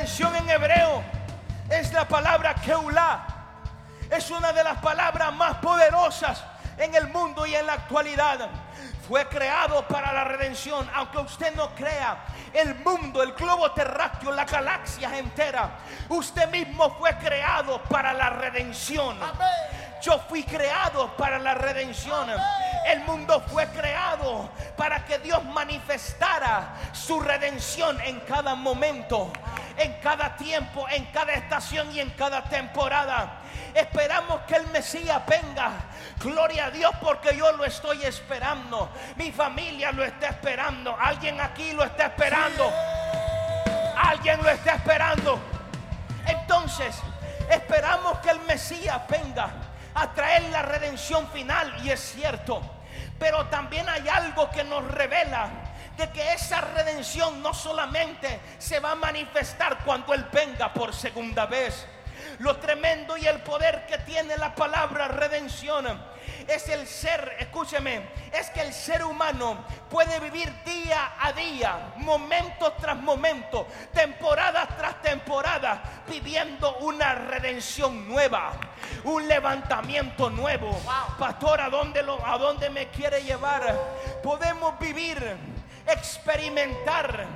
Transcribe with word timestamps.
redención 0.00 0.34
en 0.34 0.48
hebreo 0.48 1.02
es 1.68 1.92
la 1.92 2.08
palabra 2.08 2.54
Keulah. 2.54 3.26
Es 4.10 4.30
una 4.30 4.50
de 4.50 4.64
las 4.64 4.78
palabras 4.78 5.30
más 5.34 5.56
poderosas 5.56 6.42
en 6.78 6.94
el 6.94 7.08
mundo 7.08 7.44
y 7.44 7.54
en 7.54 7.66
la 7.66 7.74
actualidad. 7.74 8.48
Fue 9.06 9.28
creado 9.28 9.86
para 9.88 10.10
la 10.14 10.24
redención, 10.24 10.88
aunque 10.94 11.18
usted 11.18 11.54
no 11.54 11.74
crea. 11.74 12.16
El 12.54 12.76
mundo, 12.76 13.22
el 13.22 13.32
globo 13.32 13.72
terráqueo, 13.72 14.32
la 14.32 14.46
galaxia 14.46 15.18
entera. 15.18 15.70
Usted 16.08 16.48
mismo 16.48 16.96
fue 16.98 17.14
creado 17.18 17.82
para 17.82 18.14
la 18.14 18.30
redención. 18.30 19.18
Yo 20.00 20.18
fui 20.30 20.44
creado 20.44 21.14
para 21.18 21.38
la 21.38 21.52
redención. 21.52 22.30
El 22.86 23.00
mundo 23.00 23.42
fue 23.48 23.66
creado 23.66 24.48
para 24.78 25.04
que 25.04 25.18
Dios 25.18 25.44
manifestara 25.44 26.74
su 26.92 27.20
redención 27.20 28.00
en 28.00 28.20
cada 28.20 28.54
momento, 28.54 29.30
en 29.80 29.94
cada 29.94 30.36
tiempo, 30.36 30.86
en 30.90 31.06
cada 31.06 31.32
estación 31.32 31.90
y 31.92 32.00
en 32.00 32.10
cada 32.10 32.44
temporada. 32.44 33.38
Esperamos 33.74 34.42
que 34.42 34.56
el 34.56 34.66
Mesías 34.68 35.22
venga. 35.26 35.72
Gloria 36.18 36.66
a 36.66 36.70
Dios 36.70 36.92
porque 37.00 37.34
yo 37.34 37.50
lo 37.52 37.64
estoy 37.64 38.04
esperando. 38.04 38.90
Mi 39.16 39.32
familia 39.32 39.90
lo 39.90 40.04
está 40.04 40.28
esperando. 40.28 40.94
Alguien 41.00 41.40
aquí 41.40 41.72
lo 41.72 41.82
está 41.82 42.06
esperando. 42.06 42.70
Alguien 43.96 44.42
lo 44.42 44.50
está 44.50 44.74
esperando. 44.74 45.40
Entonces, 46.26 46.94
esperamos 47.50 48.18
que 48.18 48.30
el 48.30 48.40
Mesías 48.40 49.00
venga 49.08 49.50
a 49.94 50.12
traer 50.12 50.42
la 50.50 50.60
redención 50.60 51.26
final 51.28 51.74
y 51.82 51.90
es 51.90 52.00
cierto. 52.00 52.60
Pero 53.18 53.46
también 53.46 53.88
hay 53.88 54.06
algo 54.08 54.50
que 54.50 54.62
nos 54.62 54.84
revela 54.88 55.48
de 56.00 56.10
que 56.10 56.32
esa 56.32 56.62
redención 56.62 57.42
no 57.42 57.52
solamente 57.52 58.40
se 58.58 58.80
va 58.80 58.92
a 58.92 58.94
manifestar 58.94 59.84
cuando 59.84 60.14
Él 60.14 60.26
venga 60.32 60.72
por 60.72 60.94
segunda 60.94 61.44
vez. 61.44 61.86
Lo 62.38 62.56
tremendo 62.56 63.18
y 63.18 63.26
el 63.26 63.42
poder 63.42 63.84
que 63.84 63.98
tiene 63.98 64.38
la 64.38 64.54
palabra 64.54 65.08
redención 65.08 65.86
es 66.48 66.68
el 66.70 66.86
ser, 66.86 67.36
escúcheme, 67.38 68.08
es 68.32 68.48
que 68.48 68.62
el 68.62 68.72
ser 68.72 69.04
humano 69.04 69.62
puede 69.90 70.18
vivir 70.20 70.50
día 70.64 71.12
a 71.20 71.32
día, 71.32 71.92
momento 71.98 72.72
tras 72.80 72.96
momento, 72.96 73.66
temporada 73.92 74.66
tras 74.78 75.02
temporada, 75.02 75.82
viviendo 76.08 76.78
una 76.78 77.14
redención 77.14 78.08
nueva, 78.08 78.52
un 79.04 79.28
levantamiento 79.28 80.30
nuevo. 80.30 80.80
Pastor, 81.18 81.60
¿a 81.60 81.68
dónde, 81.68 82.02
lo, 82.02 82.24
¿a 82.24 82.38
dónde 82.38 82.70
me 82.70 82.88
quiere 82.88 83.22
llevar? 83.22 83.78
Podemos 84.22 84.78
vivir, 84.78 85.59
experimentar 85.92 87.26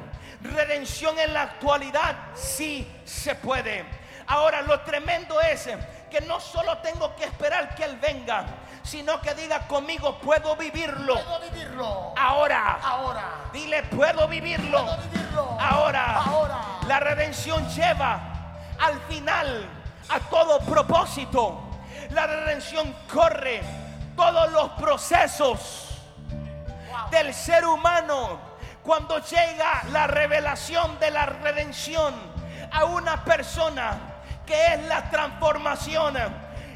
redención 0.43 1.19
en 1.19 1.33
la 1.35 1.43
actualidad, 1.43 2.17
sí 2.35 2.87
se 3.05 3.35
puede. 3.35 3.85
Ahora 4.27 4.63
lo 4.63 4.81
tremendo 4.81 5.41
es 5.41 5.69
que 6.11 6.21
no 6.23 6.41
solo 6.41 6.79
tengo 6.79 7.15
que 7.17 7.25
esperar 7.25 7.75
que 7.75 7.85
Él 7.85 7.99
venga, 8.01 8.45
sino 8.83 9.21
que 9.21 9.35
diga 9.35 9.67
conmigo, 9.67 10.19
puedo 10.19 10.57
vivirlo. 10.57 11.15
Puedo 11.15 11.41
vivirlo. 11.51 12.15
Ahora. 12.17 12.79
Ahora. 12.83 13.25
Dile, 13.53 13.83
puedo 13.85 14.29
vivirlo. 14.29 14.85
Puedo 14.85 14.99
vivirlo. 15.11 15.57
Ahora. 15.61 16.23
Ahora. 16.23 16.61
La 16.87 17.01
redención 17.01 17.69
lleva 17.71 18.21
al 18.79 19.01
final 19.09 19.67
a 20.09 20.21
todo 20.21 20.61
propósito. 20.61 21.61
La 22.11 22.27
redención 22.27 22.95
corre 23.13 23.63
todos 24.17 24.53
los 24.53 24.71
procesos 24.73 25.84
del 27.11 27.33
ser 27.35 27.65
humano. 27.65 28.41
Cuando 28.83 29.19
llega 29.19 29.83
la 29.91 30.07
revelación 30.07 30.99
de 30.99 31.11
la 31.11 31.27
redención 31.27 32.15
a 32.71 32.85
una 32.85 33.25
persona 33.25 33.99
que 34.47 34.75
es 34.75 34.83
la 34.85 35.09
transformación 35.11 36.17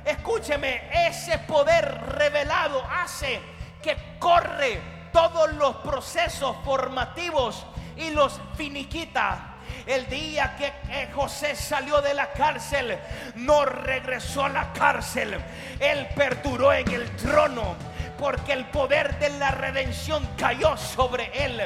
escúcheme, 0.08 0.88
ese 1.06 1.38
poder 1.40 1.84
revelado 2.12 2.82
hace 2.90 3.40
que 3.82 3.96
corre 4.18 4.80
todos 5.12 5.52
los 5.52 5.76
procesos 5.76 6.56
formativos 6.64 7.66
y 7.96 8.10
los 8.10 8.40
finiquita. 8.56 9.54
El 9.86 10.08
día 10.08 10.56
que 10.56 11.08
José 11.14 11.54
salió 11.54 12.00
de 12.00 12.14
la 12.14 12.30
cárcel, 12.32 12.98
no 13.36 13.64
regresó 13.64 14.44
a 14.44 14.48
la 14.48 14.72
cárcel. 14.72 15.38
Él 15.78 16.08
perduró 16.14 16.72
en 16.72 16.90
el 16.90 17.16
trono 17.16 17.76
porque 18.18 18.52
el 18.52 18.66
poder 18.66 19.18
de 19.18 19.30
la 19.30 19.52
redención 19.52 20.28
cayó 20.36 20.76
sobre 20.76 21.30
él. 21.44 21.62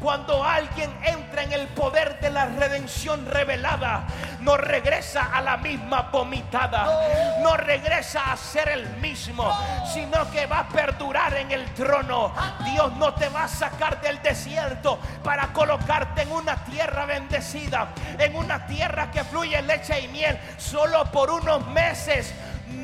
Cuando 0.00 0.42
alguien 0.42 0.90
entra 1.04 1.42
en 1.42 1.52
el 1.52 1.66
poder 1.68 2.18
de 2.20 2.30
la 2.30 2.46
redención 2.46 3.26
revelada, 3.26 4.06
no 4.40 4.56
regresa 4.56 5.28
a 5.30 5.42
la 5.42 5.58
misma 5.58 6.08
vomitada, 6.10 7.38
no 7.42 7.54
regresa 7.58 8.32
a 8.32 8.36
ser 8.38 8.70
el 8.70 8.88
mismo, 8.96 9.52
sino 9.92 10.30
que 10.30 10.46
va 10.46 10.60
a 10.60 10.68
perdurar 10.68 11.34
en 11.36 11.50
el 11.50 11.66
trono. 11.74 12.32
Dios 12.64 12.92
no 12.94 13.12
te 13.12 13.28
va 13.28 13.44
a 13.44 13.48
sacar 13.48 14.00
del 14.00 14.22
desierto 14.22 14.98
para 15.22 15.52
colocarte 15.52 16.22
en 16.22 16.32
una 16.32 16.64
tierra 16.64 17.04
bendecida, 17.04 17.88
en 18.18 18.34
una 18.34 18.66
tierra 18.66 19.10
que 19.10 19.22
fluye 19.22 19.60
leche 19.60 20.00
y 20.00 20.08
miel, 20.08 20.38
solo 20.56 21.04
por 21.12 21.30
unos 21.30 21.66
meses. 21.66 22.32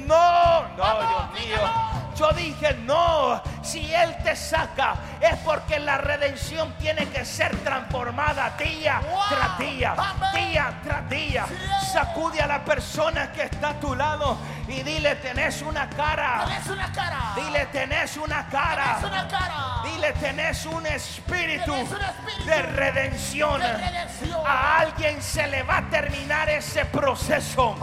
No, 0.07 0.63
no, 0.77 1.01
Dios 1.01 1.33
mío. 1.33 1.97
Yo 2.17 2.33
dije, 2.33 2.73
no, 2.85 3.43
si 3.63 3.93
Él 3.93 4.17
te 4.25 4.35
saca 4.35 4.95
es 5.21 5.37
porque 5.41 5.79
la 5.79 5.99
redención 5.99 6.73
tiene 6.79 7.07
que 7.09 7.27
ser 7.27 7.55
transformada 7.59 8.55
día 8.59 9.03
tras 9.29 9.59
día, 9.59 9.95
día 10.35 10.81
tras 10.83 11.11
día. 11.11 11.45
Sacude 11.93 12.41
a 12.41 12.47
la 12.47 12.65
persona 12.65 13.31
que 13.33 13.43
está 13.43 13.71
a 13.71 13.81
tu 13.81 13.95
lado 13.95 14.39
y 14.67 14.83
dile, 14.83 15.17
tenés 15.17 15.61
una 15.61 15.91
cara. 15.91 16.45
Tenés 16.47 16.67
una 16.69 16.91
cara. 16.91 17.33
Dile, 17.37 17.67
tenés 17.67 18.17
una 18.17 18.49
cara. 18.49 18.97
Tenés 18.99 19.13
una 19.13 19.29
cara. 19.29 19.83
Dile, 19.85 20.13
tenés 20.15 20.67
un 20.67 20.87
espíritu, 20.87 21.73
Tenés 21.73 21.91
un 21.93 22.03
espíritu 22.03 22.45
de, 22.47 22.63
redención. 22.63 23.61
de 23.61 23.77
redención. 23.77 24.41
A 24.47 24.79
alguien 24.79 25.23
se 25.23 25.47
le 25.49 25.63
va 25.65 25.79
a 25.79 25.83
terminar 25.91 26.49
ese 26.49 26.87
proceso. 26.87 27.77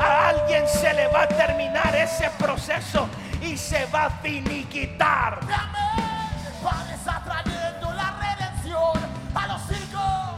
A 0.00 0.28
alguien 0.28 0.66
se 0.66 0.92
le 0.92 1.06
va 1.06 1.22
a 1.22 1.28
terminar 1.28 1.65
ese 1.94 2.30
proceso 2.38 3.08
y 3.42 3.56
se 3.56 3.86
va 3.86 4.06
a 4.06 4.10
finiquitar. 4.10 5.40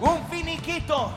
Un 0.00 0.27
finiquito 0.28 1.12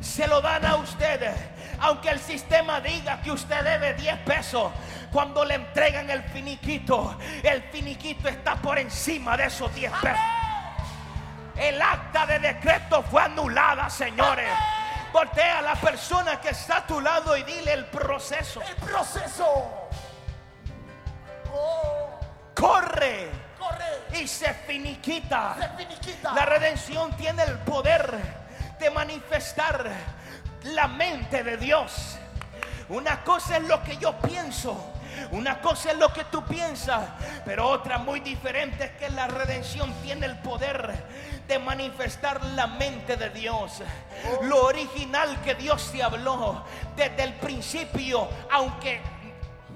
se 0.00 0.26
lo 0.26 0.40
dan 0.40 0.64
a 0.64 0.76
ustedes. 0.76 1.34
Aunque 1.80 2.10
el 2.10 2.20
sistema 2.20 2.80
diga 2.80 3.20
que 3.20 3.30
usted 3.30 3.62
debe 3.62 3.94
10 3.94 4.18
pesos, 4.20 4.72
cuando 5.12 5.44
le 5.44 5.54
entregan 5.54 6.08
el 6.08 6.22
finiquito, 6.22 7.18
el 7.42 7.62
finiquito 7.64 8.28
está 8.28 8.56
por 8.56 8.78
encima 8.78 9.36
de 9.36 9.46
esos 9.46 9.74
10 9.74 9.92
pesos. 9.92 10.20
El 11.56 11.80
acta 11.80 12.26
de 12.26 12.38
decreto 12.38 13.02
fue 13.02 13.22
anulada, 13.22 13.88
señores. 13.90 14.48
Voltea 15.14 15.60
a 15.60 15.62
la 15.62 15.76
persona 15.76 16.40
que 16.40 16.48
está 16.48 16.78
a 16.78 16.86
tu 16.88 17.00
lado 17.00 17.36
y 17.36 17.44
dile 17.44 17.72
el 17.72 17.84
proceso. 17.86 18.60
El 18.62 18.74
proceso. 18.74 19.44
Oh, 21.52 22.18
Corre 22.52 23.28
corre. 23.56 24.20
y 24.20 24.26
se 24.26 24.52
finiquita. 24.52 25.54
Se 25.56 25.68
finiquita. 25.84 26.32
La 26.32 26.44
redención 26.44 27.16
tiene 27.16 27.44
el 27.44 27.58
poder 27.60 28.12
de 28.80 28.90
manifestar 28.90 29.88
la 30.64 30.88
mente 30.88 31.44
de 31.44 31.58
Dios. 31.58 32.18
Una 32.88 33.22
cosa 33.22 33.58
es 33.58 33.68
lo 33.68 33.84
que 33.84 33.96
yo 33.98 34.18
pienso. 34.18 34.94
Una 35.30 35.60
cosa 35.60 35.92
es 35.92 35.96
lo 35.98 36.12
que 36.12 36.24
tú 36.24 36.44
piensas, 36.44 37.08
pero 37.44 37.68
otra 37.68 37.98
muy 37.98 38.18
diferente 38.18 38.86
es 38.86 38.90
que 38.92 39.10
la 39.10 39.28
redención 39.28 39.94
tiene 40.02 40.26
el 40.26 40.36
poder 40.38 40.92
de 41.46 41.58
manifestar 41.58 42.42
la 42.44 42.66
mente 42.66 43.16
de 43.16 43.30
Dios. 43.30 43.82
Lo 44.42 44.64
original 44.66 45.40
que 45.42 45.54
Dios 45.54 45.90
te 45.92 46.02
habló 46.02 46.64
desde 46.96 47.22
el 47.22 47.34
principio, 47.34 48.28
aunque 48.50 49.00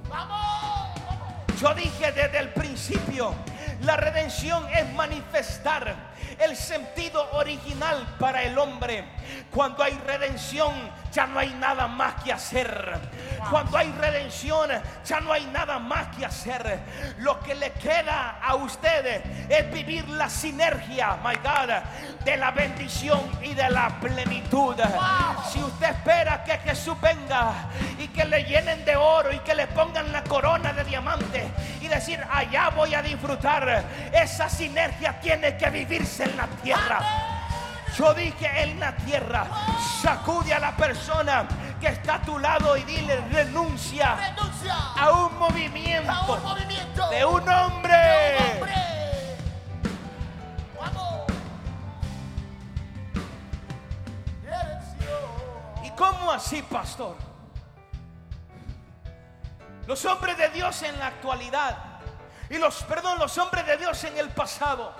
Vamos. 0.09 0.88
yo 1.61 1.75
dije 1.75 2.12
desde 2.12 2.38
el 2.38 2.49
principio, 2.50 3.35
la 3.82 3.97
redención 3.97 4.67
es 4.70 4.91
manifestar 4.94 6.08
el 6.38 6.56
sentido 6.56 7.29
original 7.32 8.17
para 8.19 8.43
el 8.43 8.58
hombre. 8.58 9.05
Cuando 9.50 9.82
hay 9.82 9.99
redención, 10.06 10.73
ya 11.12 11.26
no 11.26 11.38
hay 11.38 11.50
nada 11.55 11.88
más 11.88 12.23
que 12.23 12.32
hacer. 12.32 12.99
Cuando 13.50 13.76
hay 13.76 13.90
redención, 13.93 14.70
ya 15.05 15.20
no 15.20 15.32
hay 15.32 15.44
nada 15.46 15.79
más 15.79 16.17
que 16.17 16.26
hacer. 16.26 16.81
Lo 17.19 17.40
que 17.40 17.55
le 17.55 17.73
queda 17.73 18.38
a 18.43 18.55
ustedes 18.55 19.23
es 19.49 19.73
vivir 19.73 20.08
la 20.08 20.29
sinergia, 20.29 21.19
my 21.25 21.35
God, 21.37 22.25
de 22.25 22.37
la 22.37 22.50
bendición 22.50 23.20
y 23.43 23.55
de 23.55 23.69
la 23.70 23.88
plenitud. 24.00 24.76
Si 25.50 25.62
usted 25.62 25.90
espera 25.90 26.44
que 26.44 26.58
Jesús 26.58 27.00
venga 27.00 27.69
y 27.99 28.08
que 28.08 28.25
le 28.25 28.44
llenen 28.44 28.85
de 28.85 28.96
oro 28.96 29.32
y 29.32 29.38
que 29.40 29.55
le 29.55 29.67
pongan 29.69 30.12
la 30.12 30.23
corona 30.25 30.73
de 30.73 30.85
diamante 30.85 31.49
y 31.81 31.88
decir, 31.88 32.23
allá 32.31 32.70
voy 32.70 32.94
a 32.94 33.02
disfrutar, 33.02 33.85
esa 34.12 34.49
sinergia 34.49 35.19
tiene 35.20 35.56
que 35.56 35.70
vivirse 35.70 36.28
en 36.29 36.37
la 36.37 36.47
tierra. 36.63 37.01
Yo 37.97 38.15
dije 38.15 38.63
en 38.63 38.79
la 38.79 38.95
tierra, 38.97 39.47
sacude 40.01 40.55
a 40.55 40.61
la 40.61 40.77
persona 40.77 41.49
que 41.81 41.89
está 41.89 42.17
a 42.17 42.23
tu 42.23 42.39
lado 42.39 42.77
y 42.77 42.85
dile 42.85 43.17
renuncia 43.33 44.15
Renuncia 44.15 44.77
a 44.97 45.13
un 45.13 45.19
a 45.19 45.23
un 45.23 45.39
movimiento 45.39 47.09
de 47.11 47.25
un 47.25 47.45
de 47.45 47.49
un 47.49 47.49
hombre. 47.49 48.61
Vamos. 50.79 51.25
¿Y 55.85 55.91
cómo 55.91 56.31
así, 56.31 56.63
pastor? 56.63 57.17
Los 59.89 60.05
hombres 60.05 60.37
de 60.37 60.51
Dios 60.51 60.83
en 60.83 60.99
la 60.99 61.07
actualidad 61.07 61.77
y 62.51 62.59
los, 62.59 62.83
perdón, 62.85 63.19
los 63.19 63.37
hombres 63.39 63.67
de 63.67 63.77
Dios 63.77 64.05
en 64.05 64.17
el 64.19 64.29
pasado 64.29 64.95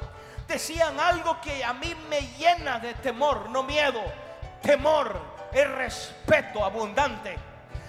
decían 0.49 0.99
algo 0.99 1.41
que 1.41 1.63
a 1.63 1.75
mí 1.75 1.95
me 2.09 2.23
llena 2.39 2.81
de 2.81 2.95
temor, 2.95 3.51
no 3.51 3.63
miedo, 3.63 4.03
temor, 4.63 5.21
el 5.53 5.73
respeto 5.77 6.65
abundante. 6.65 7.37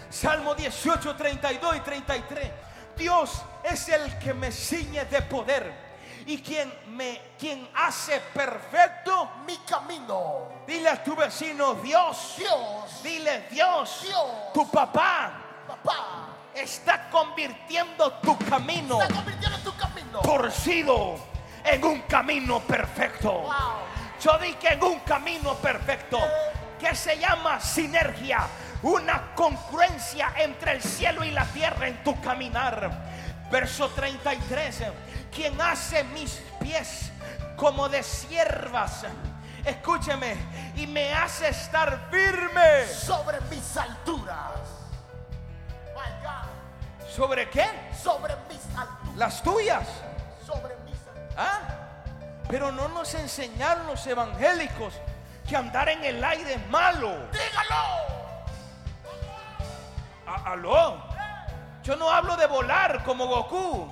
Salmo 0.09 0.53
18, 0.53 1.15
32 1.15 1.77
y 1.77 1.79
33. 1.79 2.51
Dios 2.97 3.41
es 3.63 3.87
el 3.89 4.19
que 4.19 4.33
me 4.33 4.51
ciñe 4.51 5.05
de 5.05 5.21
poder 5.21 5.89
y 6.25 6.41
quien 6.41 6.71
me 6.87 7.21
quien 7.39 7.69
hace 7.75 8.19
perfecto. 8.33 9.29
Mi 9.45 9.57
camino. 9.59 10.49
Dile 10.67 10.89
a 10.89 11.03
tu 11.03 11.15
vecino, 11.15 11.75
Dios. 11.75 12.35
Dios. 12.37 13.03
Dile, 13.03 13.47
Dios, 13.49 14.01
Dios. 14.03 14.53
tu 14.53 14.69
papá 14.69 15.31
Papá. 15.67 16.27
está 16.53 17.09
convirtiendo 17.09 18.11
tu 18.13 18.37
camino 18.39 19.01
Está 19.01 19.13
convirtiendo 19.13 19.57
tu 19.59 19.75
camino. 19.77 20.19
torcido 20.21 21.28
en 21.73 21.83
un 21.83 22.01
camino 22.01 22.59
perfecto. 22.61 23.31
Wow. 23.31 23.51
Yo 24.21 24.37
dije 24.39 24.73
en 24.73 24.83
un 24.83 24.99
camino 25.01 25.55
perfecto 25.55 26.19
que 26.79 26.95
se 26.95 27.17
llama 27.17 27.59
sinergia, 27.59 28.47
una 28.81 29.33
congruencia 29.35 30.33
entre 30.37 30.73
el 30.73 30.81
cielo 30.81 31.23
y 31.23 31.31
la 31.31 31.45
tierra 31.45 31.87
en 31.87 32.03
tu 32.03 32.19
caminar. 32.21 32.91
Verso 33.51 33.89
33, 33.89 34.83
quien 35.31 35.59
hace 35.61 36.03
mis 36.05 36.41
pies 36.59 37.11
como 37.55 37.89
de 37.89 38.03
siervas, 38.03 39.05
escúcheme, 39.65 40.35
y 40.75 40.87
me 40.87 41.13
hace 41.13 41.49
estar 41.49 42.09
firme. 42.09 42.85
Sobre 42.85 43.41
mis 43.49 43.75
alturas. 43.75 44.51
My 45.95 46.23
God. 46.23 47.09
¿Sobre 47.09 47.49
qué? 47.49 47.67
Sobre 48.01 48.35
mis 48.47 48.77
alturas. 48.77 49.15
Las 49.17 49.43
tuyas. 49.43 49.87
Sobre. 50.45 50.78
¿Ah? 51.39 51.59
Pero 52.49 52.71
no 52.71 52.87
nos 52.89 53.13
enseñaron 53.13 53.87
los 53.87 54.05
evangélicos 54.05 54.93
que 55.47 55.55
andar 55.55 55.87
en 55.89 56.03
el 56.03 56.23
aire 56.23 56.55
es 56.55 56.67
malo. 56.69 57.11
Dígalo. 57.31 57.75
A- 60.27 60.51
Aló. 60.51 61.03
Yo 61.83 61.95
no 61.95 62.11
hablo 62.11 62.35
de 62.37 62.45
volar 62.47 63.03
como 63.03 63.25
Goku. 63.27 63.89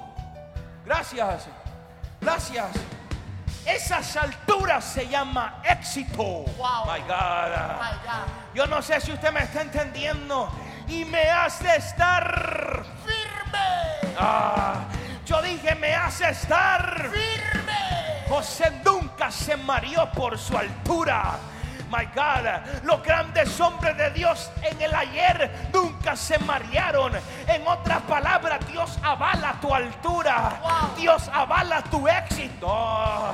Gracias. 0.86 1.48
Gracias. 2.22 2.68
Esas 3.66 4.16
alturas 4.18 4.84
se 4.84 5.08
llama 5.08 5.62
éxito. 5.64 6.24
Wow. 6.24 6.86
My 6.86 7.00
God. 7.02 7.78
My 7.80 7.98
God. 8.06 8.28
Yo 8.54 8.66
no 8.68 8.82
sé 8.82 9.00
si 9.02 9.12
usted 9.12 9.32
me 9.32 9.44
está 9.44 9.62
entendiendo. 9.62 10.50
Y 10.88 11.06
me 11.06 11.30
hace 11.30 11.76
estar. 11.76 12.84
Firme. 13.06 14.14
Ah, 14.18 14.86
yo 15.28 15.42
dije, 15.42 15.76
me 15.76 15.94
hace 15.94 16.30
estar. 16.30 17.10
Firme. 17.12 18.26
José 18.30 18.72
nunca 18.84 19.30
se 19.30 19.56
mareó 19.58 20.10
por 20.12 20.38
su 20.38 20.58
altura. 20.58 21.38
My 21.90 22.06
God, 22.14 22.84
los 22.84 23.02
grandes 23.02 23.60
hombres 23.62 23.96
de 23.96 24.10
Dios 24.12 24.52
en 24.62 24.82
el 24.82 24.94
ayer 24.94 25.70
nunca 25.74 26.18
se 26.18 26.38
marearon. 26.40 27.14
En 27.48 27.66
otras 27.66 28.02
palabras, 28.02 28.60
Dios 28.70 28.98
avala 29.02 29.56
tu 29.62 29.74
altura. 29.74 30.60
Wow. 30.62 30.96
Dios 30.98 31.30
avala 31.32 31.82
tu 31.84 32.06
éxito. 32.08 33.34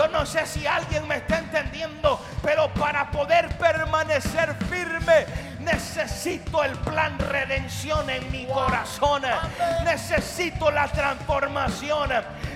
Yo 0.00 0.08
no 0.08 0.24
sé 0.24 0.46
si 0.46 0.66
alguien 0.66 1.06
me 1.06 1.16
está 1.16 1.40
entendiendo, 1.40 2.18
pero 2.42 2.72
para 2.72 3.10
poder 3.10 3.50
permanecer 3.58 4.54
firme 4.70 5.26
necesito 5.58 6.64
el 6.64 6.72
plan 6.78 7.18
redención 7.18 8.08
en 8.08 8.32
mi 8.32 8.46
corazón. 8.46 9.20
Necesito 9.84 10.70
la 10.70 10.88
transformación. 10.88 12.08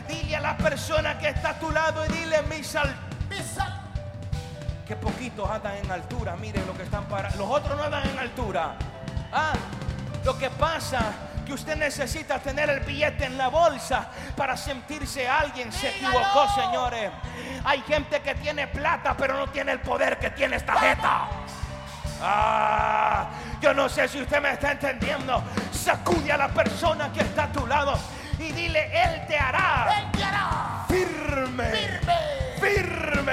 Dile 0.08 0.36
a 0.36 0.40
la 0.40 0.56
persona 0.56 1.18
que 1.18 1.28
está 1.28 1.50
a 1.50 1.58
tu 1.58 1.70
lado 1.70 2.06
y 2.06 2.12
dile. 2.14 2.40
Mis 2.44 2.74
alturas. 2.74 2.98
Que 4.88 4.96
poquitos 4.96 5.50
andan 5.50 5.76
en 5.76 5.90
altura. 5.90 6.36
Miren 6.36 6.66
lo 6.66 6.74
que 6.74 6.84
están 6.84 7.04
para. 7.04 7.28
Los 7.32 7.50
otros 7.50 7.76
no 7.76 7.84
andan 7.84 8.08
en 8.08 8.18
altura. 8.20 8.74
Ah, 9.30 9.52
lo 10.24 10.38
que 10.38 10.48
pasa 10.48 11.12
que 11.44 11.52
usted 11.52 11.76
necesita 11.76 12.38
tener 12.38 12.70
el 12.70 12.80
billete 12.80 13.24
en 13.26 13.36
la 13.38 13.48
bolsa 13.48 14.08
para 14.36 14.56
sentirse 14.56 15.28
alguien. 15.28 15.72
Se 15.72 15.88
equivocó, 15.90 16.48
señores. 16.54 17.10
Hay 17.64 17.80
gente 17.82 18.20
que 18.20 18.34
tiene 18.34 18.66
plata, 18.68 19.14
pero 19.16 19.36
no 19.36 19.48
tiene 19.48 19.72
el 19.72 19.80
poder 19.80 20.18
que 20.18 20.30
tiene 20.30 20.56
esta 20.56 20.74
jeta. 20.78 21.28
Ah, 22.22 23.26
yo 23.60 23.74
no 23.74 23.88
sé 23.88 24.08
si 24.08 24.20
usted 24.22 24.40
me 24.40 24.52
está 24.52 24.72
entendiendo. 24.72 25.42
Sacude 25.72 26.32
a 26.32 26.36
la 26.36 26.48
persona 26.48 27.12
que 27.12 27.20
está 27.20 27.44
a 27.44 27.52
tu 27.52 27.66
lado 27.66 27.98
y 28.38 28.50
dile, 28.52 28.90
Él 28.92 29.26
te 29.26 29.36
hará 29.38 29.86
Él 29.98 30.10
te 30.12 30.24
hará 30.24 30.84
firme. 30.88 31.64
firme. 31.64 32.14
Firme, 32.60 33.32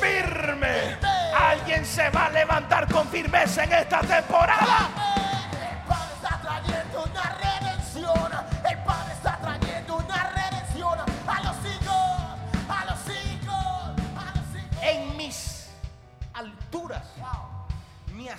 firme. 0.00 0.26
Firme. 0.26 0.96
Alguien 1.38 1.84
se 1.86 2.10
va 2.10 2.26
a 2.26 2.30
levantar 2.30 2.88
con 2.92 3.06
firmeza 3.08 3.64
en 3.64 3.72
esta 3.72 4.00
temporada. 4.00 4.88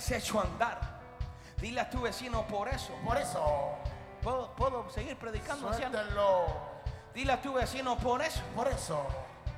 Has 0.00 0.10
hecho 0.12 0.40
andar. 0.40 0.80
Dile 1.58 1.82
a 1.82 1.90
tu 1.90 2.00
vecino 2.00 2.46
por 2.46 2.68
eso. 2.68 2.94
Por 3.04 3.18
eso, 3.18 3.74
¿Puedo, 4.22 4.54
puedo 4.56 4.88
seguir 4.90 5.16
predicando? 5.18 5.72
¿cierto? 5.74 5.98
suéltenlo. 5.98 6.46
Dile 7.14 7.32
a 7.32 7.40
tu 7.42 7.52
vecino 7.52 7.96
por 7.98 8.22
eso. 8.22 8.40
Por 8.56 8.66
eso, 8.68 9.06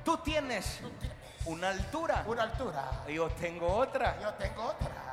Tú 0.03 0.17
tienes 0.17 0.79
tú 0.81 0.89
tienes 0.99 1.17
una 1.45 1.69
altura. 1.69 2.23
una 2.27 2.43
altura. 2.43 2.83
Yo 3.07 3.29
tengo 3.29 3.67
otra. 3.73 4.19
Yo 4.21 4.33
tengo 4.33 4.63
otra. 4.65 5.12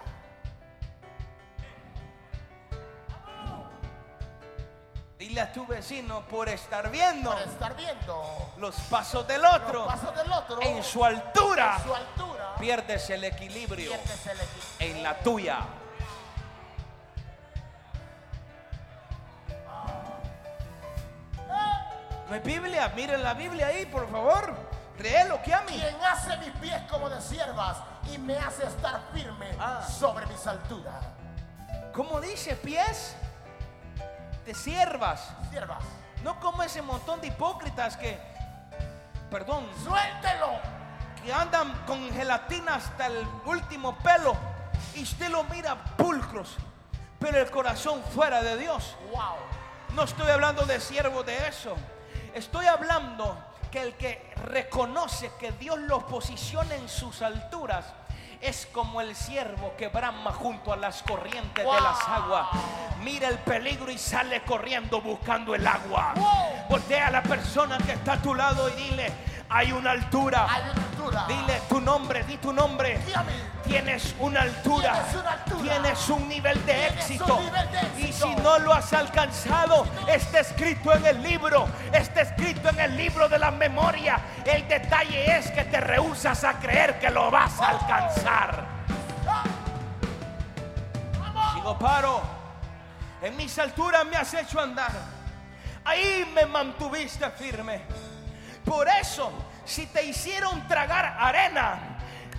Dile 5.21 5.43
a 5.43 5.53
tu 5.53 5.67
vecino 5.67 6.23
por 6.23 6.49
estar 6.49 6.91
viendo 6.91 7.31
Por 7.33 7.43
estar 7.43 7.77
viendo 7.77 8.55
los 8.57 8.75
pasos 8.89 9.29
del 9.29 9.43
los 9.43 9.55
otro. 9.55 9.87
pasos 9.87 10.17
del 10.17 10.33
otro 10.33 10.63
En 10.63 10.83
su 10.83 11.05
altura 11.05 11.77
en 11.77 11.85
su 11.85 11.95
altura. 11.95 12.55
pierdes 12.59 13.11
el 13.11 13.25
equilibrio 13.25 13.91
pierdes 13.93 14.27
el 14.27 14.41
equilibrio. 14.41 14.97
en 14.97 15.03
la 15.03 15.19
tuya. 15.19 15.59
No 22.29 22.35
hay 22.35 22.41
Biblia, 22.41 22.93
miren 22.95 23.23
la 23.23 23.35
Biblia 23.35 23.69
ahí, 23.69 23.87
por 23.87 24.09
favor. 24.11 24.55
Léelo 24.99 25.41
que 25.43 25.53
a 25.55 25.63
mí. 25.63 25.73
Quien 25.73 25.97
hace 26.05 26.37
mis 26.39 26.51
pies 26.61 26.81
como 26.91 27.09
de 27.09 27.21
siervas 27.21 27.79
y 28.13 28.19
me 28.19 28.37
hace 28.39 28.67
estar 28.67 29.01
firme 29.13 29.47
Ah. 29.59 29.83
sobre 29.83 30.27
mis 30.27 30.47
alturas. 30.47 30.95
¿Cómo 31.95 32.21
dice? 32.21 32.55
Pies 32.57 33.17
de 34.51 34.55
siervas. 34.57 35.31
Siervas, 35.51 35.85
No 36.25 36.41
como 36.41 36.65
ese 36.65 36.83
montón 36.83 37.21
de 37.21 37.29
hipócritas 37.29 37.97
que, 37.97 38.19
perdón, 39.31 39.65
suéltelo. 39.85 40.59
que 41.23 41.33
andan 41.33 41.73
con 41.87 42.11
gelatina 42.13 42.77
hasta 42.77 43.07
el 43.07 43.27
último 43.45 43.97
pelo 43.99 44.35
y 44.95 45.03
usted 45.03 45.29
lo 45.29 45.45
mira 45.45 45.77
pulcros, 45.97 46.57
pero 47.19 47.39
el 47.39 47.51
corazón 47.51 48.03
fuera 48.15 48.43
de 48.43 48.57
Dios. 48.57 48.97
Wow. 49.13 49.37
No 49.95 50.03
estoy 50.03 50.31
hablando 50.31 50.65
de 50.65 50.81
siervo 50.81 51.23
de 51.23 51.47
eso. 51.47 51.77
Estoy 52.35 52.67
hablando 52.67 53.37
que 53.71 53.83
el 53.83 53.95
que 53.97 54.33
reconoce 54.47 55.31
que 55.39 55.53
Dios 55.53 55.79
lo 55.79 56.07
posiciona 56.07 56.75
en 56.75 56.89
sus 56.89 57.23
alturas 57.23 57.85
es 58.41 58.67
como 58.73 59.01
el 59.01 59.15
siervo 59.15 59.75
que 59.77 59.89
brama 59.89 60.33
junto 60.33 60.73
a 60.73 60.77
las 60.77 61.03
corrientes 61.03 61.65
de 61.65 61.81
las 61.81 62.09
aguas. 62.09 62.49
Mira 63.03 63.29
el 63.29 63.39
peligro 63.39 63.91
y 63.91 63.99
sale 63.99 64.43
corriendo 64.43 65.01
buscando 65.01 65.55
el 65.55 65.67
agua. 65.67 66.15
Wow. 66.17 66.69
Voltea 66.71 67.09
a 67.09 67.11
la 67.11 67.23
persona 67.23 67.79
que 67.79 67.93
está 67.93 68.15
a 68.15 68.23
tu 68.23 68.35
lado 68.35 68.69
y 68.71 68.73
dile, 68.73 69.13
hay 69.49 69.73
una 69.73 69.91
altura. 69.91 70.47
Hay 70.49 70.63
una 70.63 70.73
altura. 70.73 71.00
Altura. 71.19 71.27
Dile 71.29 71.61
tu 71.69 71.81
nombre, 71.81 72.25
di 72.25 72.37
tu 72.39 72.53
nombre. 72.53 73.01
Tienes 73.65 74.15
una 74.19 74.41
altura. 74.43 74.93
Tienes 74.93 75.15
una 75.15 75.31
altura. 75.33 75.63
Tienes 75.63 76.09
un 76.09 76.29
nivel 76.29 76.67
de 76.67 76.73
Tienes 76.75 76.93
éxito. 77.11 77.41
nivel 77.41 77.71
de 77.71 78.01
Y 78.01 78.05
éxito. 78.09 78.27
si 78.29 78.35
no 78.43 78.59
lo 78.59 78.73
has 78.73 78.93
alcanzado, 78.93 79.87
está 80.09 80.41
escrito 80.41 80.93
en 80.93 81.07
el 81.07 81.23
libro. 81.23 81.69
Está 81.93 82.23
escrito 82.23 82.69
en 82.71 82.81
el 82.81 82.97
libro 82.97 83.29
de 83.29 83.39
la 83.39 83.51
memoria. 83.51 84.19
El 84.45 84.67
detalle 84.69 85.37
es 85.39 85.51
que 85.51 85.65
te 85.65 85.81
rehusas 85.81 86.43
a 86.45 86.55
creer 86.59 86.99
que 86.99 87.11
lo 87.11 87.31
vas 87.31 87.61
a 87.61 87.69
alcanzar. 87.71 88.65
Digo, 91.55 91.79
paro. 91.79 92.21
En 93.23 93.37
mis 93.37 93.59
alturas 93.59 94.05
me 94.07 94.17
has 94.17 94.33
hecho 94.35 94.59
andar. 94.61 94.93
Ahí 95.85 96.31
me 96.35 96.47
mantuviste 96.47 97.29
firme. 97.31 97.83
Por 98.65 98.89
eso, 98.89 99.31
si 99.65 99.87
te 99.87 100.03
hicieron 100.05 100.67
tragar 100.69 101.17
arena, 101.19 101.79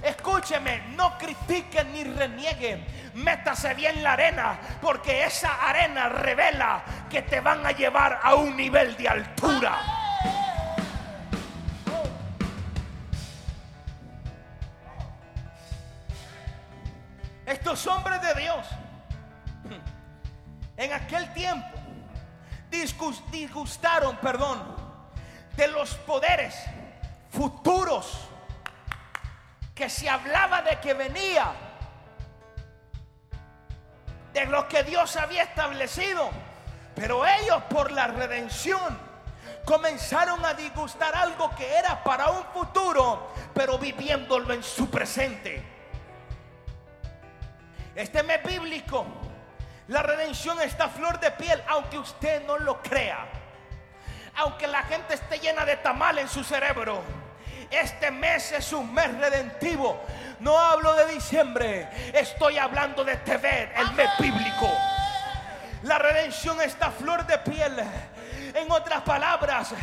escúcheme, 0.03 0.81
no 0.95 1.17
critiquen 1.17 1.91
ni 1.93 2.03
renieguen. 2.03 2.85
Métase 3.13 3.73
bien 3.73 4.01
la 4.03 4.13
arena, 4.13 4.57
porque 4.81 5.25
esa 5.25 5.67
arena 5.67 6.09
revela 6.09 6.83
que 7.09 7.21
te 7.21 7.39
van 7.41 7.65
a 7.65 7.71
llevar 7.71 8.19
a 8.23 8.35
un 8.35 8.55
nivel 8.55 8.95
de 8.97 9.09
altura. 9.09 9.77
Estos 17.45 17.85
hombres 17.87 18.21
de 18.21 18.33
Dios, 18.35 18.65
en 20.77 20.93
aquel 20.93 21.31
tiempo, 21.33 21.67
disgus- 22.71 23.23
disgustaron, 23.29 24.15
perdón, 24.17 24.59
de 25.57 25.67
los 25.67 25.95
poderes 25.95 26.55
futuros 27.31 28.27
que 29.73 29.89
se 29.89 30.09
hablaba 30.09 30.61
de 30.61 30.79
que 30.79 30.93
venía, 30.93 31.51
de 34.33 34.45
lo 34.45 34.67
que 34.67 34.83
Dios 34.83 35.15
había 35.15 35.43
establecido. 35.43 36.29
Pero 36.95 37.25
ellos 37.25 37.63
por 37.69 37.91
la 37.91 38.07
redención 38.07 38.99
comenzaron 39.65 40.45
a 40.45 40.53
disgustar 40.53 41.15
algo 41.15 41.53
que 41.55 41.77
era 41.77 42.03
para 42.03 42.29
un 42.29 42.43
futuro, 42.53 43.33
pero 43.53 43.77
viviéndolo 43.77 44.53
en 44.53 44.63
su 44.63 44.89
presente. 44.89 45.63
Este 47.95 48.23
mes 48.23 48.43
bíblico, 48.43 49.05
la 49.87 50.01
redención 50.03 50.61
está 50.61 50.85
a 50.85 50.89
flor 50.89 51.19
de 51.19 51.31
piel, 51.31 51.61
aunque 51.67 51.97
usted 51.97 52.45
no 52.45 52.57
lo 52.57 52.81
crea. 52.81 53.25
Aunque 54.37 54.67
la 54.67 54.83
gente 54.83 55.15
esté 55.15 55.39
llena 55.39 55.65
de 55.65 55.77
tamal 55.77 56.17
en 56.17 56.29
su 56.29 56.43
cerebro. 56.43 57.01
Este 57.71 58.11
mes 58.11 58.51
es 58.51 58.73
un 58.73 58.93
mes 58.93 59.17
redentivo. 59.17 60.03
No 60.39 60.59
hablo 60.59 60.93
de 60.95 61.13
diciembre, 61.13 61.87
estoy 62.13 62.57
hablando 62.57 63.03
de 63.03 63.15
TV, 63.17 63.71
el 63.75 63.93
mes 63.93 64.09
bíblico. 64.19 64.69
La 65.83 65.97
redención 65.97 66.61
está 66.61 66.87
a 66.87 66.91
flor 66.91 67.25
de 67.25 67.37
piel. 67.39 67.79
En 68.53 68.69
otras 68.69 69.01
palabras, 69.03 69.73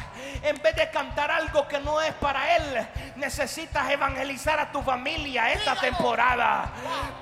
en 0.42 0.60
vez 0.60 0.76
de 0.76 0.90
cantar 0.90 1.30
algo 1.30 1.66
que 1.66 1.80
no 1.80 2.02
es 2.02 2.12
para 2.14 2.56
Él, 2.56 2.86
necesitas 3.16 3.88
evangelizar 3.90 4.60
a 4.60 4.70
tu 4.70 4.82
familia 4.82 5.52
esta 5.52 5.74
Dígalo. 5.74 5.80
temporada. 5.80 6.72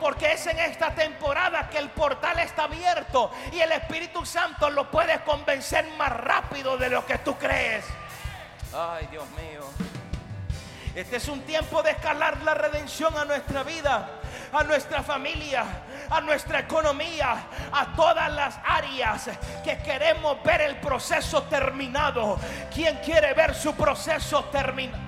Porque 0.00 0.32
es 0.32 0.44
en 0.48 0.58
esta 0.58 0.90
temporada 0.90 1.68
que 1.70 1.78
el 1.78 1.90
portal 1.90 2.40
está 2.40 2.64
abierto 2.64 3.30
y 3.52 3.60
el 3.60 3.70
Espíritu 3.70 4.26
Santo 4.26 4.68
lo 4.70 4.90
puede 4.90 5.20
convencer 5.20 5.86
más 5.96 6.10
rápido 6.10 6.76
de 6.76 6.88
lo 6.88 7.06
que 7.06 7.18
tú 7.18 7.36
crees. 7.38 7.84
Ay, 8.74 9.06
Dios 9.10 9.28
mío. 9.30 9.62
Este 10.96 11.16
es 11.16 11.28
un 11.28 11.42
tiempo 11.42 11.82
de 11.82 11.90
escalar 11.90 12.42
la 12.42 12.54
redención 12.54 13.14
a 13.18 13.26
nuestra 13.26 13.62
vida, 13.62 14.08
a 14.50 14.64
nuestra 14.64 15.02
familia, 15.02 15.62
a 16.08 16.22
nuestra 16.22 16.60
economía, 16.60 17.48
a 17.70 17.94
todas 17.94 18.32
las 18.32 18.58
áreas 18.64 19.28
que 19.62 19.76
queremos 19.82 20.42
ver 20.42 20.62
el 20.62 20.76
proceso 20.76 21.42
terminado. 21.42 22.38
¿Quién 22.74 22.96
quiere 23.04 23.34
ver 23.34 23.54
su 23.54 23.74
proceso 23.74 24.44
terminado? 24.46 25.05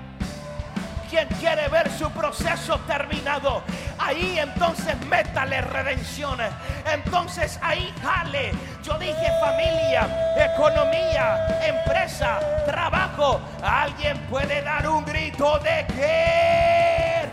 ¿Quién 1.09 1.27
quiere 1.41 1.69
ver 1.69 1.91
su 1.91 2.11
proceso 2.11 2.79
terminado? 2.81 3.63
Ahí 3.99 4.39
entonces 4.39 4.95
métale 5.07 5.63
redención. 5.63 6.39
Entonces 6.85 7.59
ahí 7.63 7.95
jale. 8.03 8.53
Yo 8.83 8.99
dije 8.99 9.33
familia, 9.41 10.07
economía, 10.37 11.61
empresa, 11.63 12.39
trabajo. 12.67 13.41
Alguien 13.63 14.19
puede 14.27 14.61
dar 14.63 14.87
un 14.87 15.03
grito 15.07 15.59
de 15.61 15.87
que 15.87 17.29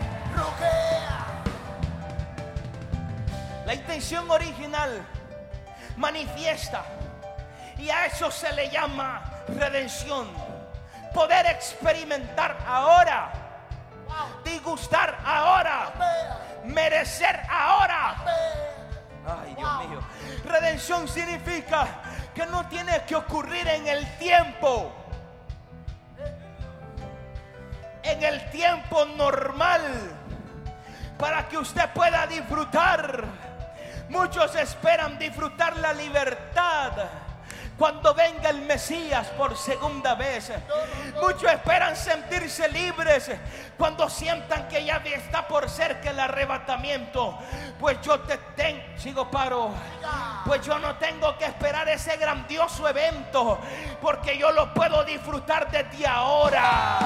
la 3.66 3.74
intención 3.74 4.30
original 4.30 5.04
manifiesta. 5.98 6.82
Y 7.78 7.90
a 7.90 8.06
eso 8.06 8.30
se 8.30 8.50
le 8.54 8.70
llama 8.70 9.22
redención. 9.48 10.28
Poder 11.12 11.44
experimentar 11.46 12.56
ahora. 12.66 13.45
Disgustar 14.44 15.18
ahora. 15.24 15.92
Merecer 16.64 17.40
ahora. 17.48 18.16
Ay, 19.26 19.54
Dios 19.54 19.88
mío. 19.88 20.00
Redención 20.44 21.08
significa 21.08 21.86
que 22.34 22.46
no 22.46 22.66
tiene 22.68 23.02
que 23.04 23.16
ocurrir 23.16 23.66
en 23.66 23.86
el 23.86 24.06
tiempo. 24.18 24.92
En 28.02 28.22
el 28.22 28.50
tiempo 28.50 29.04
normal. 29.04 29.82
Para 31.18 31.48
que 31.48 31.58
usted 31.58 31.88
pueda 31.92 32.26
disfrutar. 32.26 33.24
Muchos 34.08 34.54
esperan 34.54 35.18
disfrutar 35.18 35.76
la 35.78 35.92
libertad. 35.92 36.92
Cuando 37.78 38.14
venga 38.14 38.48
el 38.48 38.62
Mesías 38.62 39.26
por 39.36 39.54
segunda 39.54 40.14
vez, 40.14 40.50
muchos 41.20 41.52
esperan 41.52 41.94
sentirse 41.94 42.68
libres 42.70 43.30
cuando 43.76 44.08
sientan 44.08 44.66
que 44.66 44.82
ya 44.82 44.96
está 44.96 45.46
por 45.46 45.68
cerca 45.68 46.10
el 46.10 46.18
arrebatamiento. 46.18 47.38
Pues 47.78 48.00
yo 48.00 48.20
te 48.20 48.38
tengo, 48.56 48.82
sigo 48.96 49.30
paro, 49.30 49.70
pues 50.46 50.64
yo 50.64 50.78
no 50.78 50.96
tengo 50.96 51.36
que 51.36 51.44
esperar 51.44 51.86
ese 51.90 52.16
grandioso 52.16 52.88
evento, 52.88 53.58
porque 54.00 54.38
yo 54.38 54.52
lo 54.52 54.72
puedo 54.72 55.04
disfrutar 55.04 55.70
desde 55.70 56.06
ahora. 56.06 56.98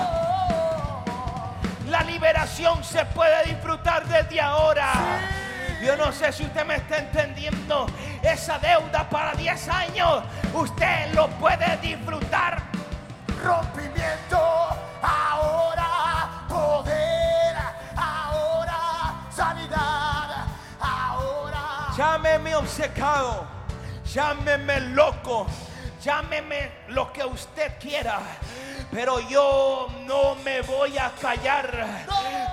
La 1.88 2.02
liberación 2.04 2.84
se 2.84 3.04
puede 3.06 3.42
disfrutar 3.42 4.06
desde 4.06 4.40
ahora. 4.40 5.49
Yo 5.80 5.96
no 5.96 6.12
sé 6.12 6.30
si 6.32 6.42
usted 6.44 6.64
me 6.66 6.76
está 6.76 6.98
entendiendo. 6.98 7.86
Esa 8.22 8.58
deuda 8.58 9.08
para 9.08 9.32
10 9.32 9.68
años, 9.68 10.22
usted 10.52 11.14
lo 11.14 11.28
puede 11.30 11.76
disfrutar. 11.78 12.62
Rompimiento, 13.42 14.38
ahora 15.00 16.44
poder, 16.46 17.56
ahora 17.96 19.24
sanidad, 19.34 20.44
ahora. 20.78 21.86
Llámeme 21.96 22.54
obcecado, 22.56 23.46
llámeme 24.04 24.80
loco, 24.80 25.46
llámeme 26.02 26.70
lo 26.88 27.12
que 27.12 27.24
usted 27.24 27.78
quiera. 27.78 28.20
Pero 28.90 29.20
yo 29.28 29.88
no 30.04 30.34
me 30.36 30.62
voy 30.62 30.98
a 30.98 31.12
callar. 31.12 32.06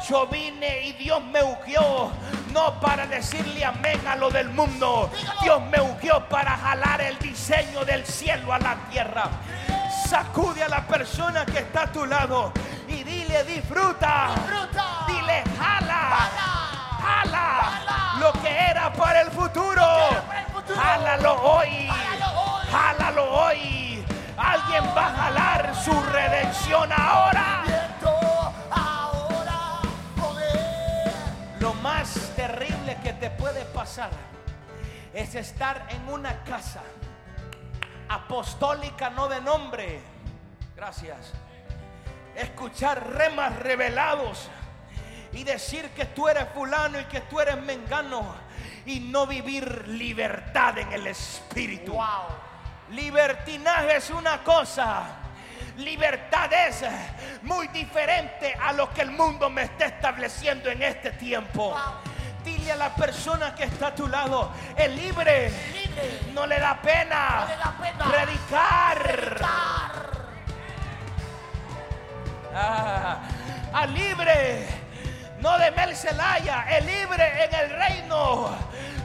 Yo 0.08 0.27
vine 0.27 0.82
y 0.84 0.94
Dios 0.94 1.24
me 1.24 1.42
ungió. 1.42 2.12
No 2.51 2.80
para 2.80 3.08
decirle 3.08 3.66
amén 3.66 4.00
a 4.08 4.16
lo 4.16 4.30
del 4.30 4.50
mundo. 4.50 5.10
Dios 5.42 5.62
me 5.72 5.82
ungió 5.82 6.27
para 6.30 6.56
jalar 6.58 7.01
el 7.01 7.18
diseño 7.20 7.84
del 7.86 8.06
cielo 8.06 8.54
a 8.54 8.60
la 8.60 8.75
tierra. 8.92 9.30
Sacude 10.08 10.63
a 10.63 10.70
la 10.70 10.86
persona 10.86 11.46
que 11.46 11.60
está 11.60 11.84
a 11.84 11.92
tu 11.92 12.06
lado 12.06 12.51
y 12.88 13.04
dile 13.04 13.44
disfruta. 13.44 14.30
Disfruta. 14.36 15.06
Dile 15.08 15.44
jala. 15.58 16.30
Jala. 17.01 17.48
Jala. 17.84 18.20
Lo 18.20 18.32
que 18.42 18.50
era 18.50 18.94
para 18.94 19.22
el 19.22 19.32
futuro. 19.32 19.84
Jálalo 20.75 21.34
hoy. 21.42 21.88
Jálalo 21.88 22.32
hoy. 22.32 22.37
Jálalo 22.72 23.32
hoy. 23.32 24.04
Alguien 24.38 24.84
va 24.96 25.08
a 25.08 25.16
jalar 25.16 25.76
su 25.76 25.94
redención 26.04 26.90
ahora. 26.92 27.64
Lo 31.60 31.74
más 31.76 32.32
terrible 32.36 32.98
que 33.04 33.14
te 33.14 33.30
puede 33.32 33.66
pasar 33.66 34.12
es 35.14 35.36
estar 35.36 35.88
en 35.90 36.08
una 36.08 36.44
casa 36.44 36.82
apostólica, 38.08 39.10
no 39.10 39.28
de 39.28 39.42
nombre. 39.42 40.00
Gracias. 40.76 41.34
Escuchar 42.36 43.06
remas 43.14 43.56
revelados 43.58 44.50
y 45.34 45.44
decir 45.44 45.90
que 45.90 46.06
tú 46.06 46.28
eres 46.30 46.48
fulano 46.54 47.00
y 47.00 47.06
que 47.06 47.22
tú 47.22 47.40
eres 47.40 47.60
mengano 47.62 48.36
y 48.86 49.00
no 49.00 49.26
vivir 49.28 49.88
libertad 49.88 50.78
en 50.78 50.94
el 50.94 51.08
espíritu. 51.08 51.94
Wow. 51.94 52.47
Libertinaje 52.89 53.98
es 53.98 54.10
una 54.10 54.44
cosa 54.44 55.17
Libertad 55.77 56.51
es 56.51 56.84
muy 57.44 57.67
diferente 57.67 58.58
a 58.60 58.74
lo 58.74 58.91
que 58.91 59.01
el 59.03 59.12
mundo 59.12 59.48
me 59.50 59.63
está 59.63 59.86
estableciendo 59.86 60.70
en 60.72 60.82
este 60.82 61.12
tiempo. 61.12 61.75
Dile 62.44 62.72
a 62.72 62.75
la 62.75 62.96
persona 62.96 63.53
que 63.53 63.65
está 63.65 63.88
a 63.88 63.96
tu 63.96 64.08
lado, 64.08 64.51
es 64.75 64.89
libre. 64.89 65.51
Libre. 65.72 66.20
No 66.34 66.48
le 66.48 66.60
da 66.60 66.82
pena, 66.82 67.41
No 67.41 67.48
le 67.48 67.58
da 67.58 67.77
pena. 67.79 68.06
predicar. 68.06 69.03
Predicar. 69.03 70.08
Ah, 72.56 73.20
a 73.74 73.86
libre, 73.86 74.67
no 75.41 75.60
de 75.60 75.70
Mel 75.72 75.96
Zelaya, 75.96 76.65
es 76.72 76.86
libre 76.86 77.46
en 77.46 77.53
el 77.53 77.70
reino. 77.70 78.50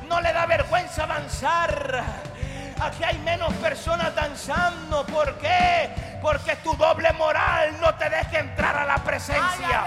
No 0.08 0.20
le 0.22 0.32
da 0.32 0.46
vergüenza 0.46 1.02
avanzar. 1.02 2.31
Aquí 2.80 3.04
hay 3.04 3.18
menos 3.18 3.52
personas 3.54 4.14
danzando. 4.14 5.04
¿Por 5.06 5.38
qué? 5.38 6.18
Porque 6.20 6.56
tu 6.56 6.74
doble 6.76 7.12
moral 7.12 7.80
no 7.80 7.94
te 7.94 8.08
deja 8.08 8.38
entrar 8.38 8.76
a 8.76 8.84
la 8.84 8.96
presencia. 8.96 9.84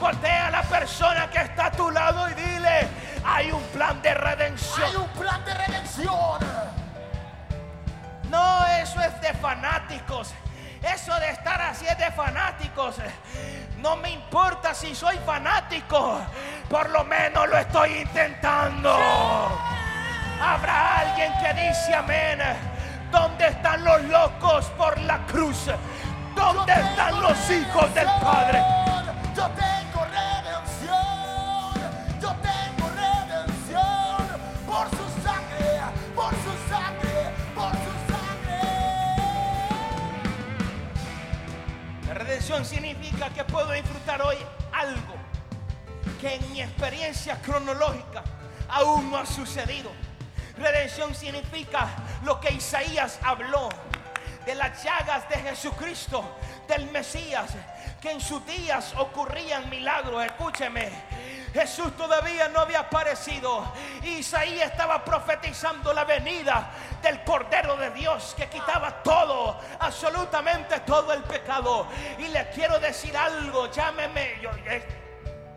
Voltea 0.00 0.46
a 0.46 0.50
la 0.50 0.62
persona 0.62 1.28
que 1.30 1.40
está 1.40 1.66
a 1.66 1.70
tu 1.70 1.90
lado 1.90 2.28
y 2.30 2.34
dile, 2.34 2.88
hay 3.24 3.52
un 3.52 3.62
plan 3.64 4.00
de 4.00 4.14
redención. 4.14 4.88
Hay 4.88 4.96
un 4.96 5.08
plan 5.08 5.44
de 5.44 5.54
redención. 5.54 6.38
No, 8.30 8.66
eso 8.66 9.00
es 9.00 9.20
de 9.20 9.34
fanáticos. 9.34 10.32
Eso 10.82 11.14
de 11.20 11.30
estar 11.30 11.60
así 11.60 11.86
es 11.86 11.98
de 11.98 12.10
fanáticos. 12.12 12.96
No 13.78 13.96
me 13.96 14.10
importa 14.10 14.72
si 14.72 14.94
soy 14.94 15.18
fanático. 15.18 16.20
Por 16.68 16.88
lo 16.90 17.04
menos 17.04 17.48
lo 17.48 17.58
estoy 17.58 17.98
intentando. 17.98 18.98
Habrá 20.40 21.00
alguien 21.00 21.32
que 21.42 21.52
dice 21.52 21.94
amén. 21.94 22.38
¿Dónde 23.12 23.48
están 23.48 23.84
los 23.84 24.02
locos 24.04 24.66
por 24.76 24.98
la 25.00 25.18
cruz? 25.26 25.66
¿Dónde 26.34 26.72
están 26.72 27.20
los 27.20 27.50
hijos 27.50 27.94
del. 27.94 28.06
Padre? 28.22 28.62
Yo 29.36 29.48
tengo 29.50 30.04
redención. 30.06 31.74
Yo 32.22 32.34
tengo 32.36 32.88
redención. 32.88 34.26
Por 34.66 34.88
su 34.90 35.22
sangre. 35.22 35.80
Por 36.14 36.30
su 36.30 36.68
sangre. 36.70 37.30
Por 37.54 37.72
su 37.72 37.92
sangre. 38.10 38.60
La 42.08 42.14
redención 42.14 42.64
significa 42.64 43.28
que 43.30 43.44
puedo 43.44 43.72
disfrutar 43.72 44.22
hoy 44.22 44.38
algo 44.72 45.14
que 46.20 46.36
en 46.36 46.52
mi 46.52 46.62
experiencia 46.62 47.40
cronológica 47.42 48.22
aún 48.68 49.10
no 49.10 49.18
ha 49.18 49.26
sucedido. 49.26 49.90
Redención 50.60 51.14
significa 51.14 51.88
lo 52.22 52.38
que 52.38 52.52
Isaías 52.52 53.18
habló 53.22 53.70
de 54.44 54.54
las 54.54 54.82
llagas 54.82 55.28
de 55.28 55.36
Jesucristo, 55.36 56.36
del 56.68 56.90
Mesías, 56.90 57.52
que 58.00 58.10
en 58.10 58.20
sus 58.20 58.44
días 58.46 58.94
ocurrían 58.96 59.68
milagros. 59.70 60.24
Escúcheme, 60.24 60.90
Jesús 61.52 61.96
todavía 61.96 62.48
no 62.48 62.60
había 62.60 62.80
aparecido. 62.80 63.72
Isaías 64.02 64.70
estaba 64.70 65.02
profetizando 65.04 65.92
la 65.92 66.04
venida 66.04 66.70
del 67.02 67.22
Cordero 67.24 67.76
de 67.76 67.90
Dios 67.90 68.34
que 68.36 68.48
quitaba 68.48 69.02
todo, 69.02 69.58
absolutamente 69.78 70.80
todo 70.80 71.12
el 71.14 71.22
pecado. 71.22 71.86
Y 72.18 72.28
le 72.28 72.50
quiero 72.50 72.78
decir 72.78 73.16
algo, 73.16 73.70
llámeme. 73.70 74.38
Yo, 74.42 74.50
eh, 74.66 74.86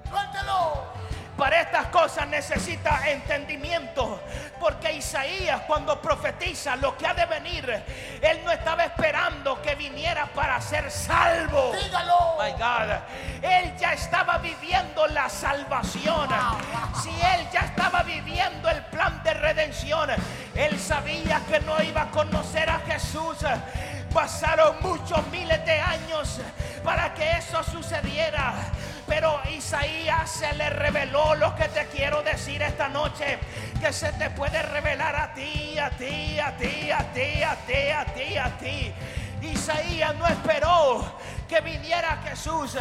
Suéltelo. 0.10 1.03
Para 1.38 1.62
estas 1.62 1.88
cosas 1.88 2.28
necesita 2.28 3.10
entendimiento. 3.10 4.22
Porque 4.60 4.94
Isaías 4.94 5.62
cuando 5.68 6.02
profetiza 6.02 6.76
lo 6.76 6.98
que 6.98 7.08
ha 7.08 7.14
de 7.14 7.26
venir, 7.26 7.84
él 8.22 8.42
no 8.44 8.52
estaba 8.52 8.86
esperando 8.86 9.62
que 9.62 9.76
viniera 9.76 10.28
para 10.28 10.60
ser 10.62 10.90
salvo. 10.90 11.74
Dígalo. 11.74 12.38
My 12.40 12.52
God, 12.52 12.98
él 13.42 13.76
ya 13.78 13.94
estaba 13.94 14.38
viviendo 14.38 15.08
la 15.08 15.30
salvación. 15.30 16.30
Si 17.02 17.10
él 17.10 17.48
ya 17.52 17.62
estaba 17.62 18.04
viviendo 18.04 18.70
el 18.70 18.82
plan 18.86 19.22
de 19.24 19.34
redención, 19.34 20.10
él 20.56 20.80
sabía 20.80 21.42
que 21.48 21.60
no 21.62 21.82
iba 21.82 22.04
a 22.04 22.12
conocer 22.12 22.70
a 22.70 22.80
Jesús. 22.80 23.38
Pasaron 24.14 24.78
muchos 24.82 25.26
miles 25.28 25.66
de 25.66 25.80
años 25.80 26.40
para 26.84 27.14
que 27.14 27.38
eso 27.38 27.64
sucediera. 27.64 28.54
Pero 29.08 29.42
Isaías 29.50 30.30
se 30.30 30.54
le 30.54 30.70
reveló 30.70 31.36
lo 31.36 31.56
que 31.56 31.68
te 31.70 31.88
quiero 31.88 32.22
decir 32.24 32.62
esta 32.62 32.88
noche. 32.90 33.40
Que 33.80 33.92
se 33.92 34.12
te 34.14 34.30
puede 34.30 34.62
revelar 34.62 35.16
a 35.16 35.34
ti, 35.34 35.78
a 35.78 35.90
ti, 35.92 36.40
a 36.40 36.56
ti, 36.56 36.92
a 36.92 37.14
ti, 37.14 37.44
a 37.44 37.56
ti, 37.56 37.90
a 37.90 38.06
ti, 38.06 38.38
a 38.38 38.58
ti. 38.58 38.94
Isaías 39.42 40.16
no 40.16 40.26
esperó 40.28 41.18
que 41.48 41.60
viniera 41.62 42.22
Jesús. 42.24 42.78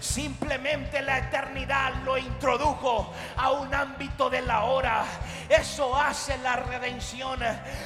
Simplemente 0.00 1.02
la 1.02 1.18
eternidad 1.18 1.92
lo 2.04 2.16
introdujo 2.16 3.12
a 3.36 3.50
un 3.52 3.72
ámbito 3.74 4.30
de 4.30 4.40
la 4.40 4.64
hora. 4.64 5.04
Eso 5.48 5.94
hace 5.94 6.38
la 6.38 6.56
redención. 6.56 7.38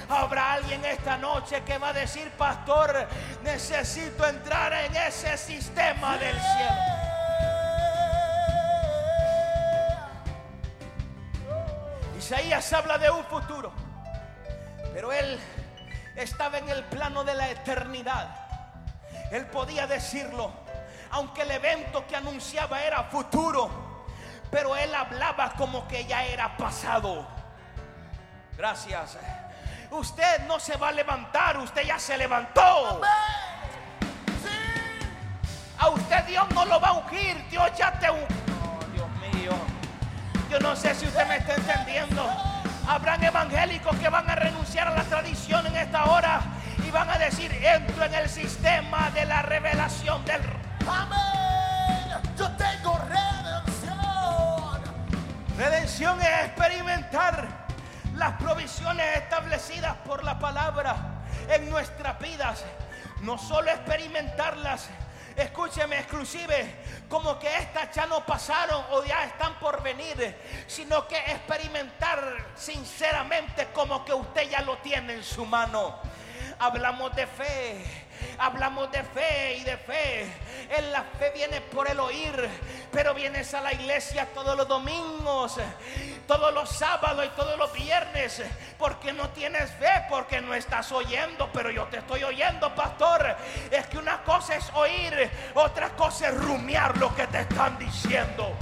Habrá 0.09 0.53
alguien 0.53 0.85
esta 0.85 1.17
noche 1.17 1.63
que 1.65 1.79
va 1.79 1.89
a 1.89 1.93
decir, 1.93 2.31
pastor, 2.39 3.09
necesito 3.43 4.27
entrar 4.27 4.73
en 4.73 4.95
ese 4.97 5.37
sistema 5.37 6.17
del 6.17 6.37
cielo. 6.41 7.14
Isaías 12.25 12.73
habla 12.73 12.97
de 12.97 13.11
un 13.11 13.23
futuro, 13.25 13.71
pero 14.95 15.13
él 15.13 15.39
estaba 16.17 16.57
en 16.57 16.71
el 16.71 16.83
plano 16.85 17.23
de 17.23 17.35
la 17.35 17.51
eternidad. 17.51 18.35
Él 19.31 19.45
podía 19.49 19.87
decirlo, 19.87 20.51
aunque 21.11 21.43
el 21.43 21.51
evento 21.51 22.07
que 22.07 22.17
anunciaba 22.17 22.83
era 22.83 23.05
futuro, 23.05 24.07
pero 24.51 24.75
él 24.75 24.95
hablaba 24.95 25.53
como 25.53 25.87
que 25.87 26.07
ya 26.07 26.25
era 26.25 26.57
pasado. 26.57 27.27
Gracias. 28.57 29.19
Usted 29.91 30.47
no 30.47 30.59
se 30.59 30.79
va 30.79 30.89
a 30.89 30.93
levantar, 30.93 31.59
usted 31.59 31.83
ya 31.83 31.99
se 31.99 32.17
levantó. 32.17 33.03
A 35.79 35.89
usted 35.91 36.25
Dios 36.25 36.49
no 36.55 36.65
lo 36.65 36.81
va 36.81 36.89
a 36.89 36.93
ungir, 36.93 37.47
Dios 37.51 37.71
ya 37.77 37.93
te 37.99 38.11
ungió. 38.11 38.54
Yo 40.55 40.61
no 40.61 40.77
sé 40.77 40.95
si 40.95 41.05
usted 41.05 41.27
me 41.27 41.39
está 41.39 41.57
entendiendo. 41.57 42.25
Habrán 42.87 43.25
evangélicos 43.25 43.97
que 43.97 44.09
van 44.09 44.31
a 44.31 44.37
renunciar 44.37 44.87
a 44.87 44.95
la 44.95 45.03
tradición 45.03 45.67
en 45.67 45.75
esta 45.75 46.05
hora 46.05 46.43
y 46.87 46.93
van 46.93 47.11
a 47.11 47.19
decir, 47.19 47.51
entro 47.61 48.05
en 48.05 48.15
el 48.15 48.29
sistema 48.29 49.11
de 49.11 49.25
la 49.25 49.43
revelación 49.43 50.25
del... 50.25 50.41
Amén. 50.89 52.23
Yo 52.39 52.49
tengo 52.53 52.97
redención. 52.99 53.99
Redención 55.59 56.23
es 56.23 56.45
experimentar 56.45 57.49
las 58.15 58.35
provisiones 58.35 59.07
establecidas 59.17 59.97
por 60.07 60.23
la 60.23 60.39
palabra 60.39 61.25
en 61.49 61.69
nuestras 61.69 62.17
vidas. 62.21 62.65
No 63.23 63.39
solo 63.39 63.73
experimentarlas, 63.73 64.89
escúcheme, 65.37 65.99
exclusive, 65.99 66.75
como 67.09 67.39
que 67.39 67.55
estas 67.57 67.95
ya 67.95 68.07
no 68.07 68.25
pasaron 68.25 68.85
o 68.91 69.05
ya 69.05 69.25
están 69.25 69.59
por 69.59 69.83
venir, 69.83 70.37
sino 70.67 71.07
que 71.07 71.17
experimentar 71.17 72.53
sinceramente 72.55 73.69
como 73.73 74.05
que 74.05 74.13
usted 74.15 74.49
ya 74.51 74.63
lo 74.63 74.79
tiene 74.79 75.15
en 75.15 75.25
su 75.25 75.45
mano. 75.45 75.99
Hablamos 76.59 77.15
de 77.15 77.27
fe. 77.27 78.05
Hablamos 78.39 78.91
de 78.91 79.03
fe 79.03 79.57
y 79.57 79.65
de 79.65 79.77
fe. 79.77 80.33
En 80.71 80.93
la 80.93 81.03
fe 81.03 81.31
viene 81.35 81.61
por 81.61 81.89
el 81.89 82.01
oír, 82.01 82.49
pero 82.91 83.15
vienes 83.15 83.53
a 83.55 83.61
la 83.61 83.73
iglesia 83.73 84.27
todos 84.33 84.57
los 84.57 84.67
domingos, 84.67 85.59
todos 86.27 86.53
los 86.53 86.69
sábados 86.69 87.25
y 87.25 87.29
todos 87.31 87.59
los 87.59 87.73
viernes, 87.73 88.43
porque 88.79 89.13
no 89.13 89.29
tienes 89.31 89.71
fe, 89.73 90.05
porque 90.09 90.41
no 90.41 90.55
estás 90.55 90.91
oyendo, 90.93 91.51
pero 91.53 91.71
yo 91.71 91.85
te 91.85 91.99
estoy 91.99 92.25
oyendo, 92.25 92.75
pastor. 92.75 93.37
Es 93.71 93.87
que 93.87 93.99
una 93.99 94.23
cosa 94.23 94.57
es 94.57 94.71
oír, 94.75 95.31
otra 95.55 95.91
cosa 95.91 96.29
es 96.29 96.35
rumiar 96.35 96.97
lo 96.99 97.15
que 97.15 97.27
te 97.27 97.41
están 97.41 97.79
diciendo. 97.79 98.55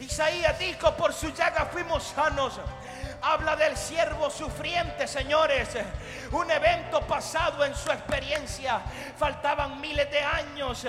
Isaías 0.00 0.58
dijo, 0.58 0.94
por 0.96 1.12
su 1.12 1.30
llaga 1.30 1.66
fuimos 1.66 2.02
sanos. 2.02 2.60
Habla 3.22 3.54
del 3.54 3.76
siervo 3.76 4.30
sufriente, 4.30 5.06
señores. 5.06 5.68
Un 6.32 6.50
evento 6.50 7.02
pasado 7.02 7.64
en 7.64 7.74
su 7.74 7.90
experiencia. 7.92 8.80
Faltaban 9.18 9.78
miles 9.80 10.10
de 10.10 10.22
años. 10.22 10.86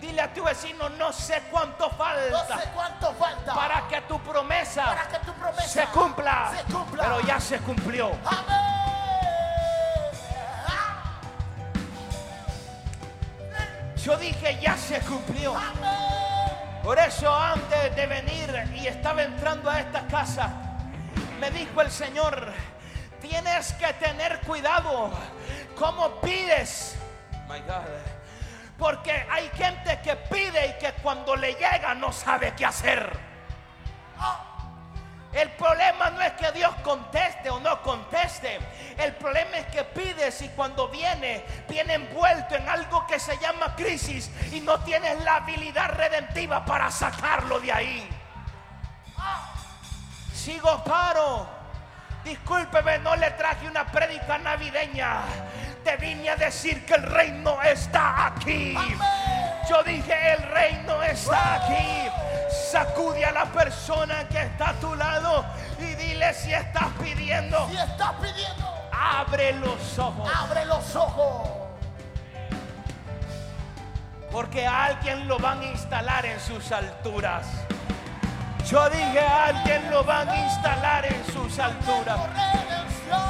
Dile 0.00 0.22
a 0.22 0.32
tu 0.32 0.42
vecino, 0.44 0.88
no 0.90 1.12
sé 1.12 1.42
cuánto 1.50 1.88
No 1.90 1.94
falta 1.96 2.58
sé 2.58 2.68
cuánto 2.74 3.12
falta. 3.14 3.54
para 3.54 3.86
que 3.88 4.00
tu 4.02 4.18
promesa, 4.20 4.84
Para 4.86 5.08
que 5.08 5.18
tu 5.26 5.32
promesa 5.34 5.68
se 5.68 5.86
cumpla. 5.88 6.52
se 6.56 6.72
cumpla. 6.72 7.02
Pero 7.04 7.20
ya 7.20 7.38
se 7.40 7.58
cumplió. 7.58 8.06
Amén. 8.24 8.64
Yo 14.02 14.16
dije, 14.18 14.58
ya 14.60 14.76
se 14.76 15.00
cumplió. 15.00 15.56
Amén. 15.56 16.80
Por 16.82 16.98
eso 16.98 17.34
antes 17.34 17.96
de 17.96 18.06
venir 18.06 18.70
y 18.74 18.86
estaba 18.86 19.22
entrando 19.22 19.70
a 19.70 19.80
esta 19.80 20.06
casa, 20.06 20.50
me 21.44 21.50
dijo 21.50 21.82
el 21.82 21.90
Señor, 21.90 22.52
Tienes 23.20 23.72
que 23.74 23.90
tener 23.94 24.40
cuidado 24.40 25.10
cómo 25.78 26.20
pides. 26.20 26.94
My 27.48 27.58
God. 27.60 27.84
Porque 28.78 29.12
hay 29.30 29.48
gente 29.50 29.98
que 30.02 30.14
pide 30.16 30.66
y 30.66 30.78
que 30.78 30.92
cuando 31.02 31.34
le 31.34 31.54
llega 31.54 31.94
no 31.94 32.12
sabe 32.12 32.52
qué 32.54 32.66
hacer. 32.66 33.10
El 35.32 35.50
problema 35.52 36.10
no 36.10 36.20
es 36.20 36.32
que 36.32 36.52
Dios 36.52 36.74
conteste 36.82 37.48
o 37.48 37.58
no 37.60 37.80
conteste. 37.82 38.58
El 38.98 39.14
problema 39.14 39.56
es 39.56 39.66
que 39.68 39.84
pides 39.84 40.42
y 40.42 40.48
cuando 40.50 40.88
viene, 40.88 41.44
viene 41.66 41.94
envuelto 41.94 42.56
en 42.56 42.68
algo 42.68 43.06
que 43.06 43.18
se 43.18 43.38
llama 43.38 43.74
crisis 43.74 44.30
y 44.52 44.60
no 44.60 44.80
tienes 44.80 45.18
la 45.24 45.36
habilidad 45.36 45.88
redentiva 45.90 46.62
para 46.64 46.90
sacarlo 46.90 47.58
de 47.58 47.72
ahí. 47.72 48.08
Sigo 50.44 50.84
paro. 50.84 51.46
Discúlpeme, 52.22 52.98
no 52.98 53.16
le 53.16 53.30
traje 53.30 53.66
una 53.66 53.86
prédica 53.86 54.36
navideña. 54.36 55.22
Te 55.82 55.96
vine 55.96 56.28
a 56.28 56.36
decir 56.36 56.84
que 56.84 56.94
el 56.94 57.02
reino 57.02 57.62
está 57.62 58.26
aquí. 58.26 58.76
Yo 59.70 59.82
dije, 59.82 60.32
el 60.34 60.42
reino 60.42 61.02
está 61.02 61.54
aquí. 61.54 62.08
Sacude 62.70 63.24
a 63.24 63.32
la 63.32 63.46
persona 63.46 64.28
que 64.28 64.42
está 64.42 64.70
a 64.70 64.74
tu 64.74 64.94
lado 64.94 65.46
y 65.78 65.94
dile 65.94 66.34
si 66.34 66.52
estás 66.52 66.88
pidiendo. 67.02 67.66
Si 67.70 67.76
estás 67.78 68.12
pidiendo, 68.20 68.70
Abre 68.92 69.52
los 69.54 69.98
ojos. 69.98 70.30
abre 70.34 70.66
los 70.66 70.94
ojos. 70.94 71.48
Porque 74.30 74.66
a 74.66 74.84
alguien 74.84 75.26
lo 75.26 75.38
van 75.38 75.60
a 75.60 75.64
instalar 75.64 76.26
en 76.26 76.38
sus 76.38 76.70
alturas. 76.70 77.46
Yo 78.66 78.88
dije, 78.88 79.20
a 79.20 79.46
alguien 79.46 79.90
lo 79.90 80.02
van 80.04 80.26
a 80.28 80.36
instalar 80.36 81.04
en 81.04 81.24
sus 81.26 81.58
alturas. 81.58 82.18
Por 82.18 82.30
redención, 82.30 83.20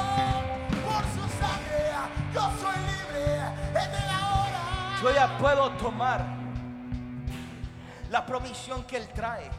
por 0.85 1.03
su 1.13 1.27
sangre, 1.37 1.91
yo 2.33 2.41
soy 2.61 2.75
libre 2.77 3.35
el 3.73 4.09
ahora. 4.09 4.99
Yo 5.01 5.13
ya 5.13 5.37
puedo 5.37 5.71
tomar 5.71 6.25
la 8.09 8.25
provisión 8.25 8.85
que 8.85 8.97
Él 8.97 9.09
trae. 9.09 9.51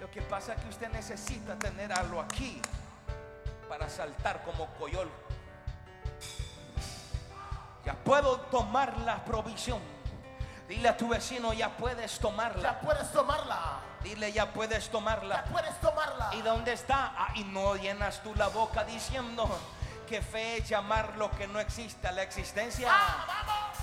Lo 0.00 0.10
que 0.10 0.22
pasa 0.22 0.54
es 0.54 0.60
que 0.62 0.68
usted 0.68 0.90
necesita 0.90 1.58
tener 1.58 1.92
algo 1.92 2.20
aquí 2.20 2.60
para 3.68 3.88
saltar 3.88 4.42
como 4.44 4.66
coyol. 4.78 5.10
Ya 7.84 7.94
puedo 7.94 8.40
tomar 8.50 8.98
la 9.00 9.22
provisión. 9.24 9.93
Dile 10.68 10.88
a 10.88 10.96
tu 10.96 11.08
vecino, 11.08 11.52
ya 11.52 11.68
puedes 11.76 12.18
tomarla. 12.18 12.62
Ya 12.62 12.80
puedes 12.80 13.10
tomarla. 13.12 13.80
Dile, 14.02 14.32
ya 14.32 14.52
puedes 14.52 14.86
Ya 14.86 14.90
tomarla. 14.92 15.44
puedes 15.44 15.78
tomarla. 15.80 16.30
¿Y 16.34 16.42
dónde 16.42 16.72
está? 16.72 17.12
Ah, 17.16 17.28
y 17.34 17.44
no 17.44 17.76
llenas 17.76 18.22
tú 18.22 18.34
la 18.34 18.48
boca 18.48 18.84
diciendo 18.84 19.48
que 20.08 20.20
fe 20.22 20.58
es 20.58 20.68
llamar 20.68 21.16
lo 21.16 21.30
que 21.30 21.46
no 21.46 21.58
existe 21.60 22.08
a 22.08 22.12
la 22.12 22.22
existencia. 22.22 22.88
Ah, 22.90 23.24
vamos. 23.46 23.78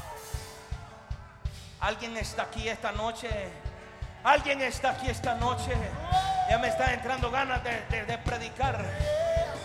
Alguien 1.79 2.17
está 2.17 2.43
aquí 2.43 2.67
esta 2.69 2.91
noche. 2.91 3.29
Alguien 4.23 4.61
está 4.61 4.91
aquí 4.91 5.09
esta 5.09 5.33
noche. 5.35 5.71
Ya 6.49 6.57
me 6.59 6.67
está 6.67 6.93
entrando 6.93 7.31
ganas 7.31 7.63
de, 7.63 7.81
de- 7.89 8.05
de 8.05 8.17
predicar. 8.19 8.83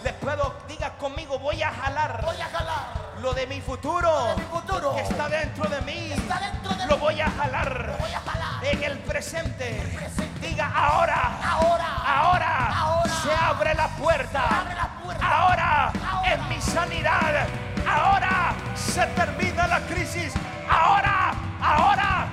Les 0.06 0.14
puedo, 0.14 0.54
diga 0.68 0.90
conmigo, 0.98 1.36
voy 1.40 1.60
a 1.64 1.72
jalar 1.72 2.20
Voy 2.24 2.40
a 2.40 2.44
jalar. 2.44 2.86
lo 3.20 3.34
de 3.34 3.44
mi 3.48 3.60
futuro, 3.60 4.26
de 4.28 4.36
mi 4.36 4.42
futuro. 4.42 4.94
que 4.94 5.00
está 5.02 5.28
dentro 5.28 5.68
de 5.68 5.80
mí. 5.80 6.12
Está 6.12 6.38
dentro 6.38 6.74
de 6.76 6.86
Lo 6.86 6.94
mí. 6.94 7.00
voy 7.00 7.20
a 7.20 7.28
jalar 7.28 7.96
Voy 7.98 8.12
a 8.12 8.20
jalar. 8.20 8.64
en 8.64 8.84
el 8.84 8.98
presente. 9.00 9.82
presente. 9.96 10.46
Diga 10.46 10.70
ahora, 10.72 11.32
Ahora. 11.42 11.86
ahora, 12.06 12.66
Ahora. 12.78 13.12
se 13.20 13.32
abre 13.34 13.74
la 13.74 13.88
puerta. 13.96 14.60
Abre 14.60 14.74
la 14.76 14.88
puerta. 15.02 15.26
Ahora, 15.26 15.92
Ahora. 16.12 16.32
en 16.32 16.48
mi 16.50 16.60
sanidad. 16.60 17.48
Ahora 17.88 18.54
se 18.76 19.04
termina 19.08 19.66
la 19.66 19.80
crisis. 19.88 20.32
Ahora, 20.70 21.32
ahora. 21.60 22.28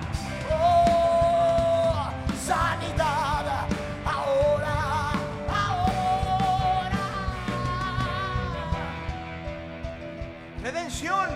Redención. 10.64 11.30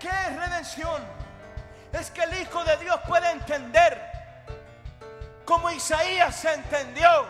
¿Qué 0.00 0.08
es 0.08 0.36
redención? 0.36 1.00
Es 1.92 2.10
que 2.10 2.24
el 2.24 2.40
Hijo 2.40 2.64
de 2.64 2.76
Dios 2.78 2.98
puede 3.06 3.30
entender, 3.30 3.96
como 5.44 5.70
Isaías 5.70 6.34
se 6.34 6.52
entendió, 6.52 7.26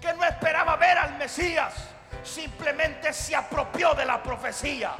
que 0.00 0.12
no 0.14 0.24
esperaba 0.24 0.74
ver 0.74 0.98
al 0.98 1.16
Mesías, 1.16 1.74
simplemente 2.24 3.12
se 3.12 3.36
apropió 3.36 3.94
de 3.94 4.04
la 4.04 4.20
profecía. 4.20 4.94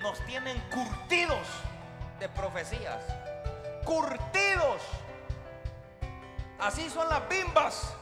Nos 0.00 0.18
tienen 0.26 0.58
curtidos 0.70 1.46
de 2.18 2.28
profecías, 2.30 2.98
curtidos. 3.84 4.82
Así 6.58 6.90
son 6.90 7.08
las 7.08 7.28
bimbas 7.28 7.94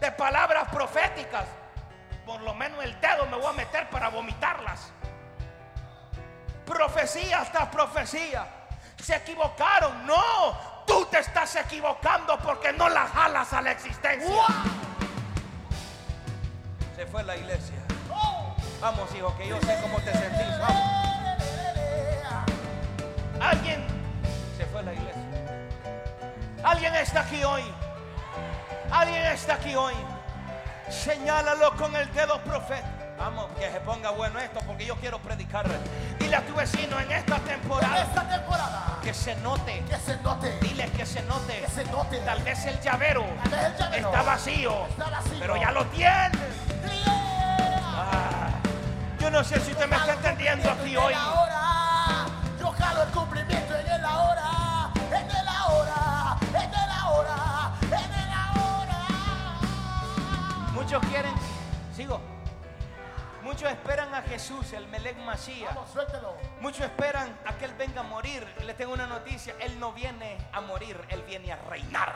de 0.00 0.10
palabras 0.12 0.68
proféticas. 0.70 1.44
Por 2.24 2.40
lo 2.40 2.54
menos 2.54 2.82
el 2.82 2.98
dedo 3.00 3.26
me 3.26 3.36
voy 3.36 3.46
a 3.46 3.52
meter 3.52 3.88
para 3.90 4.08
vomitarlas. 4.08 4.92
Profecía 6.64 7.44
tras 7.52 7.68
profecía. 7.68 8.46
Se 9.02 9.16
equivocaron. 9.16 10.06
No, 10.06 10.84
tú 10.86 11.06
te 11.06 11.18
estás 11.18 11.56
equivocando 11.56 12.38
porque 12.38 12.72
no 12.72 12.88
la 12.88 13.06
jalas 13.06 13.52
a 13.52 13.62
la 13.62 13.72
existencia. 13.72 14.44
Se 16.96 17.06
fue 17.06 17.22
la 17.24 17.36
iglesia. 17.36 17.76
Vamos, 18.80 19.14
hijo, 19.14 19.36
que 19.36 19.48
yo 19.48 19.60
sé 19.60 19.78
cómo 19.82 19.98
te 19.98 20.12
sentís. 20.12 20.58
Vamos. 20.58 21.00
Alguien 23.40 23.86
se 24.56 24.66
fue 24.66 24.80
a 24.80 24.82
la 24.82 24.92
iglesia. 24.92 25.22
Alguien 26.62 26.94
está 26.94 27.20
aquí 27.20 27.42
hoy. 27.42 27.64
Alguien 28.92 29.24
está 29.26 29.54
aquí 29.54 29.74
hoy. 29.74 29.94
Señálalo 30.88 31.74
con 31.76 31.94
el 31.96 32.12
dedo 32.12 32.40
profeta. 32.42 32.88
Vamos, 33.18 33.46
que 33.58 33.70
se 33.70 33.80
ponga 33.80 34.10
bueno 34.10 34.38
esto 34.38 34.60
porque 34.66 34.86
yo 34.86 34.96
quiero 34.96 35.18
predicar. 35.18 35.66
Dile 36.18 36.36
a 36.36 36.40
tu 36.46 36.54
vecino 36.54 36.98
en 36.98 37.12
esta 37.12 37.36
En 37.36 37.44
temporada 37.44 38.02
esta 38.02 38.26
temporada. 38.28 38.98
que 39.02 39.12
se 39.12 39.36
note. 39.36 39.84
Que 39.88 39.96
se 39.98 40.16
note. 40.18 40.58
Dile 40.60 40.90
que 40.92 41.04
se 41.06 41.22
note. 41.22 41.60
Que 41.60 41.68
se 41.70 41.84
note. 41.90 42.16
Tal 42.20 42.42
vez 42.42 42.64
el 42.64 42.80
llavero 42.80 43.24
Tal 43.42 43.50
vez 43.50 43.62
el 43.72 43.76
llavero 43.76 44.08
está 44.08 44.22
vacío, 44.22 44.86
está 44.86 45.10
vacío. 45.10 45.36
pero 45.38 45.56
ya 45.56 45.70
lo 45.70 45.84
tiene. 45.86 46.30
Yeah. 47.04 47.78
Ah, 47.84 48.48
yo 49.20 49.30
no 49.30 49.44
sé 49.44 49.60
si 49.60 49.72
usted 49.72 49.86
me 49.86 49.96
está 49.96 50.14
entendiendo 50.14 50.70
aquí 50.70 50.96
hoy. 50.96 51.12
En 51.12 51.18
ahora. 51.18 52.26
Yo 52.58 52.72
jalo 52.72 53.02
el 53.02 53.08
cumplimiento 53.10 53.59
Muchos 60.90 61.08
quieren, 61.08 61.34
sigo. 61.94 62.20
Muchos 63.44 63.70
esperan 63.70 64.12
a 64.12 64.22
Jesús, 64.22 64.72
el. 64.72 64.88
Vamos, 64.88 65.88
suéltelo. 65.92 66.36
Muchos 66.60 66.80
esperan 66.80 67.28
a 67.46 67.52
que 67.52 67.66
Él 67.66 67.74
venga 67.78 68.00
a 68.00 68.02
morir. 68.02 68.44
Les 68.66 68.76
tengo 68.76 68.94
una 68.94 69.06
noticia. 69.06 69.54
Él 69.60 69.78
no 69.78 69.92
viene 69.92 70.36
a 70.52 70.60
morir, 70.60 71.00
Él 71.10 71.22
viene 71.28 71.52
a 71.52 71.56
reinar. 71.68 72.12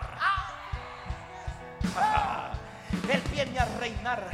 Él 3.09 3.23
viene 3.31 3.61
a 3.61 3.65
reinar. 3.79 4.25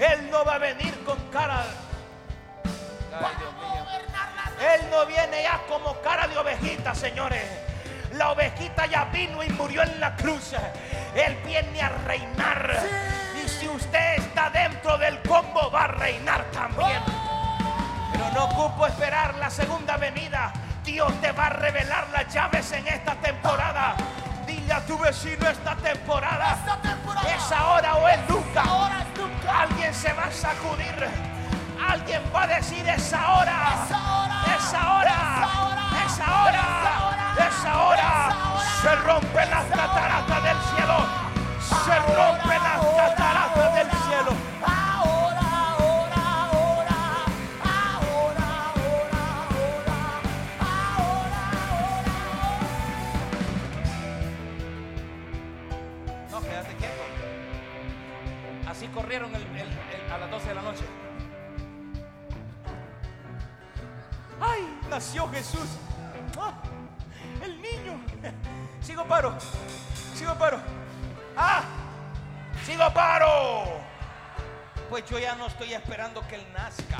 Él 0.00 0.28
no 0.28 0.44
va 0.44 0.54
a 0.54 0.58
venir 0.58 1.04
con 1.04 1.16
cara. 1.30 1.64
Ay, 3.12 3.36
Dios 3.38 3.52
mío. 3.52 3.84
Gobernar 3.84 4.28
la 4.34 4.74
Él 4.74 4.90
no 4.90 5.06
viene 5.06 5.44
ya 5.44 5.60
como 5.68 5.94
cara 6.00 6.26
de 6.26 6.36
ovejita, 6.36 6.96
señores. 6.96 7.46
La 8.14 8.32
ovejita 8.32 8.86
ya 8.86 9.04
vino 9.04 9.40
y 9.44 9.48
murió 9.50 9.84
en 9.84 10.00
la 10.00 10.16
cruz. 10.16 10.52
Él 11.14 11.36
viene 11.46 11.80
a 11.80 11.90
reinar. 11.90 12.76
Y 13.24 13.27
si 13.58 13.68
usted 13.68 14.18
está 14.18 14.50
dentro 14.50 14.96
del 14.98 15.20
combo, 15.22 15.70
va 15.70 15.84
a 15.84 15.88
reinar 15.88 16.44
también. 16.52 17.00
Pero 18.12 18.30
no 18.32 18.44
ocupo 18.44 18.86
esperar 18.86 19.34
la 19.36 19.50
segunda 19.50 19.96
venida. 19.96 20.52
Dios 20.84 21.12
te 21.20 21.32
va 21.32 21.46
a 21.46 21.50
revelar 21.50 22.08
las 22.12 22.32
llaves 22.32 22.70
en 22.72 22.86
esta 22.86 23.14
temporada. 23.16 23.96
Dile 24.46 24.72
a 24.72 24.80
tu 24.86 24.96
vecino 24.98 25.48
esta 25.48 25.74
temporada. 25.76 26.52
Esta 26.54 26.76
temporada. 26.80 27.34
Es 27.34 27.52
ahora 27.52 27.96
o 27.96 28.08
es 28.08 28.28
nunca. 28.28 28.62
Ahora 28.62 29.02
es 29.02 29.18
nunca. 29.18 29.60
Alguien 29.62 29.94
se 29.94 30.12
va 30.12 30.24
a 30.24 30.32
sacudir. 30.32 31.08
Alguien 31.86 32.22
va 32.34 32.42
a 32.42 32.46
decir 32.46 32.88
es 32.88 33.12
ahora. 33.12 33.56
Es 33.84 33.92
ahora. 33.92 34.34
Es 34.56 34.74
ahora. 34.74 35.78
Es 36.06 37.64
ahora. 37.64 38.28
Es. 38.62 38.82
Se 38.82 38.94
rompen 38.96 39.50
las 39.50 39.64
Es 39.66 39.72
ahora. 39.72 39.86
cataratas 39.94 40.42
del 40.44 40.58
cielo 40.76 41.27
se 41.88 41.98
rompen 42.00 42.62
las 42.62 42.80
cataratas 42.96 43.74
del 43.74 43.90
cielo. 43.90 44.32
Ahora, 44.62 45.40
ahora, 45.78 46.26
ahora, 46.50 47.00
ahora, 47.64 48.04
ahora, 48.04 48.48
ahora, 50.60 51.42
No, 56.30 56.40
quédate 56.42 56.74
quieto. 56.76 57.02
Así 58.68 58.86
corrieron 58.88 59.34
el, 59.34 59.42
el, 59.42 59.68
el, 59.68 60.12
a 60.12 60.18
las 60.18 60.30
12 60.30 60.48
de 60.48 60.54
la 60.54 60.62
noche. 60.62 60.84
¡Ay! 64.40 64.78
Nació 64.90 65.26
Jesús. 65.30 65.78
¡Ah! 66.38 66.52
El 67.42 67.62
niño. 67.62 67.98
Sigo 68.82 69.04
paro. 69.06 69.32
Sigo 70.14 70.34
paro. 70.34 70.77
¡Ah! 71.40 71.62
Sigo 72.66 72.92
paro. 72.92 73.80
Pues 74.90 75.04
yo 75.08 75.20
ya 75.20 75.36
no 75.36 75.46
estoy 75.46 75.72
esperando 75.72 76.26
que 76.26 76.34
él 76.34 76.46
nazca. 76.52 76.98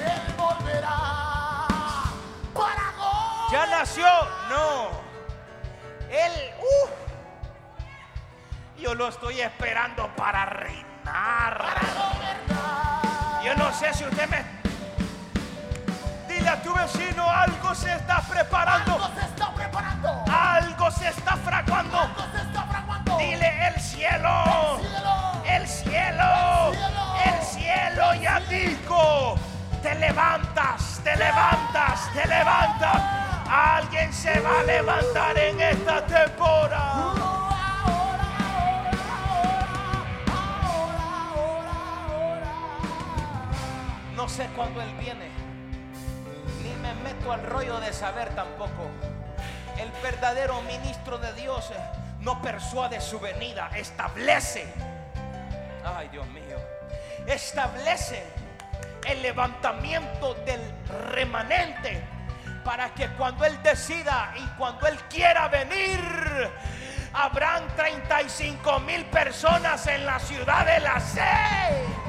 Él 0.00 0.34
volverá 0.34 0.96
para. 2.54 2.94
¿Ya 3.52 3.66
nació? 3.66 4.06
No. 4.48 4.88
Él, 6.10 6.32
uh, 6.58 6.88
yo 8.80 8.94
lo 8.94 9.08
estoy 9.08 9.42
esperando 9.42 10.08
para 10.16 10.46
reinar. 10.46 11.76
gobernar. 11.94 13.44
Yo 13.44 13.54
no 13.56 13.70
sé 13.74 13.92
si 13.92 14.04
usted 14.04 14.26
me... 14.28 14.57
Dile 16.48 16.60
a 16.60 16.62
tu 16.62 16.72
vecino, 16.72 17.30
algo 17.30 17.74
se 17.74 17.92
está 17.92 18.22
preparando. 18.22 18.94
Algo 18.94 19.10
se 19.14 19.26
está 19.26 19.54
preparando. 19.54 20.24
Algo 20.32 20.90
se 20.90 21.08
está 21.08 21.36
fraguando. 21.36 21.98
Algo 21.98 22.22
se 22.32 22.40
está 22.40 22.62
fraguando. 22.62 23.18
Dile 23.18 23.68
el 23.68 23.78
cielo. 23.78 24.80
El 25.44 25.68
cielo. 25.68 26.72
El 27.22 27.44
cielo 27.44 28.14
ya 28.14 28.40
dijo. 28.48 29.34
Te 29.82 29.94
levantas, 29.96 31.00
te 31.04 31.16
levantas, 31.16 32.12
te 32.14 32.26
levantas. 32.26 33.02
Alguien 33.50 34.10
se 34.10 34.40
va 34.40 34.60
a 34.60 34.62
levantar 34.62 35.36
en 35.36 35.60
esta 35.60 36.06
temporada. 36.06 37.12
No 44.16 44.26
sé 44.26 44.46
cuándo 44.56 44.80
Él 44.80 44.94
viene. 44.98 45.37
Ni 47.28 47.34
me 47.34 47.36
meto 47.36 47.46
al 47.46 47.50
rollo 47.50 47.80
de 47.80 47.92
saber 47.92 48.34
tampoco. 48.34 48.90
El 49.78 49.90
verdadero 50.02 50.60
ministro 50.62 51.18
de 51.18 51.32
Dios 51.34 51.70
eh, 51.70 51.76
no 52.20 52.40
persuade 52.40 53.00
su 53.00 53.20
venida, 53.20 53.70
establece. 53.76 54.72
Ay, 55.84 56.08
Dios 56.08 56.26
mío. 56.28 56.58
Establece 57.26 58.22
el 59.06 59.22
levantamiento 59.22 60.34
del 60.46 60.60
remanente 61.10 62.02
para 62.64 62.92
que 62.94 63.08
cuando 63.10 63.44
Él 63.44 63.62
decida 63.62 64.34
y 64.36 64.46
cuando 64.56 64.86
Él 64.86 64.98
quiera 65.08 65.48
venir, 65.48 66.00
habrán 67.12 67.68
35 67.76 68.80
mil 68.80 69.04
personas 69.06 69.86
en 69.86 70.04
la 70.04 70.18
ciudad 70.18 70.66
de 70.66 70.80
la 70.80 71.00
sed. 71.00 72.07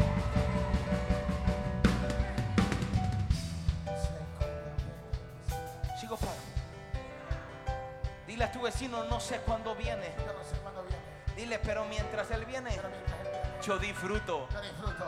Vecino, 8.99 9.15
no 9.15 9.19
sé 9.19 9.39
cuándo 9.39 9.75
viene. 9.75 10.13
Yo 10.17 10.33
no 10.33 10.43
sé 10.43 10.57
cuándo 10.61 10.83
viene, 10.83 11.03
Dile, 11.35 11.59
pero 11.59 11.85
mientras 11.85 12.29
él 12.31 12.45
viene, 12.45 12.69
mientras 12.69 12.93
él 12.93 13.03
viene, 13.31 13.61
yo 13.61 13.77
disfruto. 13.77 14.47
yo 14.51 14.61
disfruto. 14.61 15.05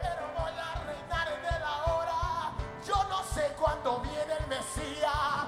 Pero 0.00 0.22
voy 0.36 0.52
a 0.52 0.74
reinar 0.86 1.28
en 1.28 1.54
el 1.54 1.62
ahora. 1.62 2.52
Yo 2.86 3.04
no 3.08 3.22
sé 3.24 3.52
cuándo 3.58 4.00
viene 4.00 4.32
el 4.38 4.46
Mesías, 4.46 5.46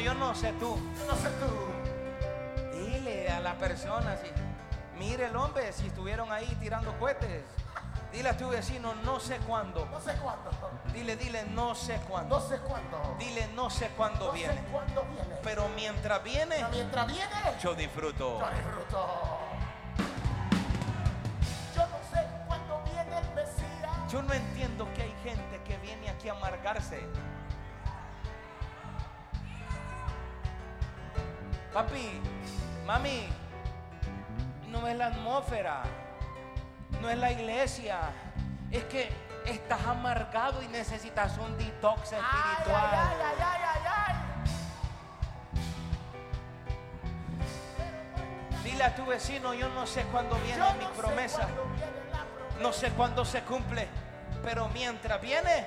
yo 0.00 0.14
no 0.14 0.34
sé 0.34 0.52
tú. 0.54 0.76
Yo 0.98 1.06
no 1.06 1.14
sé 1.16 1.28
tú. 1.30 2.76
Dile 2.78 3.30
a 3.30 3.40
la 3.40 3.54
persona, 3.54 4.16
si, 4.16 4.28
mire 4.98 5.26
el 5.26 5.36
hombre, 5.36 5.72
si 5.72 5.86
estuvieron 5.86 6.30
ahí 6.32 6.46
tirando 6.60 6.96
cohetes. 6.98 7.44
Dile 8.12 8.28
a 8.30 8.36
tu 8.36 8.48
vecino, 8.48 8.94
no 9.04 9.20
sé 9.20 9.36
cuándo. 9.38 9.84
No 9.86 10.00
sé 10.00 10.14
cuándo. 10.14 10.50
Dile, 10.94 11.16
dile, 11.16 11.44
no 11.50 11.74
sé 11.74 11.98
No 11.98 12.04
cuándo. 12.06 12.40
sé 12.48 12.58
cuándo. 12.60 13.16
Dile, 13.18 13.48
no 13.54 13.68
sé 13.68 13.88
cuándo 13.90 14.26
No 14.26 14.32
sé 14.32 14.38
viene. 14.38 14.60
cuándo 14.72 15.02
viene. 15.04 15.34
Pero 15.42 15.68
mientras 15.74 16.22
viene, 16.22 16.54
Pero 16.56 16.68
mientras 16.70 17.06
viene, 17.08 17.34
yo 17.62 17.74
disfruto. 17.74 18.40
yo 18.40 18.50
disfruto. 18.50 19.08
Yo 21.74 21.82
no 21.82 21.98
sé 22.10 22.26
cuándo 22.46 22.82
viene 22.84 23.18
el 23.18 23.34
Mesías. 23.34 24.12
Yo 24.12 24.22
no 24.22 24.32
entiendo 24.32 24.88
que 24.94 25.02
hay 25.02 25.14
gente 25.22 25.60
que 25.64 25.76
viene 25.78 26.08
aquí 26.08 26.28
a 26.28 26.32
amargarse. 26.32 27.00
Papi, 31.76 32.08
mami, 32.86 33.28
no 34.70 34.88
es 34.88 34.96
la 34.96 35.08
atmósfera, 35.08 35.82
no 37.02 37.10
es 37.10 37.18
la 37.18 37.30
iglesia, 37.32 37.98
es 38.70 38.82
que 38.84 39.10
estás 39.44 39.84
amargado 39.86 40.62
y 40.62 40.68
necesitas 40.68 41.36
un 41.36 41.54
detox 41.58 42.00
espiritual. 42.12 42.88
ay, 42.94 43.16
ay, 43.20 43.34
ay, 43.38 43.60
ay, 43.74 43.82
ay. 43.94 44.14
Dile 48.64 48.82
a 48.84 48.94
tu 48.94 49.04
vecino, 49.04 49.52
yo 49.52 49.68
no 49.68 49.86
sé 49.86 50.04
cuándo 50.04 50.36
viene 50.36 50.56
Yo 50.56 50.72
mi 50.78 50.84
no 50.84 50.90
promesa, 50.92 51.44
viene 51.44 51.60
promesa. 51.60 52.24
no 52.62 52.72
sé 52.72 52.88
cuándo 52.92 53.22
se 53.26 53.42
cumple, 53.42 53.86
pero 54.42 54.70
mientras 54.70 55.20
viene, 55.20 55.66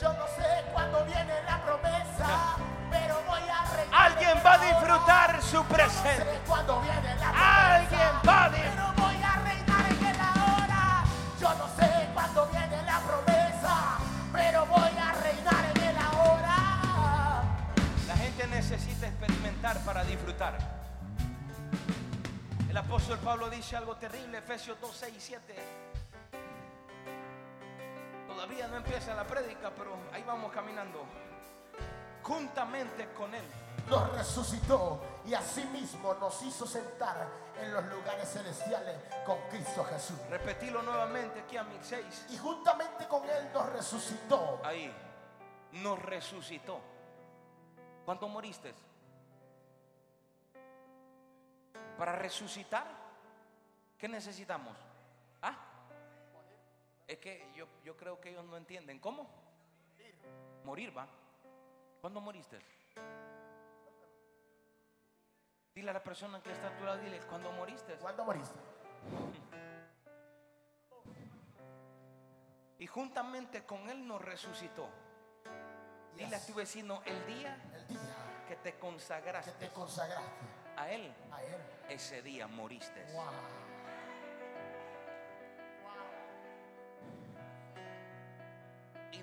Yo 0.00 0.12
no 0.12 0.26
sé 0.28 0.64
cuándo 0.72 1.04
viene 1.06 1.42
la 1.46 1.62
promesa, 1.62 2.56
pero 2.90 3.14
voy 3.26 3.40
a 3.48 3.64
reinar. 3.76 4.02
alguien 4.12 4.30
en 4.30 4.44
va 4.44 4.52
a 4.52 4.58
disfrutar 4.58 5.42
su 5.42 5.52
Yo 5.56 5.62
no 5.62 5.68
presente. 5.68 6.24
sé 6.24 6.40
cuándo 6.46 6.80
viene 6.82 7.14
la 7.16 7.30
promesa, 7.32 7.74
Alguien 7.76 8.08
va 8.28 8.44
a 8.44 8.50
dis- 8.50 8.60
Pero 8.74 8.92
voy 8.96 9.22
a 9.22 9.32
reinar 9.36 9.86
en 9.90 10.06
el 10.06 10.20
ahora. 10.20 11.04
Yo 11.40 11.54
no 11.54 11.68
sé 11.76 12.08
cuándo 12.12 12.46
viene 12.46 12.82
la 12.82 12.98
promesa, 13.00 13.98
pero 14.32 14.66
voy 14.66 14.98
a 14.98 15.12
reinar 15.12 15.64
en 15.74 15.82
el 15.82 15.96
ahora. 15.98 16.56
La 18.06 18.16
gente 18.16 18.46
necesita 18.48 19.06
experimentar 19.06 19.78
para 19.80 20.04
disfrutar. 20.04 20.58
El 22.68 22.76
apóstol 22.76 23.18
Pablo 23.20 23.48
dice 23.48 23.74
algo 23.76 23.96
terrible, 23.96 24.36
Efesios 24.38 24.76
2, 24.80 24.94
6 24.94 25.14
y 25.16 25.20
7. 25.20 25.85
Todavía 28.56 28.74
no 28.74 28.82
empieza 28.82 29.14
la 29.14 29.26
prédica, 29.26 29.70
pero 29.76 29.94
ahí 30.14 30.22
vamos 30.22 30.50
caminando. 30.50 31.04
Juntamente 32.22 33.12
con 33.12 33.34
él. 33.34 33.44
Nos 33.86 34.10
resucitó 34.16 34.98
y 35.26 35.34
asimismo 35.34 36.14
nos 36.14 36.40
hizo 36.40 36.66
sentar 36.66 37.28
en 37.60 37.74
los 37.74 37.84
lugares 37.84 38.32
celestiales 38.32 38.96
con 39.26 39.36
Cristo 39.50 39.84
Jesús. 39.84 40.16
Repetilo 40.30 40.80
nuevamente 40.80 41.40
aquí 41.40 41.58
a 41.58 41.64
mil 41.64 41.78
6. 41.82 42.28
Y 42.30 42.38
juntamente 42.38 43.06
con 43.06 43.28
Él 43.28 43.50
nos 43.52 43.70
resucitó. 43.74 44.62
Ahí. 44.64 44.90
Nos 45.72 46.00
resucitó. 46.00 46.80
¿Cuándo 48.06 48.26
moriste? 48.26 48.74
Para 51.98 52.12
resucitar, 52.12 52.86
¿qué 53.98 54.08
necesitamos? 54.08 54.85
Es 57.06 57.18
que 57.18 57.50
yo, 57.54 57.66
yo 57.84 57.96
creo 57.96 58.20
que 58.20 58.30
ellos 58.30 58.44
no 58.44 58.56
entienden. 58.56 58.98
¿Cómo? 58.98 59.28
Morir, 60.64 60.96
va. 60.96 61.06
¿Cuándo 62.00 62.20
moriste? 62.20 62.58
Dile 65.74 65.90
a 65.90 65.92
la 65.92 66.02
persona 66.02 66.42
que 66.42 66.50
está 66.50 66.68
a 66.68 66.76
tu 66.76 66.84
lado, 66.84 66.98
dile, 66.98 67.20
¿cuándo 67.28 67.52
moriste? 67.52 67.94
¿Cuándo 67.96 68.24
moriste? 68.24 68.58
Y 72.78 72.86
juntamente 72.86 73.64
con 73.64 73.88
Él 73.88 74.06
nos 74.06 74.20
resucitó. 74.20 74.88
Dile 76.14 76.36
a 76.36 76.44
tu 76.44 76.52
vecino, 76.54 77.02
el 77.06 77.26
día 77.26 77.54
El 77.72 77.88
día 77.88 78.44
que 78.46 78.56
te 78.56 78.72
que 78.72 78.78
consagraste 78.78 79.52
te 79.52 79.72
consagraste 79.72 80.30
a 80.76 80.90
Él, 80.92 81.14
a 81.32 81.42
Él. 81.42 81.56
ese 81.88 82.22
día 82.22 82.46
moriste. 82.46 83.02
Wow. 83.12 83.24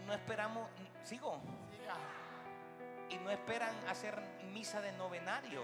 no 0.06 0.14
esperamos, 0.14 0.70
sigo. 1.04 1.40
Y 3.10 3.18
no 3.18 3.30
esperan 3.32 3.76
hacer 3.88 4.20
misa 4.54 4.82
de 4.82 4.92
novenario. 4.94 5.64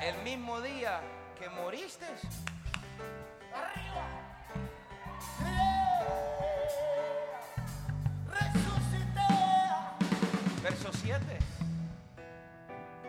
El 0.00 0.16
mismo 0.22 0.60
día 0.60 1.00
que 1.38 1.48
moriste. 1.48 2.06
Arriba. 3.52 4.26
Verso 10.62 10.90
7. 10.92 11.38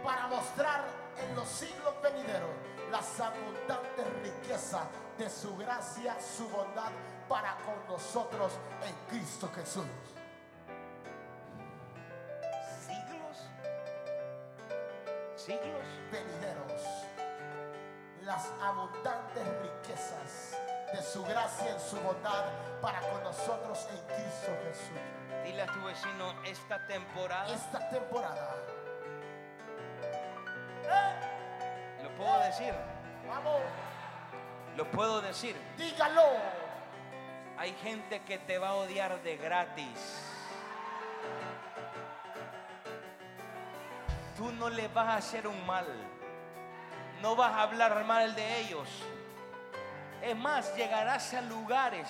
Para 0.04 0.28
mostrar 0.28 0.86
en 1.18 1.36
los 1.36 1.48
siglos 1.48 1.94
venideros 2.02 2.77
las 2.92 3.20
abundantes 3.20 4.06
riquezas 4.24 4.88
de 5.18 5.30
su 5.30 5.56
gracia, 5.58 6.16
su 6.20 6.48
bondad 6.50 6.92
para 7.28 7.56
con 7.58 7.76
nosotros 7.88 8.54
en 8.86 8.96
Cristo 9.10 9.50
Jesús. 9.54 9.86
Siglos. 12.86 13.38
Siglos. 15.36 15.86
Venideros, 16.12 16.82
las 18.24 18.50
abundantes 18.62 19.44
riquezas 19.62 20.58
de 20.94 21.02
su 21.04 21.24
gracia 21.26 21.72
en 21.72 21.80
su 21.82 21.98
bondad 21.98 22.46
para 22.82 23.02
con 23.02 23.24
nosotros 23.24 23.88
en 23.92 24.16
Cristo 24.16 24.52
Jesús. 24.64 25.44
Dile 25.44 25.64
a 25.64 25.68
tu 25.68 25.84
vecino 25.84 26.34
esta 26.46 26.86
temporada. 26.88 27.54
Esta 27.54 27.90
temporada, 27.90 28.56
puedo 32.28 32.40
decir. 32.44 32.74
vamos, 33.28 33.62
Lo 34.76 34.92
puedo 34.92 35.22
decir. 35.22 35.56
dígalo. 35.78 36.24
Hay 37.58 37.74
gente 37.82 38.22
que 38.22 38.38
te 38.38 38.60
va 38.60 38.70
a 38.70 38.76
odiar 38.76 39.22
de 39.24 39.38
gratis. 39.38 40.24
Tú 44.36 44.52
no 44.52 44.70
le 44.70 44.88
vas 44.90 45.08
a 45.08 45.16
hacer 45.16 45.48
un 45.48 45.66
mal. 45.66 45.88
No 47.22 47.36
vas 47.36 47.52
a 47.54 47.64
hablar 47.64 48.04
mal 48.06 48.36
de 48.36 48.60
ellos. 48.60 48.88
Es 50.22 50.36
más, 50.36 50.76
llegarás 50.76 51.34
a 51.34 51.42
lugares 51.42 52.08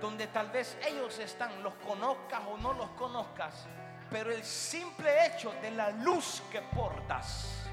donde 0.00 0.28
tal 0.28 0.50
vez 0.50 0.76
ellos 0.86 1.18
están, 1.18 1.62
los 1.62 1.74
conozcas 1.74 2.40
o 2.48 2.56
no 2.58 2.72
los 2.74 2.90
conozcas, 2.90 3.66
pero 4.10 4.32
el 4.32 4.44
simple 4.44 5.26
hecho 5.26 5.52
de 5.62 5.70
la 5.72 5.90
luz 5.90 6.42
que 6.50 6.60
portas. 6.60 7.65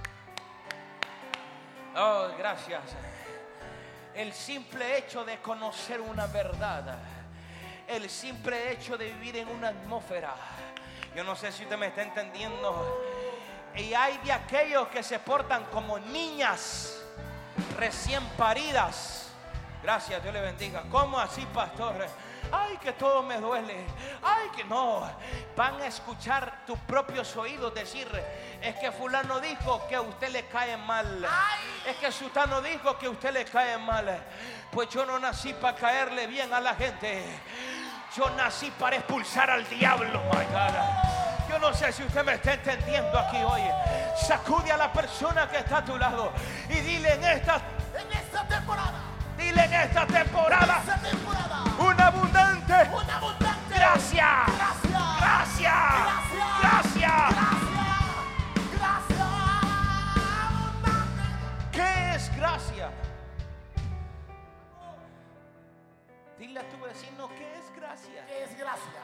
Oh, 1.96 2.30
gracias 2.38 2.82
el 4.16 4.32
simple 4.34 4.98
hecho 4.98 5.26
de 5.26 5.40
conocer 5.40 6.00
una 6.00 6.28
verdad, 6.28 6.98
el 7.88 8.10
simple 8.10 8.72
hecho 8.72 8.98
de 8.98 9.12
vivir 9.14 9.38
en 9.38 9.48
una 9.48 9.70
atmósfera. 9.70 10.36
Yo 11.16 11.24
no 11.24 11.36
sé 11.36 11.52
si 11.52 11.64
usted 11.64 11.78
me 11.78 11.88
está 11.88 12.04
entendiendo. 12.04 13.02
Y 13.76 13.94
hay 13.94 14.18
de 14.20 14.32
aquellos 14.32 14.88
que 14.90 15.02
se 15.02 15.20
portan 15.20 15.66
como 15.66 15.98
niñas 16.00 17.04
recién 17.78 18.24
paridas. 18.38 19.32
Gracias, 19.82 20.22
Dios 20.22 20.34
le 20.34 20.42
bendiga. 20.42 20.84
¿Cómo 20.92 21.20
así, 21.20 21.46
pastor? 21.48 21.96
Ay, 22.52 22.78
que 22.78 22.94
todo 22.94 23.24
me 23.24 23.38
duele. 23.38 23.86
Ay, 24.22 24.50
que 24.56 24.64
no. 24.64 25.10
Van 25.56 25.82
a 25.82 25.88
escuchar 25.88 26.66
tus 26.66 26.78
propios 26.80 27.36
oídos 27.36 27.74
decir, 27.74 28.08
es 28.62 28.76
que 28.76 28.92
fulano 28.92 29.40
dijo 29.40 29.86
que 29.88 29.96
a 29.96 30.02
usted 30.02 30.30
le 30.30 30.46
cae 30.48 30.78
mal. 30.78 31.28
Es 31.86 31.96
que 31.98 32.12
sultano 32.12 32.62
dijo 32.62 32.98
que 32.98 33.08
a 33.08 33.10
usted 33.10 33.32
le 33.32 33.46
cae 33.46 33.78
mal. 33.78 34.24
Pues 34.72 34.90
yo 34.90 35.06
no 35.06 35.20
nací 35.20 35.54
para 35.54 35.78
caerle 35.78 36.28
bien 36.28 36.54
a 36.54 36.60
la 36.60 36.76
gente. 36.76 37.24
Yo 38.16 38.30
nací 38.32 38.72
para 38.72 38.98
expulsar 38.98 39.50
al 39.50 39.68
diablo, 39.68 40.22
my 40.26 40.46
God. 40.46 41.14
Yo 41.50 41.60
no 41.60 41.74
sé 41.74 41.92
si 41.92 42.04
usted 42.04 42.24
me 42.24 42.34
está 42.34 42.54
entendiendo 42.54 43.18
aquí 43.18 43.38
hoy. 43.38 43.62
Sacude 44.16 44.72
a 44.72 44.78
la 44.78 44.92
persona 44.92 45.50
que 45.50 45.58
está 45.58 45.78
a 45.78 45.86
tu 45.86 45.98
lado 45.98 46.32
y 46.70 46.76
dile 46.76 47.14
en 47.14 47.24
esta, 47.24 47.62
En 47.96 48.12
esta 48.12 48.48
temporada, 48.48 49.00
dile 49.44 49.64
en 49.66 49.74
esta 49.74 50.06
temporada 50.08 50.80
esta 50.80 50.98
temporada, 50.98 51.64
un 51.80 52.02
abundante 52.02 52.74
una 52.94 53.18
abundante 53.18 53.76
gracia. 53.76 54.46
Gracias. 55.20 55.74
Gracias. 56.62 57.12
Abundante. 60.46 61.24
¿Qué 61.72 62.16
es 62.16 62.36
gracia? 62.38 62.90
Dile 66.38 66.60
a 66.60 66.70
tu 66.70 66.78
vecino 66.80 67.30
qué 67.30 67.54
es 67.60 67.76
gracia. 67.76 68.26
¿Qué 68.28 68.44
es 68.44 68.58
gracia? 68.58 69.02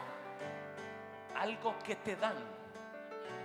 Algo 1.38 1.78
que 1.80 1.96
te 1.96 2.16
dan 2.16 2.36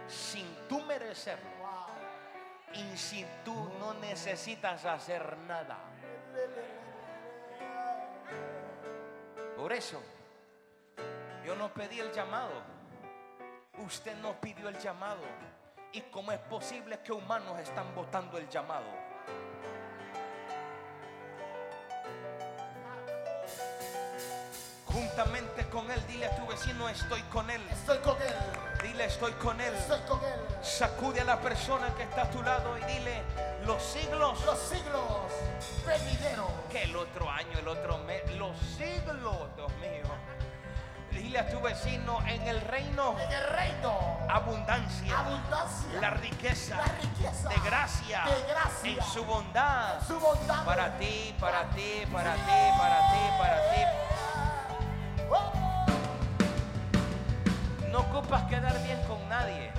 sin 0.09 0.47
tú 0.69 0.81
merecerlo 0.83 1.49
Wow. 1.59 2.75
y 2.75 2.97
sin 2.97 3.27
tú 3.45 3.71
no 3.79 3.95
necesitas 3.95 4.85
hacer 4.85 5.37
nada. 5.49 5.79
Por 9.57 9.73
eso, 9.73 10.03
yo 11.45 11.55
no 11.55 11.73
pedí 11.73 12.01
el 12.01 12.13
llamado. 12.13 12.53
Usted 13.79 14.17
no 14.17 14.41
pidió 14.41 14.69
el 14.69 14.79
llamado. 14.79 15.23
¿Y 15.93 16.01
cómo 16.03 16.33
es 16.33 16.41
posible 16.41 16.99
que 17.01 17.13
humanos 17.13 17.59
están 17.61 17.95
votando 17.95 18.37
el 18.37 18.49
llamado? 18.49 18.87
Juntamente 24.87 25.69
con 25.71 25.91
él, 25.91 26.01
dile 26.09 26.27
a 26.27 26.37
tu 26.37 26.47
vecino, 26.47 26.89
estoy 26.89 27.21
con 27.23 27.49
él. 27.49 27.63
Estoy 27.71 27.99
con 27.99 28.21
él. 28.23 28.35
Dile, 28.83 29.05
estoy 29.05 29.33
con 29.33 29.61
él. 29.61 29.75
Estoy 29.75 30.01
con 30.09 30.25
él. 30.25 30.41
Sacude 30.63 31.21
a 31.21 31.25
la 31.25 31.41
persona 31.41 31.95
que 31.97 32.03
está 32.03 32.23
a 32.23 32.31
tu 32.31 32.43
lado 32.43 32.77
y 32.79 32.85
dile, 32.85 33.23
los 33.67 33.83
siglos, 33.83 34.45
Los 34.45 34.59
siglos 34.59 35.03
venideros. 35.87 36.51
que 36.71 36.83
el 36.85 36.97
otro 36.97 37.31
año, 37.31 37.59
el 37.59 37.69
otro 37.69 37.99
mes, 37.99 38.23
los 38.37 38.57
siglos, 38.59 39.39
Dios 39.57 39.73
mío. 39.81 40.05
Dile 41.13 41.39
a 41.39 41.49
tu 41.49 41.61
vecino, 41.61 42.19
en 42.27 42.43
el 42.43 42.61
reino, 42.63 43.17
En 43.19 43.31
el 43.33 43.47
reino. 43.51 44.19
abundancia, 44.29 45.17
Abundancia. 45.19 46.01
la 46.01 46.11
riqueza, 46.11 46.77
La 46.77 46.85
riqueza. 47.01 47.49
de 47.49 47.55
gracia, 47.65 48.25
De 48.25 48.53
gracia. 48.53 48.91
en 48.93 49.03
su 49.13 49.25
bondad, 49.25 50.01
Su 50.07 50.19
bondad. 50.19 50.65
para 50.65 50.99
ti, 50.99 51.35
para 51.39 51.63
ti, 51.71 52.03
para 52.13 52.35
ti, 52.35 52.41
para 52.79 52.99
ti, 53.11 53.39
para 53.39 53.57
ti. 53.73 53.81
Oh. 55.31 55.53
No 57.91 58.01
ocupas 58.01 58.43
quedar 58.45 58.77
bien 58.83 59.01
con 59.07 59.29
nadie, 59.29 59.71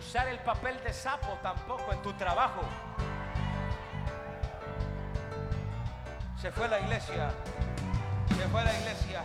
usar 0.00 0.28
el 0.28 0.38
papel 0.38 0.80
de 0.82 0.92
sapo 0.92 1.38
tampoco 1.42 1.92
en 1.92 2.00
tu 2.02 2.12
trabajo. 2.14 2.62
Se 6.40 6.50
fue 6.50 6.68
la 6.68 6.80
iglesia, 6.80 7.30
se 8.28 8.48
fue 8.48 8.64
la 8.64 8.72
iglesia. 8.78 9.22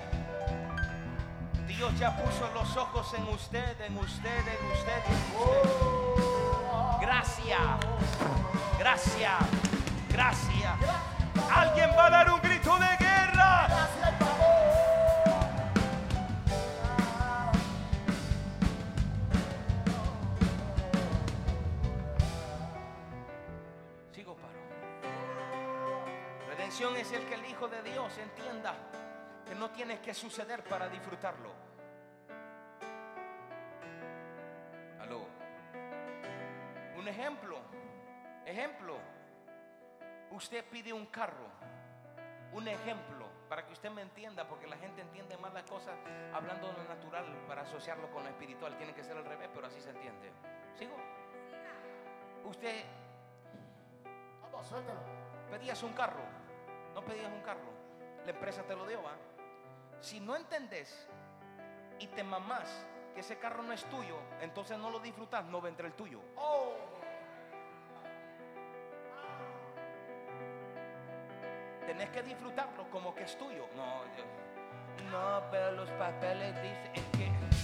Dios 1.66 1.98
ya 1.98 2.16
puso 2.18 2.50
los 2.54 2.76
ojos 2.78 3.14
en 3.14 3.24
usted, 3.30 3.82
en 3.82 3.98
usted, 3.98 4.48
en 4.48 4.72
usted, 4.72 5.02
en 5.08 5.14
usted. 5.38 5.70
Gracias, 7.02 7.62
gracias, 8.78 9.34
gracias. 10.10 10.74
Alguien 11.54 11.90
va 11.98 12.08
a 12.08 12.10
dar 12.10 12.32
un 12.32 12.42
grito 12.42 12.78
de 12.78 13.05
Es 26.94 27.12
el 27.12 27.26
que 27.26 27.34
el 27.34 27.46
Hijo 27.46 27.68
de 27.68 27.82
Dios 27.82 28.16
entienda 28.20 28.76
que 29.46 29.56
no 29.56 29.72
tienes 29.72 30.00
que 30.00 30.14
suceder 30.14 30.64
para 30.64 30.88
disfrutarlo. 30.88 31.52
Aló. 35.02 35.26
Un 36.96 37.08
ejemplo. 37.08 37.58
Ejemplo. 38.46 38.98
Usted 40.30 40.64
pide 40.66 40.94
un 40.94 41.08
carro. 41.08 41.48
Un 42.54 42.68
ejemplo 42.68 43.26
para 43.50 43.66
que 43.66 43.74
usted 43.74 43.90
me 43.90 44.04
entienda, 44.04 44.48
porque 44.48 44.68
la 44.68 44.78
gente 44.78 45.02
entiende 45.02 45.38
más 45.38 45.54
las 45.54 45.64
cosas 45.64 45.96
hablando 46.34 46.68
de 46.68 46.74
lo 46.74 46.84
natural 46.84 47.26
para 47.48 47.64
asociarlo 47.64 48.10
con 48.12 48.24
lo 48.24 48.30
espiritual. 48.30 48.78
Tiene 48.78 48.94
que 48.94 49.04
ser 49.04 49.18
al 49.18 49.26
revés, 49.26 49.50
pero 49.54 49.68
así 49.68 49.82
se 49.82 49.90
entiende. 49.90 50.32
¿Sigo? 50.78 50.96
Usted 52.46 52.86
Vamos, 54.44 54.68
suéltalo. 54.68 55.00
pedías 55.50 55.82
un 55.84 55.94
carro, 55.94 56.24
no 56.96 57.04
pedías 57.04 57.32
un 57.32 57.42
carro, 57.42 57.74
la 58.26 58.32
empresa 58.32 58.64
te 58.64 58.74
lo 58.74 58.88
dio, 58.88 59.04
¿va? 59.04 59.12
Si 60.00 60.22
no 60.22 60.36
entendés 60.36 61.08
y 62.00 62.08
te 62.08 62.24
mamás 62.24 62.88
que 63.14 63.20
ese 63.20 63.38
carro 63.38 63.62
no 63.64 63.74
es 63.74 63.84
tuyo, 63.86 64.18
entonces 64.42 64.78
no 64.78 64.90
lo 64.90 65.00
disfrutas, 65.00 65.44
no 65.46 65.62
vendrá 65.62 65.88
el 65.88 65.94
tuyo. 65.94 66.22
Tenés 71.86 72.10
que 72.10 72.24
disfrutarlo 72.24 72.90
como 72.90 73.14
que 73.14 73.24
es 73.24 73.38
tuyo. 73.38 73.68
No, 73.76 74.04
no, 75.12 75.44
pero 75.52 75.72
los 75.72 75.90
papeles 75.92 76.56
dicen 76.62 77.12
que 77.12 77.55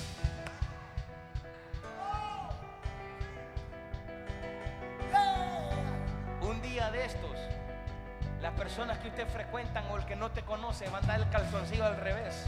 personas 8.71 8.99
que 8.99 9.09
usted 9.09 9.27
frecuentan 9.27 9.83
o 9.91 9.97
el 9.97 10.05
que 10.05 10.15
no 10.15 10.31
te 10.31 10.43
conoce 10.43 10.87
van 10.87 11.03
a 11.03 11.07
dar 11.07 11.19
el 11.19 11.27
calzoncillo 11.27 11.85
al 11.85 11.97
revés. 11.97 12.45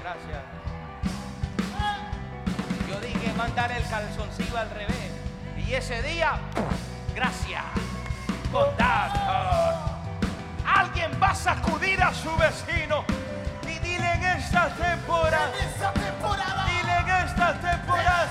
Gracias. 0.00 0.42
Yo 2.88 2.98
dije 3.00 3.34
mandar 3.34 3.70
el 3.70 3.86
calzoncillo 3.86 4.56
al 4.56 4.70
revés. 4.70 5.10
Y 5.58 5.74
ese 5.74 6.02
día, 6.02 6.38
gracias, 7.14 7.62
bondad. 8.50 9.10
Alguien 10.66 11.10
va 11.22 11.32
a 11.32 11.34
sacudir 11.34 12.02
a 12.02 12.14
su 12.14 12.34
vecino 12.38 13.04
y 13.64 13.78
dile 13.80 14.10
en 14.10 14.24
esta 14.24 14.70
temporada, 14.70 15.52
En 15.60 15.68
esta 15.68 15.92
temporada. 15.92 16.64
dile 16.64 16.96
en 16.96 17.26
esta 17.26 17.52
temporada. 17.60 18.21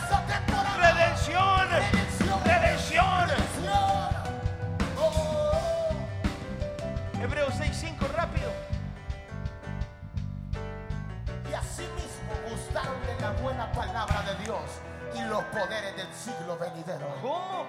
Buena 13.42 13.72
palabra 13.72 14.22
de 14.22 14.44
Dios 14.44 14.82
y 15.16 15.22
los 15.24 15.44
poderes 15.46 15.96
del 15.96 16.14
siglo 16.14 16.58
venidero. 16.58 17.08
¿Cómo? 17.22 17.66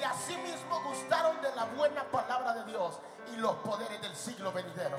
Y 0.00 0.04
asimismo 0.04 0.80
gustaron 0.84 1.42
de 1.42 1.54
la 1.56 1.64
buena 1.64 2.04
palabra 2.04 2.54
de 2.54 2.64
Dios 2.70 3.00
y 3.32 3.36
los 3.36 3.56
poderes 3.56 4.00
del 4.00 4.14
siglo 4.14 4.52
venidero. 4.52 4.96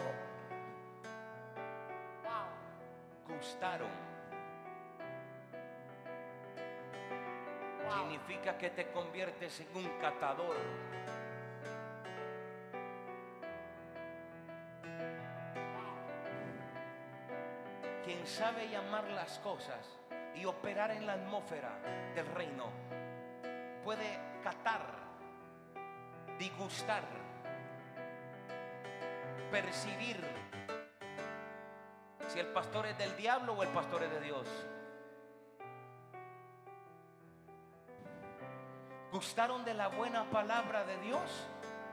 Gustaron. 3.28 4.10
Significa 7.94 8.58
que 8.58 8.70
te 8.72 8.92
conviertes 8.92 9.62
en 9.62 9.78
un 9.78 9.90
catador. 10.00 10.56
Quien 18.04 18.28
sabe 18.28 18.68
llamar 18.70 19.06
las 19.12 19.38
cosas 19.40 20.00
y 20.36 20.46
operar 20.46 20.92
en 20.92 21.06
la 21.06 21.14
atmósfera 21.14 21.72
del 22.16 22.26
reino 22.28 22.66
puede 23.84 24.20
catar, 24.44 24.82
disgustar, 26.38 27.04
percibir 29.52 30.24
si 32.28 32.40
el 32.40 32.48
pastor 32.48 32.86
es 32.86 32.98
del 32.98 33.16
diablo 33.18 33.54
o 33.54 33.64
el 33.64 33.70
pastor 33.70 34.04
es 34.04 34.12
de 34.12 34.22
Dios. 34.22 34.48
Gustaron 39.12 39.66
de 39.66 39.74
la 39.74 39.88
buena 39.88 40.30
palabra 40.30 40.84
de 40.86 40.98
Dios, 41.02 41.22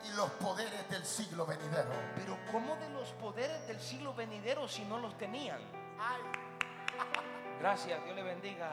Y 0.05 0.15
los 0.15 0.31
poderes 0.33 0.89
del 0.91 1.05
siglo 1.05 1.47
venidero. 1.47 1.89
pero 2.15 2.37
¿cómo 2.53 2.77
de 2.77 2.91
los 2.91 3.09
poderes 3.13 3.67
del 3.67 3.81
siglo 3.81 4.15
venidero 4.15 4.69
si 4.69 4.85
no 4.85 4.99
los 4.99 5.17
tenían? 5.17 5.59
Ay, 5.99 6.21
Gracias, 7.61 8.05
Dios 8.05 8.17
le 8.17 8.23
bendiga. 8.23 8.71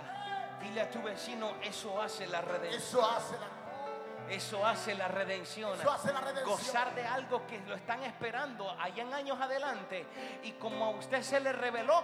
Dile 0.62 0.82
a 0.82 0.90
tu 0.90 1.02
vecino, 1.02 1.52
eso 1.62 2.02
hace 2.02 2.28
la 2.28 2.42
redención. 2.42 2.82
eso 2.82 3.06
hace 3.06 3.36
la, 3.38 4.34
Eso 4.34 4.66
hace 4.66 4.96
la 4.96 5.08
redención. 5.08 5.80
Eso 5.80 5.92
hace 5.92 6.14
la 6.14 6.22
redención. 6.22 6.50
Gozar 6.50 6.96
de 6.96 7.06
algo 7.06 7.46
que 7.48 7.60
lo 7.68 7.76
están 7.76 8.04
esperando 8.04 8.70
allá 8.80 9.04
en 9.04 9.14
años 9.14 9.40
adelante. 9.40 10.06
Y 10.44 10.52
como 10.54 10.86
a 10.86 10.90
usted 10.92 11.22
se 11.22 11.40
le 11.40 11.52
reveló, 11.54 12.04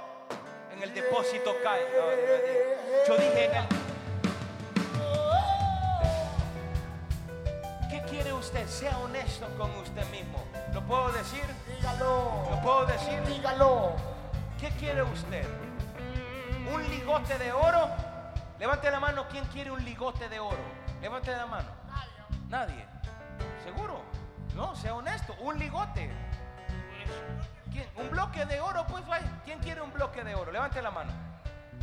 en 0.71 0.83
el 0.83 0.93
depósito 0.93 1.55
cae. 1.63 1.85
Yo 3.07 3.17
dije 3.17 3.45
en 3.45 3.55
el. 3.55 3.65
¿Qué 7.89 8.01
quiere 8.09 8.33
usted? 8.33 8.67
Sea 8.67 8.97
honesto 8.99 9.47
con 9.57 9.71
usted 9.77 10.05
mismo. 10.09 10.43
¿Lo 10.73 10.81
puedo 10.81 11.11
decir? 11.11 11.43
dígalo. 11.67 12.47
¿Lo 12.49 12.61
puedo 12.61 12.85
decir? 12.85 13.21
Dígalo. 13.23 13.93
¿Qué 14.59 14.69
quiere 14.71 15.03
usted? 15.03 15.45
¿Un 16.73 16.89
ligote 16.89 17.37
de 17.37 17.51
oro? 17.51 17.89
Levante 18.59 18.91
la 18.91 18.99
mano, 18.99 19.25
¿quién 19.29 19.45
quiere 19.45 19.71
un 19.71 19.83
ligote 19.83 20.29
de 20.29 20.39
oro? 20.39 20.63
Levante 21.01 21.31
la 21.31 21.45
mano. 21.45 21.69
Nadie. 22.49 22.85
¿Seguro? 23.63 24.03
No, 24.55 24.75
sea 24.75 24.93
honesto. 24.93 25.33
Un 25.39 25.57
ligote. 25.57 26.11
¿Quién? 27.71 27.87
¿Un 27.95 28.09
bloque 28.09 28.45
de 28.45 28.59
oro? 28.59 28.85
Pues 28.87 29.05
vaya. 29.07 29.41
¿Quién 29.45 29.59
quiere 29.59 29.81
un 29.81 29.93
bloque 29.93 30.23
de 30.23 30.35
oro? 30.35 30.51
Levante 30.51 30.81
la 30.81 30.91
mano. 30.91 31.11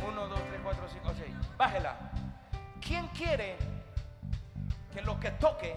Uno, 0.07 0.27
dos, 0.27 0.39
tres, 0.47 0.59
cuatro, 0.63 0.87
cinco, 0.91 1.11
seis. 1.17 1.33
Bájela. 1.57 1.95
¿Quién 2.79 3.07
quiere 3.07 3.57
que 4.93 5.01
lo 5.01 5.19
que 5.19 5.31
toque 5.31 5.73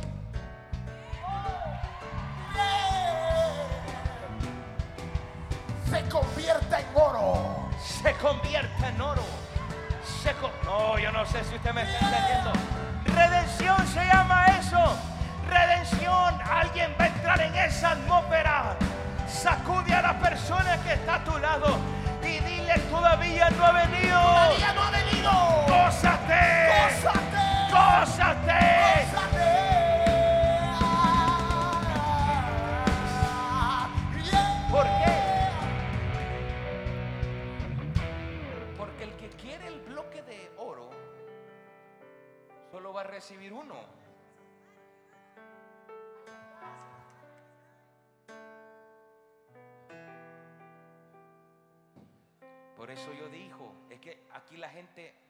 Se 5.90 6.08
convierta 6.08 6.80
en 6.80 6.86
oro. 6.94 7.68
se 8.02 8.12
convierta 8.14 8.88
en 8.88 9.00
oro. 9.00 9.22
Se 10.22 10.32
no, 10.64 10.98
yo 10.98 11.10
no 11.10 11.26
sé 11.26 11.42
si 11.44 11.56
usted 11.56 11.72
me 11.72 11.82
está 11.82 11.98
entendiendo. 11.98 12.52
Redención 13.06 13.86
se 13.88 14.04
llama 14.06 14.46
eso. 14.60 14.96
Redención. 15.48 16.40
Alguien 16.42 16.94
va 17.00 17.06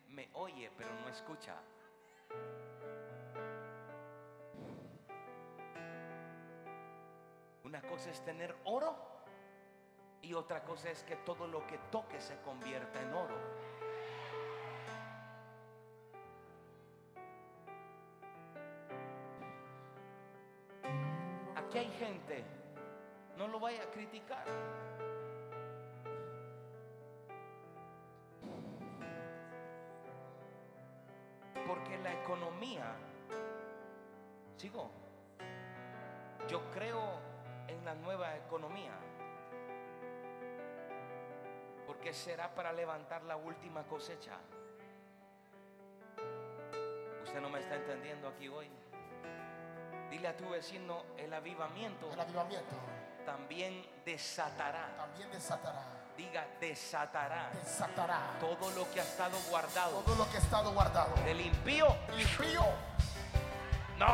me 0.08 0.28
oye 0.34 0.70
pero 0.76 0.90
no 1.00 1.08
escucha. 1.08 1.54
Una 7.64 7.82
cosa 7.82 8.10
es 8.10 8.24
tener 8.24 8.56
oro 8.64 8.96
y 10.22 10.34
otra 10.34 10.62
cosa 10.64 10.90
es 10.90 11.02
que 11.04 11.16
todo 11.16 11.46
lo 11.46 11.66
que 11.66 11.78
toque 11.90 12.20
se 12.20 12.40
convierta 12.42 13.00
en 13.00 13.14
oro. 13.14 13.36
Aquí 21.56 21.78
hay 21.78 21.90
gente, 21.92 22.44
no 23.36 23.46
lo 23.48 23.60
vaya 23.60 23.82
a 23.84 23.90
criticar. 23.90 24.44
Porque 31.90 32.04
la 32.04 32.12
economía, 32.22 32.94
sigo, 34.56 34.92
yo 36.48 36.70
creo 36.70 37.18
en 37.66 37.84
la 37.84 37.94
nueva 37.94 38.36
economía. 38.36 38.92
Porque 41.88 42.14
será 42.14 42.54
para 42.54 42.72
levantar 42.72 43.24
la 43.24 43.36
última 43.36 43.82
cosecha. 43.88 44.38
Usted 47.24 47.40
no 47.40 47.50
me 47.50 47.58
está 47.58 47.74
entendiendo 47.74 48.28
aquí 48.28 48.46
hoy. 48.46 48.70
Dile 50.10 50.28
a 50.28 50.36
tu 50.36 50.48
vecino, 50.48 51.02
el 51.16 51.34
avivamiento 51.34 52.12
El 52.12 52.20
avivamiento 52.20 52.76
también 53.26 53.84
desatará. 54.04 54.96
también 54.96 55.28
desatará. 55.32 55.99
Diga, 56.20 56.44
desatará 56.60 57.48
Desatará 57.54 58.36
todo 58.38 58.70
lo 58.72 58.90
que 58.92 59.00
ha 59.00 59.02
estado 59.02 59.38
guardado 59.48 60.02
todo 60.02 60.16
lo 60.16 60.30
que 60.30 60.36
ha 60.36 60.40
estado 60.40 60.70
guardado. 60.72 61.14
del 61.24 61.40
impío. 61.40 61.96
Impío. 62.18 62.62
No. 63.96 64.06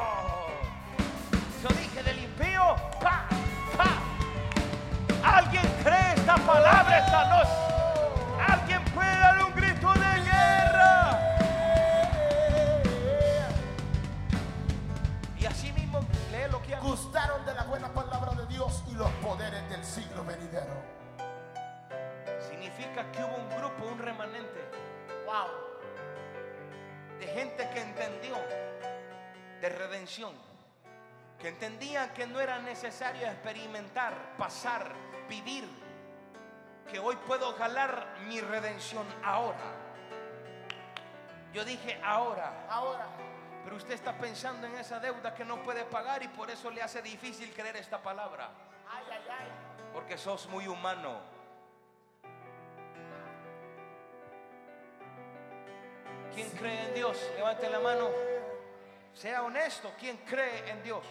Yo 1.62 1.68
dije 1.70 2.04
del 2.04 2.18
impío. 2.20 2.76
¡Pa! 3.02 3.26
¡Pa! 3.76 5.36
¿Alguien 5.36 5.64
cree 5.82 6.14
esta 6.14 6.36
palabra 6.36 6.98
esta 6.98 7.24
noche? 7.28 7.50
¿Alguien 8.52 8.84
puede 8.94 9.18
dar 9.18 9.42
un 9.44 9.54
grito 9.56 9.92
de 9.94 10.20
guerra? 10.30 11.18
Y 15.40 15.44
así 15.44 15.72
mismo 15.72 15.98
lee 16.30 16.48
lo 16.52 16.62
que. 16.62 16.76
Gustaron 16.76 17.44
de 17.44 17.52
la 17.52 17.64
buena 17.64 17.92
palabra 17.92 18.32
de 18.34 18.46
Dios 18.46 18.84
y 18.86 18.94
los 18.94 19.10
poderes 19.14 19.68
del 19.70 19.84
siglo 19.84 20.24
venidero. 20.24 21.05
Significa 22.76 23.10
que 23.10 23.24
hubo 23.24 23.36
un 23.36 23.48
grupo, 23.56 23.86
un 23.86 23.98
remanente 23.98 24.70
Wow. 25.24 25.48
de 27.18 27.26
gente 27.26 27.70
que 27.70 27.80
entendió 27.80 28.36
de 29.60 29.68
redención, 29.70 30.34
que 31.40 31.48
entendían 31.48 32.12
que 32.12 32.26
no 32.26 32.38
era 32.38 32.58
necesario 32.58 33.26
experimentar, 33.26 34.36
pasar, 34.36 34.92
vivir, 35.26 35.66
que 36.90 36.98
hoy 36.98 37.16
puedo 37.26 37.54
jalar 37.54 38.14
mi 38.26 38.40
redención 38.42 39.06
ahora. 39.24 39.72
Yo 41.54 41.64
dije 41.64 41.98
ahora. 42.04 42.66
Ahora. 42.68 43.06
Pero 43.64 43.76
usted 43.76 43.94
está 43.94 44.12
pensando 44.18 44.66
en 44.66 44.76
esa 44.76 45.00
deuda 45.00 45.34
que 45.34 45.46
no 45.46 45.62
puede 45.62 45.84
pagar 45.86 46.22
y 46.22 46.28
por 46.28 46.50
eso 46.50 46.70
le 46.70 46.82
hace 46.82 47.00
difícil 47.00 47.52
creer 47.54 47.76
esta 47.76 48.02
palabra. 48.02 48.50
Ay, 48.88 49.04
ay, 49.10 49.22
ay. 49.30 49.46
Porque 49.94 50.18
sos 50.18 50.46
muy 50.48 50.68
humano. 50.68 51.35
¿Quién 56.34 56.50
cree 56.50 56.88
en 56.88 56.94
Dios? 56.94 57.30
Levante 57.36 57.68
la 57.68 57.80
mano. 57.80 58.10
Sea 59.14 59.42
honesto. 59.42 59.92
¿Quién 59.98 60.18
cree 60.18 60.68
en 60.70 60.82
Dios? 60.82 61.04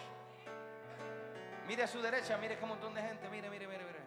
Mire 1.66 1.82
a 1.82 1.86
su 1.86 2.00
derecha, 2.00 2.36
mire 2.36 2.56
qué 2.56 2.64
montón 2.64 2.94
de 2.94 3.02
gente. 3.02 3.28
Mire, 3.28 3.50
mire, 3.50 3.66
mire, 3.66 3.84
mire. 3.84 4.00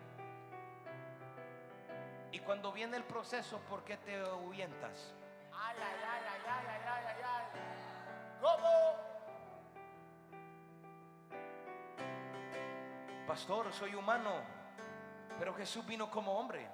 Y 2.31 2.39
cuando 2.39 2.71
viene 2.71 2.95
el 2.95 3.03
proceso, 3.03 3.59
¿por 3.69 3.83
qué 3.83 3.97
te 3.97 4.19
ahuyentas? 4.19 5.13
¿Cómo? 8.41 8.95
Pastor, 13.27 13.71
soy 13.73 13.93
humano, 13.93 14.41
pero 15.37 15.53
Jesús 15.53 15.85
vino 15.85 16.09
como 16.09 16.39
hombre 16.39 16.67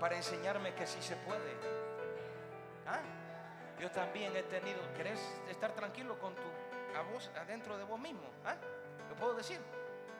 para 0.00 0.16
enseñarme 0.16 0.74
que 0.74 0.86
sí 0.86 1.02
se 1.02 1.16
puede. 1.16 1.83
¿Ah? 2.86 3.00
Yo 3.80 3.90
también 3.90 4.34
he 4.36 4.42
tenido, 4.44 4.80
¿querés 4.96 5.20
estar 5.48 5.72
tranquilo 5.72 6.18
con 6.18 6.34
tu 6.34 6.42
a 6.96 7.02
vos 7.02 7.30
adentro 7.36 7.76
de 7.76 7.84
vos 7.84 7.98
mismo? 7.98 8.28
¿Ah? 8.44 8.56
¿Lo 9.08 9.16
puedo 9.16 9.34
decir? 9.34 9.60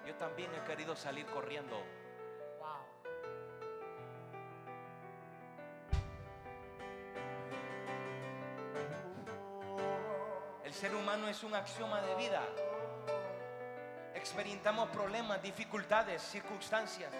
Yo 0.06 0.14
también 0.16 0.50
he 0.54 0.64
querido 0.64 0.96
salir 0.96 1.24
corriendo. 1.26 1.82
Wow. 2.58 2.84
El 10.64 10.74
ser 10.74 10.94
humano 10.94 11.28
es 11.28 11.42
un 11.42 11.54
axioma 11.54 12.02
de 12.02 12.14
vida. 12.16 12.42
Experimentamos 14.14 14.88
problemas, 14.90 15.40
dificultades, 15.42 16.22
circunstancias. 16.22 17.12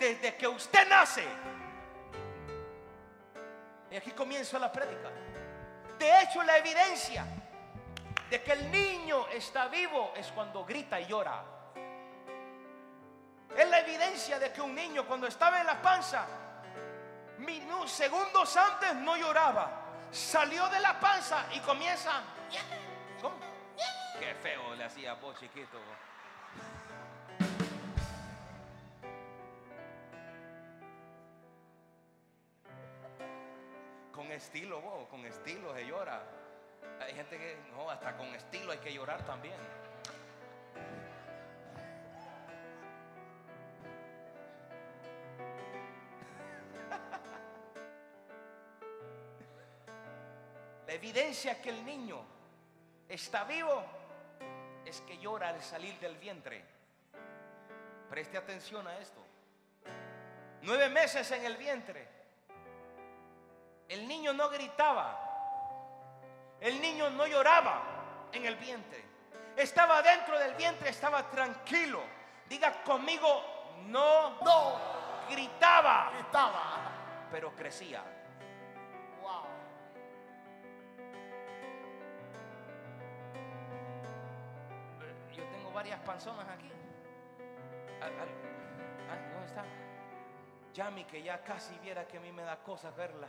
Desde 0.00 0.36
que 0.36 0.48
usted 0.48 0.88
nace. 0.88 1.24
Aquí 3.96 4.10
comienza 4.12 4.58
la 4.58 4.70
prédica. 4.70 5.10
De 5.98 6.20
hecho, 6.22 6.42
la 6.42 6.58
evidencia 6.58 7.24
de 8.28 8.42
que 8.42 8.52
el 8.52 8.70
niño 8.70 9.26
está 9.28 9.68
vivo 9.68 10.12
es 10.16 10.26
cuando 10.32 10.64
grita 10.64 11.00
y 11.00 11.06
llora. 11.06 11.42
Es 13.56 13.68
la 13.68 13.78
evidencia 13.80 14.38
de 14.38 14.52
que 14.52 14.60
un 14.60 14.74
niño 14.74 15.06
cuando 15.06 15.26
estaba 15.26 15.60
en 15.60 15.66
la 15.66 15.80
panza, 15.80 16.26
minu- 17.38 17.86
segundos 17.86 18.54
antes 18.56 18.94
no 18.96 19.16
lloraba. 19.16 19.82
Salió 20.10 20.68
de 20.68 20.80
la 20.80 21.00
panza 21.00 21.46
y 21.54 21.60
comienza. 21.60 22.22
Qué 24.18 24.34
feo 24.42 24.74
le 24.74 24.84
hacía 24.84 25.16
chiquito. 25.38 25.78
Estilo, 34.36 35.08
con 35.10 35.24
estilo 35.24 35.74
se 35.74 35.86
llora. 35.86 36.22
Hay 37.00 37.14
gente 37.14 37.38
que, 37.38 37.58
no, 37.72 37.90
hasta 37.90 38.16
con 38.16 38.26
estilo 38.34 38.72
hay 38.72 38.78
que 38.78 38.92
llorar 38.92 39.24
también. 39.24 39.56
La 50.86 50.92
evidencia 50.92 51.60
que 51.60 51.70
el 51.70 51.84
niño 51.84 52.24
está 53.08 53.44
vivo 53.44 53.84
es 54.84 55.00
que 55.00 55.18
llora 55.18 55.48
al 55.48 55.62
salir 55.62 55.98
del 55.98 56.16
vientre. 56.16 56.64
Preste 58.08 58.38
atención 58.38 58.86
a 58.86 58.98
esto. 58.98 59.20
Nueve 60.62 60.88
meses 60.88 61.30
en 61.32 61.44
el 61.44 61.56
vientre. 61.56 62.15
El 63.88 64.06
niño 64.08 64.32
no 64.32 64.48
gritaba. 64.48 65.22
El 66.60 66.80
niño 66.80 67.10
no 67.10 67.26
lloraba 67.26 67.82
en 68.32 68.44
el 68.46 68.56
vientre. 68.56 69.04
Estaba 69.56 70.02
dentro 70.02 70.38
del 70.38 70.54
vientre, 70.54 70.90
estaba 70.90 71.22
tranquilo. 71.30 72.02
Diga 72.48 72.82
conmigo, 72.82 73.42
no 73.86 74.38
No. 74.42 74.80
gritaba, 75.30 76.10
Gritaba. 76.14 76.62
pero 77.30 77.54
crecía. 77.54 78.02
Wow. 79.20 79.44
Yo 85.34 85.42
tengo 85.44 85.70
varias 85.72 86.00
panzonas 86.00 86.48
aquí. 86.48 86.70
¿Dónde 88.00 89.46
está? 89.46 89.64
Yami, 90.74 91.04
que 91.04 91.22
ya 91.22 91.42
casi 91.42 91.78
viera 91.78 92.06
que 92.06 92.18
a 92.18 92.20
mí 92.20 92.32
me 92.32 92.42
da 92.42 92.56
cosas 92.56 92.94
verla. 92.96 93.28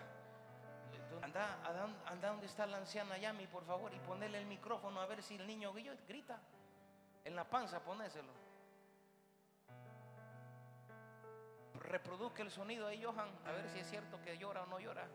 Anda, 1.22 1.60
anda, 1.66 1.90
anda 2.06 2.30
donde 2.30 2.46
está 2.46 2.66
la 2.66 2.78
anciana 2.78 3.18
Yami, 3.18 3.48
por 3.48 3.64
favor, 3.66 3.94
y 3.94 4.00
ponerle 4.00 4.40
el 4.40 4.46
micrófono 4.46 5.02
a 5.02 5.06
ver 5.06 5.22
si 5.22 5.36
el 5.36 5.46
niño 5.46 5.74
grita. 5.74 6.40
En 7.26 7.36
la 7.36 7.44
panza, 7.44 7.84
ponéselo. 7.84 8.32
Reproduzca 11.76 12.42
el 12.42 12.52
sonido 12.52 12.88
ahí, 12.88 13.04
Johan, 13.04 13.30
a 13.46 13.52
ver 13.52 13.70
si 13.70 13.80
es 13.80 13.90
cierto 13.90 14.22
que 14.22 14.38
llora 14.38 14.64
o 14.64 14.66
no 14.68 14.80
llora. 14.80 15.08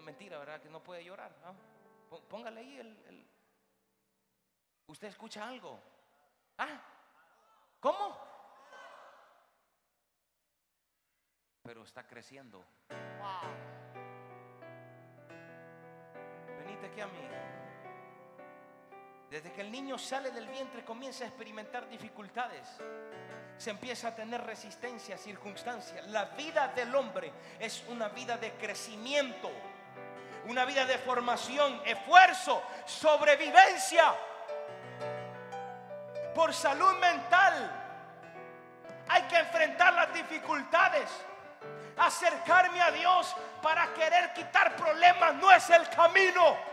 Mentira, 0.00 0.38
¿verdad? 0.38 0.60
Que 0.60 0.68
no 0.68 0.82
puede 0.82 1.04
llorar. 1.04 1.32
Pó- 2.10 2.22
Póngale 2.24 2.60
ahí 2.60 2.78
el- 2.78 3.04
el, 3.06 3.26
¿Usted 4.88 5.08
escucha 5.08 5.48
algo? 5.48 5.78
¿Ah? 6.58 6.80
¿Cómo? 7.80 8.18
Pero 11.62 11.82
está 11.84 12.06
creciendo. 12.06 12.64
Wow. 12.88 13.91
Aquí 16.84 17.00
a 17.00 17.06
mí. 17.06 17.28
Desde 19.30 19.52
que 19.52 19.60
el 19.60 19.70
niño 19.70 19.96
sale 19.96 20.30
del 20.30 20.48
vientre 20.48 20.84
comienza 20.84 21.24
a 21.24 21.28
experimentar 21.28 21.88
dificultades. 21.88 22.68
Se 23.56 23.70
empieza 23.70 24.08
a 24.08 24.14
tener 24.14 24.42
resistencia, 24.42 25.16
circunstancias. 25.16 26.06
La 26.08 26.26
vida 26.26 26.68
del 26.68 26.94
hombre 26.94 27.32
es 27.58 27.84
una 27.88 28.08
vida 28.08 28.36
de 28.36 28.52
crecimiento, 28.54 29.50
una 30.48 30.64
vida 30.64 30.84
de 30.84 30.98
formación, 30.98 31.80
esfuerzo, 31.84 32.62
sobrevivencia. 32.84 34.14
Por 36.34 36.52
salud 36.52 36.98
mental 36.98 37.70
hay 39.08 39.22
que 39.22 39.36
enfrentar 39.38 39.94
las 39.94 40.12
dificultades. 40.12 41.08
Acercarme 41.96 42.82
a 42.82 42.90
Dios 42.90 43.34
para 43.62 43.94
querer 43.94 44.32
quitar 44.32 44.74
problemas 44.74 45.34
no 45.36 45.50
es 45.52 45.70
el 45.70 45.88
camino. 45.88 46.71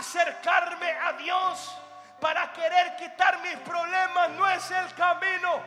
Acercarme 0.00 0.90
a 0.92 1.12
Dios 1.12 1.76
para 2.18 2.50
querer 2.54 2.96
quitar 2.96 3.38
mis 3.40 3.56
problemas 3.58 4.30
no 4.30 4.48
es 4.48 4.70
el 4.70 4.94
camino. 4.94 5.60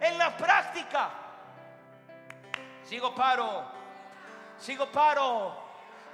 En 0.00 0.16
la 0.16 0.34
práctica, 0.34 1.10
sigo 2.82 3.14
paro, 3.14 3.62
sigo 4.58 4.90
paro. 4.90 5.62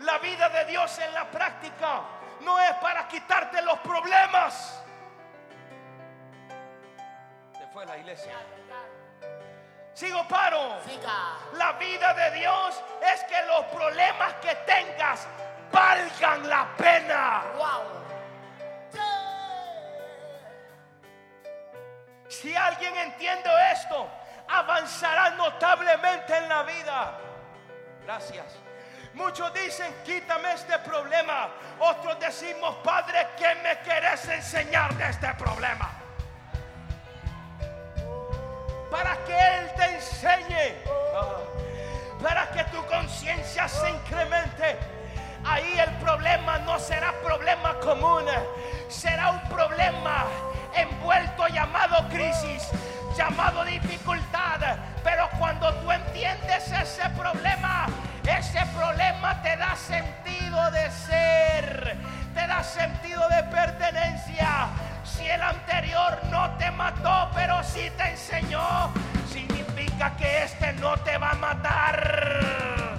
La 0.00 0.18
vida 0.18 0.48
de 0.48 0.64
Dios 0.64 0.98
en 0.98 1.14
la 1.14 1.30
práctica 1.30 2.00
no 2.40 2.58
es 2.58 2.72
para 2.74 3.06
quitarte 3.06 3.62
los 3.62 3.78
problemas. 3.80 4.82
Se 7.56 7.66
fue 7.68 7.86
la 7.86 7.98
iglesia. 7.98 8.34
Sigo 9.94 10.26
paro. 10.28 10.80
Siga. 10.86 11.36
La 11.54 11.72
vida 11.72 12.14
de 12.14 12.38
Dios 12.38 12.82
es 13.12 13.24
que 13.24 13.42
los 13.46 13.64
problemas 13.66 14.34
que 14.34 14.54
tengas 14.66 15.26
valgan 15.70 16.48
la 16.48 16.68
pena. 16.76 17.42
Wow. 17.56 18.00
Si 22.28 22.54
alguien 22.54 22.96
entiende 22.96 23.50
esto, 23.72 24.08
avanzará 24.48 25.30
notablemente 25.30 26.36
en 26.36 26.48
la 26.48 26.62
vida. 26.62 27.18
Gracias. 28.04 28.46
Muchos 29.14 29.52
dicen, 29.52 29.92
quítame 30.04 30.52
este 30.52 30.78
problema. 30.78 31.48
Otros 31.80 32.18
decimos, 32.20 32.76
Padre, 32.84 33.26
¿qué 33.36 33.54
me 33.56 33.78
querés 33.80 34.26
enseñar 34.28 34.94
de 34.94 35.10
este 35.10 35.34
problema? 35.34 35.99
Para 38.90 39.16
que 39.24 39.32
Él 39.32 39.70
te 39.76 39.84
enseñe. 39.96 40.74
Para 42.22 42.50
que 42.50 42.64
tu 42.64 42.84
conciencia 42.86 43.68
se 43.68 43.90
incremente. 43.90 44.78
ahí 45.44 45.78
el 45.78 45.90
problema 45.94 46.58
no 46.58 46.78
será 46.78 47.12
problema 47.22 47.74
común, 47.80 48.24
será 48.88 49.30
un 49.30 49.40
problema 49.48 50.26
envuelto 50.74 51.48
llamado 51.48 52.06
crisis, 52.08 52.68
llamado 53.16 53.64
dificultad. 53.64 54.60
Pero 55.02 55.28
cuando 55.38 55.72
tú 55.76 55.90
entiendes 55.90 56.70
ese 56.70 57.08
problema, 57.10 57.86
ese 58.24 58.64
problema 58.76 59.40
te 59.42 59.56
da 59.56 59.74
sentido 59.76 60.70
de 60.70 60.90
ser, 60.90 61.96
te 62.34 62.46
da 62.46 62.62
sentido 62.62 63.26
de 63.28 63.42
pertenencia. 63.44 64.68
Si 65.20 65.28
el 65.28 65.42
anterior 65.42 66.18
no 66.30 66.50
te 66.56 66.70
mató, 66.70 67.28
pero 67.34 67.62
sí 67.62 67.90
te 67.96 68.10
enseñó, 68.10 68.90
significa 69.30 70.16
que 70.16 70.44
este 70.44 70.72
no 70.74 70.96
te 70.98 71.18
va 71.18 71.30
a 71.32 71.34
matar. 71.34 72.98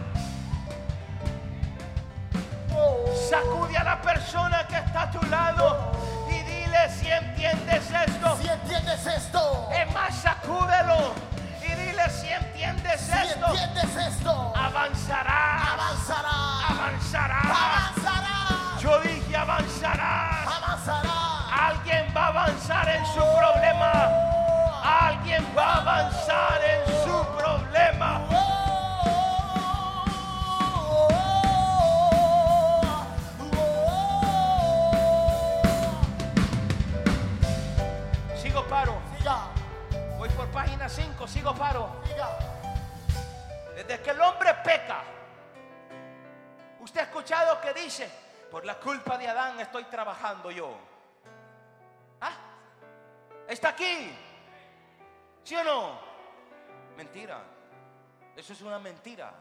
Sacude 3.29 3.77
a 3.77 3.83
la 3.83 4.01
persona 4.01 4.65
que 4.67 4.75
está 4.77 5.03
a 5.03 5.11
tu 5.11 5.21
lado 5.27 5.91
y 6.29 6.41
dile 6.43 6.89
si 6.99 7.07
entiendes 7.09 7.83
esto. 7.89 8.37
Si 8.41 8.47
entiendes 8.47 9.05
esto, 9.07 9.69
Es 9.73 9.93
más, 9.93 10.15
sacúdelo 10.15 11.13
y 11.61 11.71
dile 11.73 12.09
si 12.09 12.27
entiendes 12.29 13.01
si 13.01 13.11
esto. 13.11 13.47
entiendes 13.47 13.95
esto, 14.07 14.53
Avanzarás, 14.55 15.69
avanzará, 15.73 16.29
avanzarás. 16.69 17.45
avanzará, 17.45 18.79
Yo 18.79 18.99
dije 18.99 19.35
avanzarás. 19.37 20.47
avanzará. 20.47 21.20
Alguien 21.69 22.11
va 22.15 22.25
a 22.25 22.27
avanzar 22.29 22.89
en 22.89 23.05
su 23.05 23.19
problema. 23.19 23.91
Alguien 24.83 25.45
va 25.55 25.73
a 25.73 25.81
avanzar 25.81 26.59
en 26.63 26.85
su 27.03 27.25
problema. 27.37 28.21
Sigo 38.41 38.63
paro. 38.67 39.01
Siga, 39.17 39.37
Voy 40.17 40.29
por 40.29 40.47
página 40.49 40.89
5, 40.89 41.27
sigo 41.27 41.53
paro. 41.53 42.01
siga. 42.07 42.29
Desde 43.75 44.01
que 44.01 44.09
el 44.09 44.21
hombre 44.21 44.53
peca, 44.63 45.03
usted 46.79 47.01
ha 47.01 47.03
escuchado 47.03 47.61
que 47.61 47.73
dice, 47.73 48.09
por 48.49 48.65
la 48.65 48.75
culpa 48.75 49.17
de 49.17 49.27
Adán 49.27 49.59
estoy 49.59 49.83
trabajando 49.85 50.49
yo. 50.51 50.90
Está 53.47 53.69
aquí. 53.69 54.13
¿Sí 55.43 55.55
o 55.55 55.63
no? 55.63 55.99
Mentira. 56.95 57.41
Eso 58.35 58.53
es 58.53 58.61
una 58.61 58.79
mentira. 58.79 59.33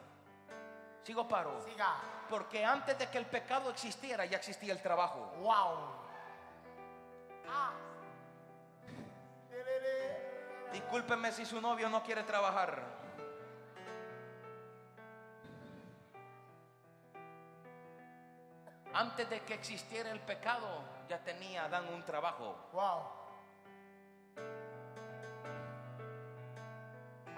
Sigo 1.02 1.26
paro. 1.26 1.60
Siga. 1.64 1.96
Porque 2.28 2.64
antes 2.64 2.98
de 2.98 3.08
que 3.08 3.18
el 3.18 3.26
pecado 3.26 3.70
existiera, 3.70 4.24
ya 4.24 4.36
existía 4.36 4.72
el 4.72 4.82
trabajo. 4.82 5.32
Wow. 5.40 5.78
Ah. 7.48 7.72
Discúlpeme 10.72 11.32
si 11.32 11.44
su 11.44 11.60
novio 11.60 11.88
no 11.88 12.02
quiere 12.02 12.22
trabajar. 12.22 12.82
Antes 18.92 19.30
de 19.30 19.40
que 19.42 19.54
existiera 19.54 20.10
el 20.10 20.20
pecado, 20.20 20.82
ya 21.08 21.18
tenía 21.18 21.64
Adán 21.64 21.88
un 21.92 22.04
trabajo. 22.04 22.68
Wow. 22.72 23.19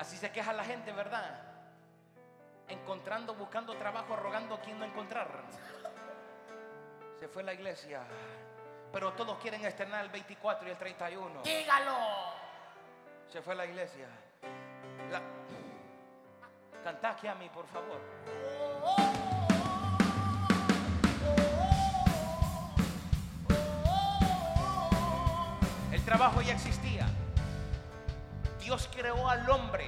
Así 0.03 0.17
se 0.17 0.33
queja 0.33 0.53
la 0.53 0.65
gente, 0.65 0.91
¿verdad? 0.91 1.39
Encontrando, 2.67 3.37
buscando 3.37 3.77
trabajo, 3.77 4.17
rogando 4.17 4.57
a 4.57 4.61
quien 4.61 4.77
no 4.77 4.85
encontrar. 4.85 5.29
Se 7.21 7.29
fue 7.29 7.45
la 7.45 7.53
iglesia. 7.53 8.03
Pero 8.93 9.13
todos 9.13 9.39
quieren 9.39 9.65
estrenar 9.65 10.05
el 10.05 10.11
24 10.11 10.67
y 10.67 10.71
el 10.73 10.77
31. 10.77 11.43
Dígalo. 11.43 11.97
Se 13.29 13.41
fue 13.43 13.55
la 13.55 13.65
iglesia. 13.65 14.09
La... 15.13 15.23
Cantá 16.83 17.11
aquí 17.11 17.29
a 17.29 17.37
mí, 17.37 17.49
por 17.51 17.69
favor. 17.69 18.01
El 25.93 26.05
trabajo 26.05 26.43
ya 26.43 26.55
existía. 26.55 27.07
Dios 28.73 28.89
creó 28.91 29.29
al 29.29 29.51
hombre. 29.51 29.87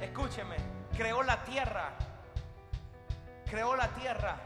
Escúcheme, 0.00 0.54
creó 0.96 1.24
la 1.24 1.42
tierra. 1.42 1.90
Creó 3.50 3.74
la 3.74 3.88
tierra. 3.88 4.36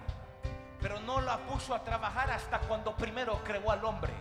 Pero 0.81 1.01
no 1.01 1.21
la 1.21 1.37
puso 1.37 1.75
a 1.75 1.85
trabajar 1.85 2.31
hasta 2.31 2.61
cuando 2.61 2.97
primero 2.97 3.45
creó 3.45 3.71
al 3.71 3.85
hombre. 3.85 4.15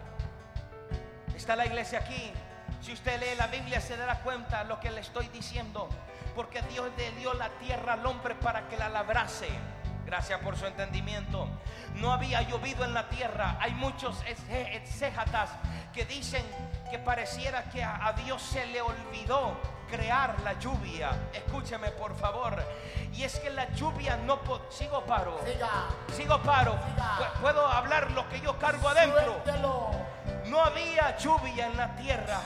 Está 1.34 1.56
la 1.56 1.66
iglesia 1.66 2.00
aquí. 2.00 2.34
Si 2.82 2.92
usted 2.92 3.22
lee 3.22 3.38
la 3.38 3.48
Biblia 3.48 3.80
se 3.80 3.96
dará 3.96 4.20
cuenta 4.20 4.64
de 4.64 4.66
lo 4.66 4.82
que 4.82 4.92
le 4.92 5.00
estoy 5.00 5.30
diciendo. 5.30 5.88
Porque 6.36 6.62
Dios 6.64 6.92
le 6.98 7.14
dio 7.14 7.34
la 7.36 7.48
tierra 7.52 7.94
al 7.94 8.06
hombre 8.06 8.36
para 8.36 8.68
que 8.68 8.76
la 8.76 8.90
labrase. 8.90 9.48
Gracias 10.08 10.40
por 10.40 10.56
su 10.56 10.66
entendimiento. 10.66 11.50
No 11.96 12.14
había 12.14 12.42
llovido 12.42 12.86
en 12.86 12.94
la 12.94 13.10
tierra. 13.10 13.58
Hay 13.60 13.74
muchos 13.74 14.24
exégetas 14.26 15.50
que 15.94 16.06
dicen 16.06 16.46
que 16.90 16.98
pareciera 16.98 17.66
que 17.66 17.84
a, 17.84 18.08
a 18.08 18.14
Dios 18.14 18.42
se 18.42 18.66
le 18.68 18.80
olvidó 18.80 19.58
crear 19.92 20.40
la 20.46 20.58
lluvia. 20.60 21.12
Escúcheme 21.34 21.92
por 21.92 22.16
favor. 22.16 22.64
Y 23.14 23.24
es 23.24 23.38
que 23.40 23.50
la 23.50 23.70
lluvia 23.74 24.16
no... 24.16 24.40
Sigo 24.70 25.04
paro. 25.06 25.42
Siga. 25.46 25.70
Sigo 26.16 26.42
paro. 26.42 26.80
Siga. 26.94 27.34
Puedo 27.42 27.68
hablar 27.68 28.10
lo 28.12 28.30
que 28.30 28.40
yo 28.40 28.58
cargo 28.58 28.88
adentro. 28.88 29.42
Suéltelo. 29.44 29.92
No 30.46 30.64
había 30.64 31.18
lluvia 31.18 31.68
en 31.68 31.76
la 31.76 31.94
tierra 31.98 32.40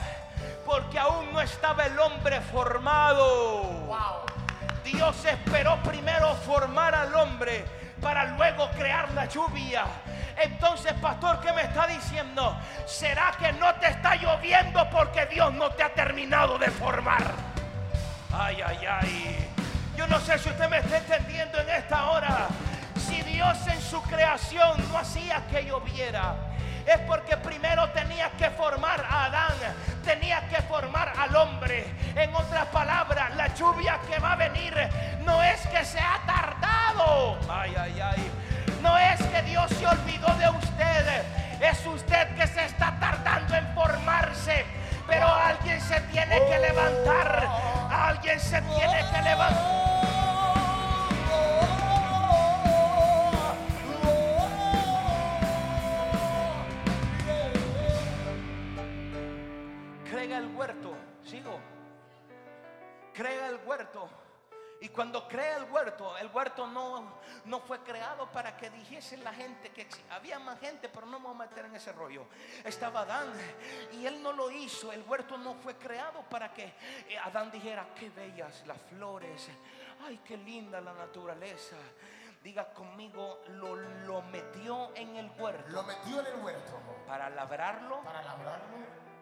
porque 0.66 0.98
aún 0.98 1.32
no 1.32 1.40
estaba 1.40 1.86
el 1.86 1.96
hombre 2.00 2.40
formado. 2.40 3.62
Wow. 3.86 4.31
Dios 4.84 5.24
esperó 5.24 5.82
primero 5.82 6.34
formar 6.36 6.94
al 6.94 7.14
hombre 7.14 7.64
para 8.00 8.24
luego 8.36 8.68
crear 8.70 9.10
la 9.12 9.26
lluvia. 9.26 9.84
Entonces, 10.36 10.92
pastor, 10.94 11.40
¿qué 11.40 11.52
me 11.52 11.62
está 11.62 11.86
diciendo? 11.86 12.56
¿Será 12.86 13.32
que 13.38 13.52
no 13.52 13.74
te 13.76 13.88
está 13.88 14.16
lloviendo 14.16 14.88
porque 14.90 15.26
Dios 15.26 15.52
no 15.54 15.70
te 15.70 15.84
ha 15.84 15.94
terminado 15.94 16.58
de 16.58 16.70
formar? 16.70 17.22
Ay, 18.32 18.60
ay, 18.64 18.78
ay. 18.86 19.48
Yo 19.96 20.06
no 20.06 20.18
sé 20.20 20.38
si 20.38 20.48
usted 20.48 20.68
me 20.68 20.78
está 20.78 20.98
entendiendo 20.98 21.60
en 21.60 21.68
esta 21.68 22.10
hora. 22.10 22.48
Si 22.96 23.22
Dios 23.22 23.56
en 23.68 23.80
su 23.80 24.02
creación 24.02 24.82
no 24.90 24.98
hacía 24.98 25.46
que 25.50 25.64
lloviera, 25.64 26.34
es 26.86 26.98
porque 27.06 27.36
primero 27.36 27.88
tenía 27.90 28.30
que 28.30 28.50
formar 28.50 29.04
a 29.08 29.24
Adán, 29.24 29.54
tenía 30.04 30.46
que 30.48 30.60
formar 30.62 31.12
al 31.16 31.34
hombre. 31.36 31.86
En 32.14 32.34
otras 32.34 32.66
palabras, 32.66 33.34
la 33.36 33.54
lluvia 33.54 33.98
que 34.08 34.18
va 34.18 34.32
a 34.32 34.36
venir 34.36 34.74
no 35.24 35.42
es 35.42 35.60
que 35.68 35.84
se 35.84 36.00
ha 36.00 36.20
tardado. 36.26 37.38
Ay, 37.48 37.74
ay, 37.78 38.00
ay. 38.00 38.30
No 38.80 38.98
es 38.98 39.22
que 39.22 39.42
Dios 39.42 39.70
se 39.70 39.86
olvidó 39.86 40.28
de 40.34 40.48
usted, 40.50 41.24
es 41.60 41.86
usted 41.86 42.34
que 42.34 42.46
se 42.46 42.64
está 42.64 42.96
tardando 42.98 43.54
en 43.54 43.74
formarse. 43.74 44.64
Pero 45.06 45.26
alguien 45.26 45.80
se 45.80 46.00
tiene 46.00 46.38
que 46.48 46.58
levantar, 46.58 47.48
alguien 47.90 48.40
se 48.40 48.60
tiene 48.62 49.04
que 49.12 49.22
levantar. 49.22 50.21
Crea 63.12 63.48
el 63.48 63.60
huerto. 63.64 64.08
Y 64.82 64.88
cuando 64.88 65.28
crea 65.28 65.58
el 65.58 65.70
huerto, 65.70 66.18
el 66.18 66.26
huerto 66.34 66.66
no, 66.66 67.20
no 67.44 67.60
fue 67.60 67.78
creado 67.84 68.26
para 68.32 68.56
que 68.56 68.68
dijese 68.68 69.16
la 69.18 69.32
gente 69.32 69.70
que 69.70 69.86
había 70.10 70.40
más 70.40 70.58
gente, 70.58 70.88
pero 70.88 71.06
no 71.06 71.20
me 71.20 71.26
voy 71.26 71.36
a 71.36 71.38
meter 71.38 71.66
en 71.66 71.76
ese 71.76 71.92
rollo. 71.92 72.26
Estaba 72.64 73.02
Adán 73.02 73.32
y 73.92 74.06
él 74.06 74.20
no 74.20 74.32
lo 74.32 74.50
hizo. 74.50 74.90
El 74.90 75.04
huerto 75.04 75.38
no 75.38 75.54
fue 75.54 75.76
creado 75.76 76.22
para 76.28 76.52
que 76.52 76.64
eh, 77.08 77.16
Adán 77.22 77.52
dijera, 77.52 77.86
qué 77.94 78.10
bellas 78.10 78.66
las 78.66 78.76
flores, 78.90 79.48
ay, 80.04 80.20
qué 80.24 80.36
linda 80.36 80.80
la 80.80 80.92
naturaleza. 80.94 81.76
Diga 82.42 82.72
conmigo, 82.74 83.40
lo, 83.50 83.76
lo 83.76 84.22
metió 84.22 84.90
en 84.96 85.14
el 85.14 85.30
huerto 85.38 85.70
Lo 85.70 85.84
metió 85.84 86.18
en 86.18 86.26
el 86.26 86.44
huerto 86.44 86.80
para 87.06 87.30
labrarlo 87.30 88.02
para 88.02 88.20
labrarlo 88.24 88.78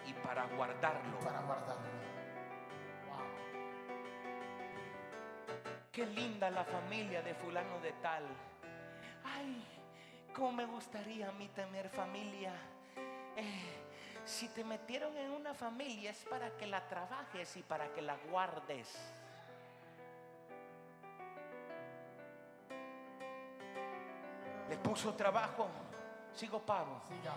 y 0.06 0.14
para 0.14 0.46
guardarlo. 0.46 1.18
y 1.20 1.24
para 1.24 1.40
guardarlo. 1.42 2.19
Qué 5.92 6.06
linda 6.06 6.50
la 6.50 6.64
familia 6.64 7.22
de 7.22 7.34
fulano 7.34 7.80
de 7.80 7.92
tal. 8.02 8.24
Ay, 9.24 9.64
cómo 10.34 10.52
me 10.52 10.66
gustaría 10.66 11.28
a 11.28 11.32
mí 11.32 11.48
tener 11.48 11.88
familia. 11.88 12.52
Eh, 13.36 13.80
si 14.24 14.48
te 14.48 14.64
metieron 14.64 15.16
en 15.16 15.30
una 15.32 15.54
familia 15.54 16.10
es 16.10 16.24
para 16.24 16.56
que 16.56 16.66
la 16.66 16.86
trabajes 16.88 17.56
y 17.56 17.62
para 17.62 17.92
que 17.92 18.02
la 18.02 18.16
guardes. 18.30 19.12
Le 24.68 24.76
puso 24.76 25.14
trabajo. 25.14 25.68
Sigo 26.32 26.60
paro. 26.60 27.02
Siga. 27.08 27.34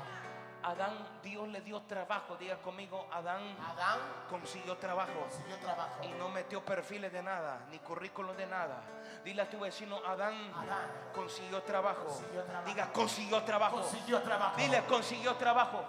Adán, 0.64 0.93
Dios 1.22 1.47
le 1.49 1.61
dio 1.61 1.82
trabajo. 1.82 2.36
Diga 2.38 2.57
conmigo, 2.57 3.07
Adán 3.11 3.41
Adán 3.59 3.99
consiguió 4.30 4.78
trabajo. 4.78 5.11
consiguió 5.22 5.57
trabajo. 5.57 6.03
Y 6.03 6.07
no 6.20 6.30
metió 6.30 6.64
perfiles 6.64 7.11
de 7.11 7.22
nada, 7.22 7.66
ni 7.70 7.80
currículos 7.80 8.36
de 8.38 8.45
nada. 8.45 8.82
Dile 9.24 9.41
a 9.41 9.49
tu 9.49 9.59
vecino, 9.59 9.97
Adán 10.05 10.34
Adán 10.55 10.89
consiguió 11.14 11.61
trabajo. 11.64 12.05
consiguió 12.05 12.43
trabajo. 12.43 12.68
Diga, 12.68 12.93
consiguió 12.93 13.43
trabajo. 13.43 13.82
Consiguió 13.82 14.22
trabajo. 14.22 14.55
Dile, 14.57 14.84
consiguió 14.86 15.36
trabajo. 15.36 15.84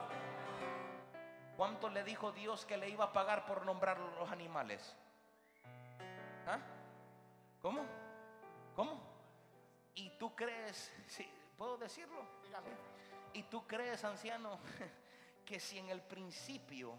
¿Cuánto 1.56 1.88
le 1.88 2.02
dijo 2.02 2.32
Dios 2.32 2.66
que 2.66 2.76
le 2.76 2.88
iba 2.88 3.04
a 3.04 3.12
pagar 3.12 3.46
por 3.46 3.64
nombrar 3.64 3.98
los 3.98 4.30
animales? 4.30 4.96
¿Ah? 6.48 6.58
¿Cómo? 7.62 7.82
¿Cómo? 8.74 9.00
¿Y 9.94 10.10
tú 10.18 10.34
crees, 10.34 10.92
sí, 11.06 11.30
puedo 11.56 11.76
decirlo? 11.78 12.20
Dígame. 12.42 12.70
¿Y 13.35 13.43
tú 13.45 13.66
crees, 13.66 14.05
anciano, 14.05 14.59
que 15.45 15.61
si 15.61 15.78
en 15.78 15.91
el 15.91 16.01
principio 16.01 16.95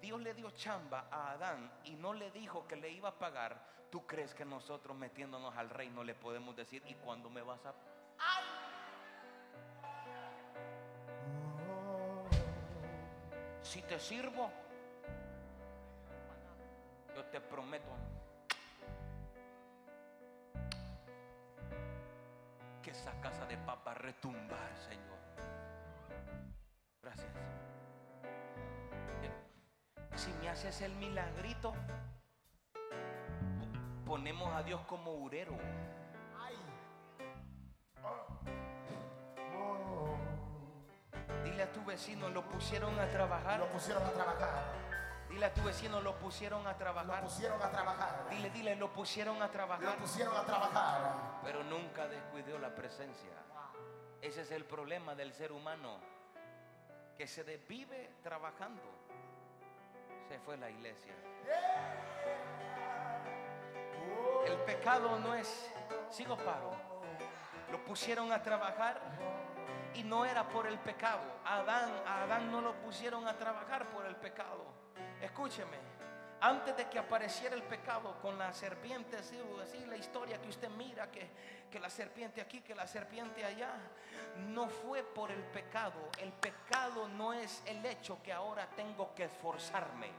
Dios 0.00 0.20
le 0.20 0.34
dio 0.34 0.50
chamba 0.50 1.08
a 1.10 1.32
Adán 1.32 1.72
y 1.84 1.94
no 1.96 2.12
le 2.12 2.30
dijo 2.30 2.68
que 2.68 2.76
le 2.76 2.90
iba 2.90 3.08
a 3.08 3.18
pagar, 3.18 3.58
tú 3.90 4.06
crees 4.06 4.34
que 4.34 4.44
nosotros 4.44 4.96
metiéndonos 4.96 5.56
al 5.56 5.70
reino 5.70 6.04
le 6.04 6.14
podemos 6.14 6.54
decir, 6.54 6.82
¿y 6.86 6.94
cuándo 6.94 7.30
me 7.30 7.42
vas 7.42 7.64
a... 7.64 7.74
Ay. 8.18 8.44
Si 13.62 13.80
te 13.82 13.98
sirvo, 13.98 14.50
yo 17.14 17.24
te 17.26 17.40
prometo 17.40 17.88
que 22.82 22.90
esa 22.90 23.18
casa 23.20 23.46
de 23.46 23.56
papa 23.56 23.94
retumbar, 23.94 24.76
Señor. 24.76 25.31
Gracias. 27.02 27.26
Si 30.16 30.32
me 30.34 30.48
haces 30.48 30.80
el 30.82 30.94
milagrito, 30.96 31.72
po- 31.72 34.04
ponemos 34.06 34.52
a 34.54 34.62
Dios 34.62 34.80
como 34.82 35.12
urero. 35.14 35.56
Ay. 36.38 36.56
Dile 41.44 41.62
a 41.64 41.72
tu 41.72 41.84
vecino, 41.84 42.28
lo 42.28 42.42
pusieron 42.48 42.98
a 42.98 43.08
trabajar. 43.08 43.58
Lo 43.60 43.68
pusieron 43.72 44.02
a 44.04 44.10
trabajar. 44.10 44.64
Dile 45.28 45.46
a 45.46 45.54
tu 45.54 45.62
vecino, 45.62 46.00
lo 46.00 46.18
pusieron 46.18 46.66
a 46.66 46.72
Lo 46.72 46.76
trabajar. 46.76 47.24
pusieron 47.24 47.62
a 47.62 47.70
trabajar. 47.70 48.26
Dile, 48.30 48.50
dile, 48.50 48.76
lo 48.76 48.92
pusieron 48.92 49.36
a 49.42 49.46
Lo 49.46 49.50
trabajar. 49.50 49.96
pusieron 49.96 50.36
a 50.36 50.44
trabajar. 50.44 51.40
pero 51.42 51.64
nunca 51.64 52.06
descuidó 52.06 52.58
la 52.58 52.74
presencia. 52.74 53.32
Ese 54.20 54.42
es 54.42 54.50
el 54.52 54.64
problema 54.66 55.14
del 55.16 55.32
ser 55.32 55.50
humano, 55.52 55.98
que 57.16 57.26
se 57.26 57.44
desvive 57.44 58.10
trabajando. 58.22 58.82
Se 60.28 60.38
fue 60.40 60.56
la 60.56 60.70
iglesia. 60.70 61.14
El 64.46 64.56
pecado 64.64 65.18
no 65.18 65.34
es, 65.34 65.70
sigo 66.10 66.36
paro, 66.36 66.72
lo 67.70 67.84
pusieron 67.84 68.32
a 68.32 68.42
trabajar 68.42 69.00
y 69.94 70.02
no 70.02 70.24
era 70.24 70.48
por 70.48 70.66
el 70.66 70.78
pecado. 70.78 71.22
A 71.44 71.58
Adán, 71.58 71.90
a 72.06 72.22
Adán 72.22 72.50
no 72.50 72.60
lo 72.60 72.74
pusieron 72.74 73.26
a 73.28 73.36
trabajar 73.36 73.86
por 73.90 74.06
el 74.06 74.16
pecado. 74.16 74.64
Escúcheme, 75.20 75.91
antes 76.42 76.76
de 76.76 76.88
que 76.88 76.98
apareciera 76.98 77.54
el 77.54 77.62
pecado 77.62 78.16
con 78.20 78.36
la 78.36 78.52
serpiente, 78.52 79.16
así, 79.16 79.38
la 79.86 79.96
historia 79.96 80.42
que 80.42 80.48
usted 80.48 80.68
mira, 80.70 81.08
que, 81.08 81.30
que 81.70 81.78
la 81.78 81.88
serpiente 81.88 82.40
aquí, 82.40 82.62
que 82.62 82.74
la 82.74 82.88
serpiente 82.88 83.44
allá, 83.44 83.70
no 84.48 84.68
fue 84.68 85.04
por 85.04 85.30
el 85.30 85.42
pecado. 85.44 86.10
El 86.18 86.32
pecado 86.32 87.06
no 87.08 87.32
es 87.32 87.62
el 87.64 87.86
hecho 87.86 88.20
que 88.24 88.32
ahora 88.32 88.66
tengo 88.74 89.14
que 89.14 89.24
esforzarme. 89.24 90.10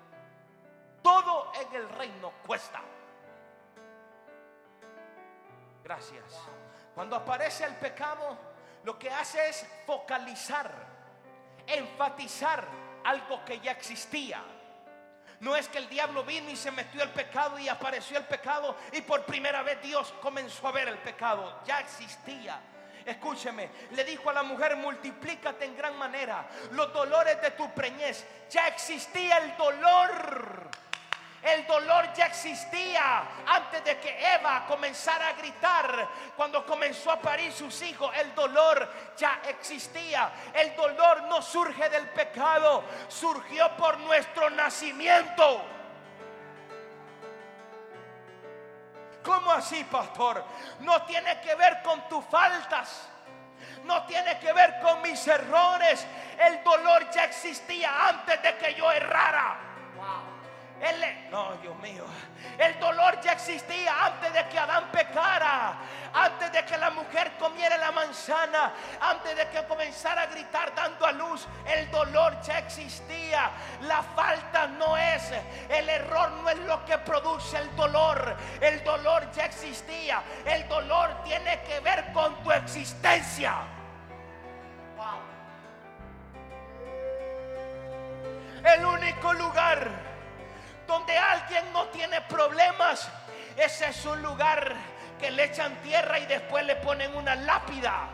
Todo 1.01 1.51
en 1.61 1.75
el 1.75 1.89
reino 1.89 2.31
cuesta. 2.47 2.81
Gracias. 5.83 6.39
Cuando 6.95 7.17
aparece 7.17 7.65
el 7.65 7.75
pecado, 7.75 8.37
lo 8.85 8.97
que 8.97 9.09
hace 9.09 9.49
es 9.49 9.67
focalizar, 9.85 10.71
enfatizar 11.67 12.65
algo 13.03 13.43
que 13.43 13.59
ya 13.59 13.73
existía. 13.73 14.41
No 15.43 15.57
es 15.57 15.67
que 15.67 15.77
el 15.77 15.89
diablo 15.89 16.23
vino 16.23 16.49
y 16.49 16.55
se 16.55 16.71
metió 16.71 17.03
el 17.03 17.09
pecado 17.09 17.59
y 17.59 17.67
apareció 17.67 18.17
el 18.17 18.23
pecado 18.23 18.77
y 18.93 19.01
por 19.01 19.25
primera 19.25 19.61
vez 19.61 19.81
Dios 19.81 20.13
comenzó 20.21 20.69
a 20.69 20.71
ver 20.71 20.87
el 20.87 20.97
pecado. 20.99 21.59
Ya 21.65 21.81
existía. 21.81 22.61
Escúcheme, 23.05 23.69
le 23.91 24.05
dijo 24.05 24.29
a 24.29 24.33
la 24.33 24.43
mujer, 24.43 24.77
multiplícate 24.77 25.65
en 25.65 25.75
gran 25.75 25.97
manera. 25.97 26.47
Los 26.71 26.93
dolores 26.93 27.41
de 27.41 27.51
tu 27.51 27.69
preñez, 27.73 28.25
ya 28.49 28.69
existía 28.69 29.39
el 29.39 29.57
dolor. 29.57 30.69
El 31.43 31.67
dolor 31.67 32.13
ya 32.13 32.27
existía 32.27 33.23
antes 33.45 33.83
de 33.83 33.99
que 33.99 34.33
Eva 34.33 34.65
comenzara 34.65 35.27
a 35.27 35.33
gritar. 35.33 36.07
Cuando 36.37 36.65
comenzó 36.65 37.11
a 37.11 37.19
parir 37.19 37.51
sus 37.51 37.81
hijos, 37.81 38.15
el 38.15 38.33
dolor 38.33 38.89
ya 39.17 39.41
existía. 39.49 40.31
El 40.53 40.73
dolor 40.73 41.23
no 41.23 41.41
surge 41.41 41.89
del 41.89 42.07
pecado, 42.09 42.85
surgió 43.09 43.75
por 43.75 43.99
nuestro 43.99 44.49
nacimiento. 44.51 45.65
¿Cómo 49.21 49.51
así, 49.51 49.83
pastor? 49.83 50.45
No 50.79 51.03
tiene 51.03 51.41
que 51.41 51.55
ver 51.55 51.81
con 51.81 52.07
tus 52.07 52.23
faltas. 52.25 53.09
No 53.83 54.03
tiene 54.05 54.39
que 54.39 54.53
ver 54.53 54.79
con 54.81 55.01
mis 55.01 55.27
errores. 55.27 56.05
El 56.39 56.63
dolor 56.63 57.09
ya 57.11 57.25
existía 57.25 58.07
antes 58.07 58.41
de 58.41 58.57
que 58.57 58.75
yo 58.75 58.89
errara. 58.89 59.72
No, 61.31 61.55
Dios 61.61 61.75
mío. 61.79 62.03
El 62.57 62.77
dolor 62.77 63.19
ya 63.21 63.31
existía 63.31 64.05
antes 64.05 64.33
de 64.33 64.49
que 64.49 64.59
Adán 64.59 64.91
pecara, 64.91 65.75
antes 66.13 66.51
de 66.51 66.65
que 66.65 66.77
la 66.77 66.89
mujer 66.89 67.31
comiera 67.39 67.77
la 67.77 67.91
manzana, 67.91 68.73
antes 68.99 69.35
de 69.35 69.47
que 69.47 69.65
comenzara 69.65 70.23
a 70.23 70.25
gritar 70.25 70.75
dando 70.75 71.05
a 71.05 71.13
luz. 71.13 71.47
El 71.65 71.89
dolor 71.89 72.39
ya 72.41 72.59
existía. 72.59 73.49
La 73.83 74.03
falta 74.03 74.67
no 74.67 74.97
es, 74.97 75.31
el 75.69 75.87
error 75.87 76.29
no 76.31 76.49
es 76.49 76.59
lo 76.59 76.83
que 76.83 76.97
produce 76.97 77.57
el 77.57 77.73
dolor. 77.77 78.35
El 78.59 78.83
dolor 78.83 79.31
ya 79.31 79.45
existía. 79.45 80.21
El 80.45 80.67
dolor 80.67 81.23
tiene 81.23 81.61
que 81.61 81.79
ver 81.79 82.11
con 82.11 82.35
tu 82.43 82.51
existencia. 82.51 83.55
El 88.65 88.85
único 88.85 89.33
lugar 89.33 90.12
donde 90.87 91.17
alguien 91.17 91.71
no 91.73 91.85
tiene 91.87 92.21
problemas, 92.21 93.09
ese 93.55 93.87
es 93.87 94.05
un 94.05 94.21
lugar 94.21 94.73
que 95.19 95.31
le 95.31 95.45
echan 95.45 95.75
tierra 95.81 96.19
y 96.19 96.25
después 96.25 96.65
le 96.65 96.75
ponen 96.77 97.15
una 97.15 97.35
lápida. 97.35 98.07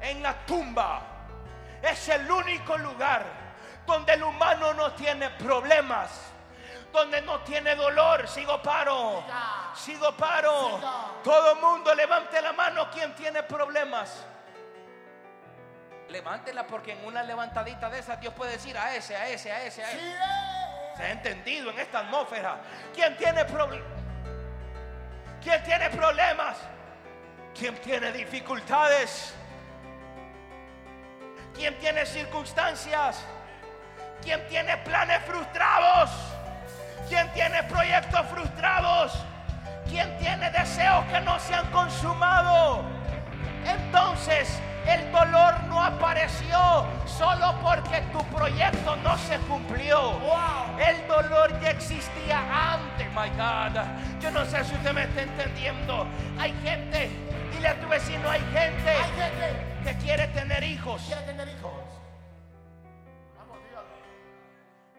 En 0.00 0.22
la 0.22 0.34
tumba 0.44 1.02
es 1.82 2.08
el 2.08 2.30
único 2.30 2.76
lugar 2.76 3.24
donde 3.86 4.14
el 4.14 4.22
humano 4.22 4.74
no 4.74 4.92
tiene 4.92 5.30
problemas, 5.30 6.32
donde 6.92 7.22
no 7.22 7.40
tiene 7.40 7.74
dolor. 7.74 8.26
Sigo 8.28 8.60
paro, 8.62 9.22
sigo 9.74 10.12
paro. 10.16 10.80
Todo 11.22 11.56
mundo 11.56 11.94
levante 11.94 12.40
la 12.40 12.52
mano 12.52 12.90
quien 12.90 13.14
tiene 13.14 13.42
problemas. 13.42 14.26
Levántela 16.08 16.66
porque 16.66 16.92
en 16.92 17.04
una 17.04 17.22
levantadita 17.22 17.88
de 17.90 17.98
esas 17.98 18.20
Dios 18.20 18.34
puede 18.34 18.52
decir 18.52 18.76
a 18.76 18.94
ese, 18.94 19.16
a 19.16 19.28
ese, 19.28 19.50
a 19.50 19.64
ese, 19.64 19.82
a 19.82 19.90
ese. 19.90 20.00
Sí. 20.00 20.14
Se 20.96 21.02
ha 21.02 21.10
entendido 21.10 21.70
en 21.70 21.78
esta 21.78 22.00
atmósfera. 22.00 22.60
¿Quién 22.94 23.16
tiene 23.16 23.44
problemas? 23.44 23.88
¿Quién 25.42 25.62
tiene 25.62 25.90
problemas? 25.90 26.56
¿Quién 27.58 27.76
tiene 27.76 28.12
dificultades? 28.12 29.34
¿Quién 31.54 31.78
tiene 31.78 32.06
circunstancias? 32.06 33.24
¿Quién 34.22 34.46
tiene 34.48 34.76
planes 34.78 35.22
frustrados? 35.24 36.10
¿Quién 37.08 37.30
tiene 37.32 37.62
proyectos 37.64 38.26
frustrados? 38.26 39.24
¿Quién 39.88 40.16
tiene 40.18 40.50
deseos 40.50 41.04
que 41.06 41.20
no 41.20 41.38
se 41.38 41.54
han 41.54 41.70
consumado? 41.70 42.82
Entonces 43.66 44.58
el 44.86 45.10
dolor 45.12 45.62
no 45.64 45.82
apareció 45.82 46.86
solo 47.06 47.54
porque 47.62 48.00
tu 48.12 48.22
proyecto 48.26 48.96
no 48.96 49.16
se 49.18 49.38
cumplió. 49.40 50.12
El 50.78 51.06
dolor 51.06 51.58
ya 51.60 51.70
existía 51.70 52.72
antes, 52.72 53.06
my 53.12 53.28
God. 53.30 53.80
Yo 54.20 54.30
no 54.30 54.44
sé 54.44 54.64
si 54.64 54.74
usted 54.74 54.92
me 54.92 55.04
está 55.04 55.22
entendiendo. 55.22 56.06
Hay 56.38 56.52
gente, 56.62 57.10
dile 57.52 57.68
a 57.68 57.80
tu 57.80 57.88
vecino, 57.88 58.28
hay 58.28 58.40
gente 58.40 58.90
Hay 58.90 59.12
gente 59.12 59.82
que 59.84 59.96
quiere 59.98 60.28
tener 60.28 60.62
hijos. 60.62 61.02
quiere 61.06 61.22
tener 61.22 61.48
hijos. 61.48 61.72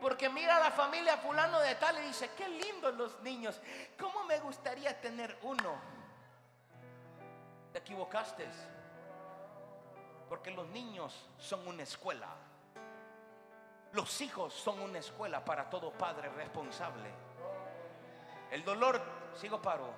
Porque 0.02 0.30
mira 0.30 0.58
a 0.58 0.60
la 0.60 0.72
familia 0.72 1.18
fulano 1.18 1.60
de 1.62 1.74
tal 1.76 1.98
y 1.98 2.08
dice, 2.08 2.30
qué 2.38 2.48
lindos 2.48 2.94
los 2.96 3.20
niños. 3.22 3.60
¿Cómo 4.00 4.24
me 4.26 4.40
gustaría 4.40 5.00
tener 5.02 5.38
uno? 5.42 5.96
equivocaste. 7.74 8.48
Porque 10.30 10.52
los 10.52 10.68
niños 10.68 11.30
son 11.38 11.68
una 11.68 11.84
escuela. 11.84 12.30
Los 13.92 14.20
hijos 14.22 14.54
son 14.54 14.80
una 14.80 15.00
escuela 15.00 15.44
para 15.44 15.70
todo 15.70 15.92
padre 15.92 16.30
responsable. 16.30 17.10
El 18.52 18.64
dolor, 18.64 19.02
sigo 19.36 19.62
paro. 19.62 19.90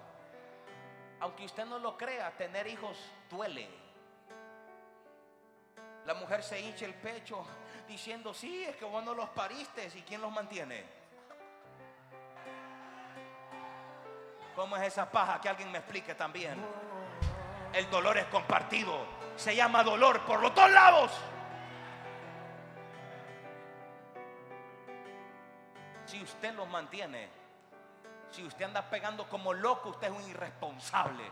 Aunque 1.20 1.46
usted 1.46 1.66
no 1.66 1.80
lo 1.80 1.98
crea, 1.98 2.36
tener 2.38 2.68
hijos 2.68 2.98
duele. 3.30 3.68
La 6.06 6.14
mujer 6.14 6.44
se 6.44 6.62
hincha 6.62 6.86
el 6.86 6.94
pecho 6.94 7.44
diciendo, 7.88 8.34
sí, 8.34 8.64
es 8.64 8.76
que 8.76 8.86
vos 8.86 9.04
no 9.04 9.14
los 9.14 9.30
pariste. 9.30 9.90
¿Y 9.96 10.02
quién 10.04 10.22
los 10.22 10.32
mantiene? 10.32 10.86
¿Cómo 14.56 14.78
es 14.78 14.84
esa 14.88 15.12
paja? 15.12 15.42
Que 15.42 15.50
alguien 15.50 15.72
me 15.72 15.80
explique 15.80 16.16
también. 16.16 16.64
El 17.74 17.90
dolor 17.90 18.18
es 18.18 18.26
compartido. 18.26 19.17
Se 19.38 19.56
llama 19.56 19.84
dolor 19.84 20.20
por 20.26 20.42
los 20.42 20.54
dos 20.54 20.70
lados. 20.72 21.12
Si 26.06 26.22
usted 26.22 26.54
los 26.56 26.68
mantiene, 26.68 27.30
si 28.32 28.44
usted 28.44 28.66
anda 28.66 28.90
pegando 28.90 29.30
como 29.30 29.54
loco, 29.54 29.90
usted 29.90 30.08
es 30.08 30.14
un 30.14 30.30
irresponsable. 30.30 31.24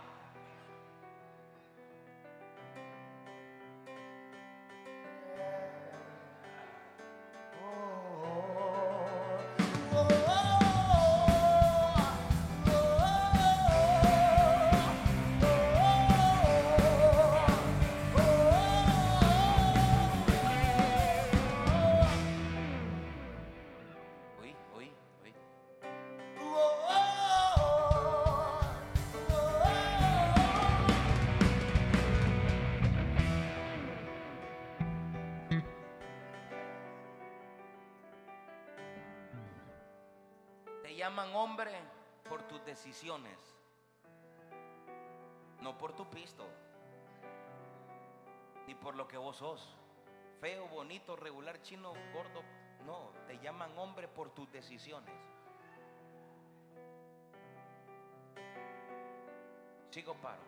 Llaman 41.16 41.34
hombre 41.34 41.72
por 42.28 42.42
tus 42.44 42.66
decisiones, 42.66 43.40
no 45.62 45.78
por 45.78 45.94
tu 45.94 46.10
pisto, 46.10 46.46
ni 48.68 48.76
por 48.76 48.98
lo 48.98 49.08
que 49.08 49.16
vos 49.16 49.38
sos. 49.38 49.78
Feo, 50.42 50.68
bonito, 50.68 51.16
regular, 51.16 51.62
chino, 51.62 51.94
gordo. 52.14 52.44
No, 52.86 53.14
te 53.28 53.40
llaman 53.40 53.78
hombre 53.78 54.10
por 54.10 54.32
tus 54.32 54.52
decisiones. 54.52 55.16
Sigo 59.92 60.16
paro, 60.16 60.44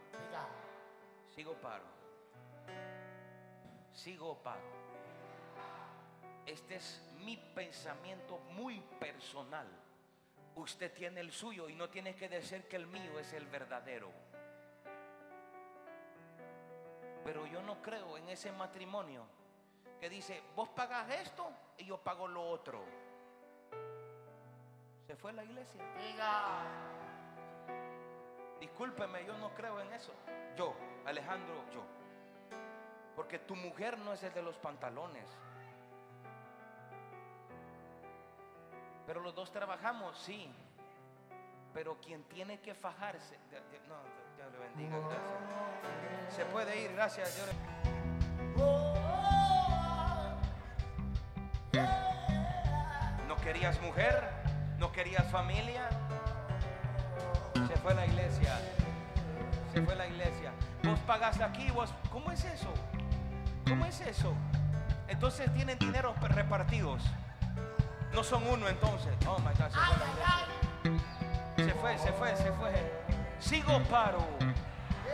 sigo 1.34 1.54
paro, 1.62 1.86
sigo 3.94 4.36
paro. 4.44 4.68
Este 6.46 6.76
es 6.76 7.02
mi 7.24 7.38
pensamiento 7.56 8.38
muy 8.52 8.82
personal. 9.00 9.87
Usted 10.58 10.92
tiene 10.92 11.22
el 11.22 11.32
suyo 11.32 11.70
y 11.70 11.76
no 11.76 11.88
tiene 11.88 12.16
que 12.16 12.28
decir 12.28 12.68
que 12.68 12.78
el 12.78 12.88
mío 12.88 13.20
es 13.20 13.32
el 13.34 13.46
verdadero. 13.46 14.12
Pero 17.24 17.46
yo 17.46 17.62
no 17.62 17.80
creo 17.82 18.18
en 18.18 18.28
ese 18.30 18.52
matrimonio 18.52 19.24
que 20.00 20.10
dice, 20.10 20.42
vos 20.56 20.70
pagas 20.70 21.10
esto 21.12 21.52
y 21.78 21.86
yo 21.86 22.00
pago 22.00 22.28
lo 22.28 22.50
otro. 22.50 22.84
Se 25.06 25.16
fue 25.16 25.32
la 25.32 25.44
iglesia. 25.44 25.80
diga, 25.96 26.64
Discúlpeme, 28.60 29.26
yo 29.26 29.38
no 29.38 29.54
creo 29.54 29.80
en 29.80 29.94
eso. 29.94 30.12
Yo, 30.58 30.74
Alejandro, 31.06 31.64
yo. 31.72 31.84
Porque 33.16 33.38
tu 33.38 33.56
mujer 33.56 34.00
no 34.00 34.14
es 34.14 34.24
el 34.24 34.34
de 34.34 34.42
los 34.42 34.58
pantalones. 34.58 35.30
Pero 39.08 39.22
los 39.22 39.34
dos 39.34 39.52
trabajamos, 39.52 40.18
sí. 40.20 40.54
Pero 41.74 41.98
quien 42.02 42.24
tiene 42.26 42.60
que 42.60 42.76
fajarse. 42.76 43.38
No, 43.88 43.96
Dios 44.36 44.52
le 44.52 44.60
bendiga, 44.60 44.98
gracias. 45.00 46.36
Se 46.36 46.46
puede 46.46 46.82
ir, 46.84 46.92
gracias. 46.92 47.34
Dios 47.36 47.48
No 53.28 53.38
querías 53.38 53.82
mujer, 53.82 54.30
no 54.78 54.92
querías 54.92 55.26
familia. 55.32 55.88
Se 57.66 57.78
fue 57.78 57.96
la 57.96 58.06
iglesia. 58.06 58.60
Se 59.74 59.82
fue 59.84 59.96
la 59.96 60.08
iglesia. 60.08 60.52
Vos 60.84 61.00
pagas 61.02 61.40
aquí, 61.40 61.72
vos. 61.72 61.94
¿Cómo 62.12 62.30
es 62.32 62.44
eso? 62.44 62.74
¿Cómo 63.66 63.86
es 63.86 64.02
eso? 64.02 64.34
Entonces 65.08 65.54
tienen 65.54 65.80
dinero 65.80 66.14
repartidos. 66.22 67.04
No 68.18 68.24
son 68.24 68.42
uno 68.48 68.68
entonces. 68.68 69.14
Oh 69.28 69.38
my 69.38 69.54
God, 69.54 69.70
se 69.70 69.78
fue 69.78 69.96
la. 70.18 71.64
Se 71.64 71.72
fue, 71.76 71.98
se 72.00 72.12
fue, 72.14 72.36
se 72.36 72.52
fue. 72.52 72.72
Sigo 73.40 73.80
paro. 73.84 74.28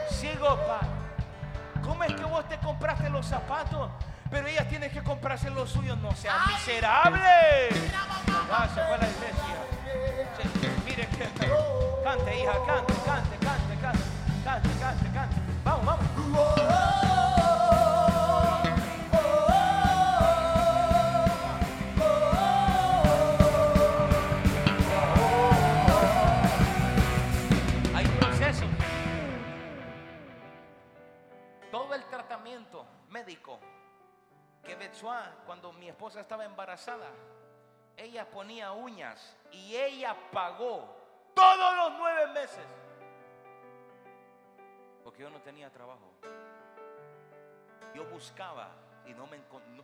Sigo 0.10 0.56
paro. 0.66 0.88
¿Cómo 1.84 2.02
es 2.06 2.14
que 2.14 2.24
vos 2.24 2.48
te 2.48 2.58
compraste 2.60 3.10
los 3.10 3.26
zapatos? 3.26 3.92
Pero 4.32 4.48
ella 4.48 4.66
tiene 4.70 4.90
que 4.90 5.04
comprarse 5.04 5.50
los 5.50 5.70
suyos. 5.70 5.98
No 5.98 6.14
seas 6.14 6.48
miserable. 6.48 7.20
Ah, 8.50 8.70
se 8.74 8.82
fue 8.82 8.98
la 8.98 9.10
iglesia. 9.10 9.58
Sí, 10.62 10.70
mire 10.86 11.06
que 11.08 11.30
cante, 12.06 12.40
hija, 12.40 12.54
cante, 12.66 12.94
cante, 13.06 13.43
cuando 35.46 35.72
mi 35.74 35.90
esposa 35.90 36.22
estaba 36.22 36.46
embarazada, 36.46 37.08
ella 37.98 38.30
ponía 38.30 38.72
uñas 38.72 39.36
y 39.52 39.76
ella 39.76 40.16
pagó 40.32 40.96
todos 41.34 41.76
los 41.78 41.94
nueve 42.00 42.28
meses. 42.28 42.66
Porque 45.04 45.22
yo 45.24 45.30
no 45.30 45.42
tenía 45.42 45.70
trabajo. 45.72 46.12
Yo 47.94 48.06
buscaba 48.06 48.70
y 49.06 49.14
no 49.14 49.28
me 49.28 49.38
encontré. 49.38 49.84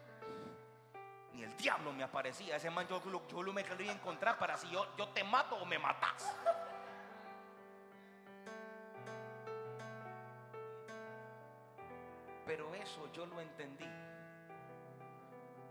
Ni 1.34 1.43
el 1.43 1.55
diablo 1.57 1.91
me 1.93 2.03
aparecía. 2.03 2.55
Ese 2.55 2.70
man 2.70 2.88
yo, 2.88 3.01
lo- 3.05 3.28
yo 3.28 3.43
lo 3.43 3.53
me 3.53 3.64
quería 3.64 3.91
encontrar 3.91 4.38
para 4.39 4.57
si 4.57 4.70
yo, 4.70 4.86
yo 4.97 5.10
te 5.10 5.24
mato 5.24 5.55
o 5.55 5.66
me 5.66 5.78
matas. 5.78 6.36
Pero 12.45 12.74
eso 12.76 13.12
yo 13.14 13.26
lo 13.26 13.39
entendí. 13.39 13.86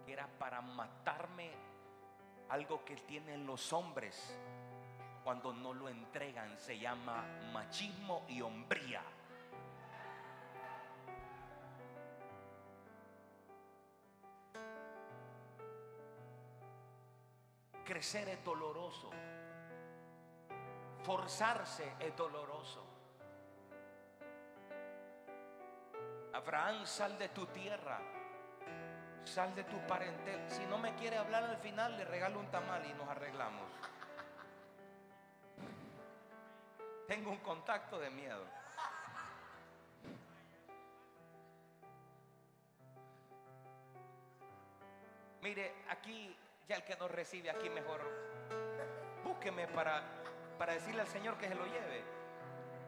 Era 0.08 0.26
para 0.38 0.62
matarme 0.62 1.52
algo 2.48 2.82
que 2.84 2.96
tienen 2.96 3.46
los 3.46 3.72
hombres 3.74 4.36
cuando 5.22 5.52
no 5.52 5.74
lo 5.74 5.88
entregan. 5.88 6.58
Se 6.58 6.78
llama 6.78 7.22
machismo 7.52 8.24
y 8.28 8.40
hombría. 8.40 9.02
Crecer 17.84 18.28
es 18.30 18.44
doloroso. 18.44 19.10
Forzarse 21.02 21.94
es 22.00 22.16
doloroso. 22.16 22.84
Abraham, 26.32 26.86
sal 26.86 27.18
de 27.18 27.28
tu 27.30 27.46
tierra. 27.46 28.17
Sal 29.34 29.54
de 29.54 29.62
tu 29.64 29.78
parentel. 29.86 30.48
Si 30.50 30.64
no 30.66 30.78
me 30.78 30.94
quiere 30.96 31.16
hablar 31.18 31.44
al 31.44 31.58
final, 31.58 31.96
le 31.96 32.04
regalo 32.04 32.40
un 32.40 32.50
tamal 32.50 32.84
y 32.86 32.92
nos 32.94 33.08
arreglamos. 33.08 33.70
Tengo 37.06 37.30
un 37.30 37.38
contacto 37.38 37.98
de 38.00 38.10
miedo. 38.10 38.44
Mire, 45.42 45.72
aquí 45.90 46.36
ya 46.68 46.76
el 46.76 46.84
que 46.84 46.96
nos 46.96 47.10
recibe 47.10 47.50
aquí 47.50 47.70
mejor, 47.70 48.00
búsqueme 49.24 49.68
para, 49.68 50.02
para 50.58 50.74
decirle 50.74 51.02
al 51.02 51.06
Señor 51.08 51.36
que 51.38 51.48
se 51.48 51.54
lo 51.54 51.64
lleve. 51.66 52.02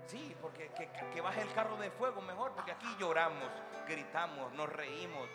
Sí, 0.06 0.36
porque 0.42 0.68
que, 0.70 0.90
que- 0.90 1.10
que 1.10 1.20
baje 1.20 1.42
el 1.42 1.52
carro 1.54 1.76
de 1.76 1.90
fuego 1.90 2.20
mejor, 2.20 2.52
porque 2.52 2.72
aquí 2.72 2.88
lloramos, 2.98 3.48
gritamos, 3.86 4.52
nos 4.52 4.68
reímos. 4.68 5.28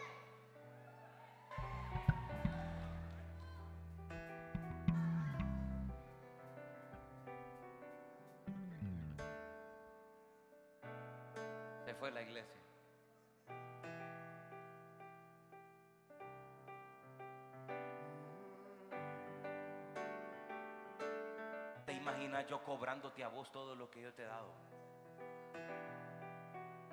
Cobrándote 22.96 23.24
a 23.24 23.28
vos 23.28 23.52
todo 23.52 23.76
lo 23.76 23.90
que 23.90 24.02
yo 24.02 24.14
te 24.14 24.24
he 24.24 24.26
dado? 24.26 24.54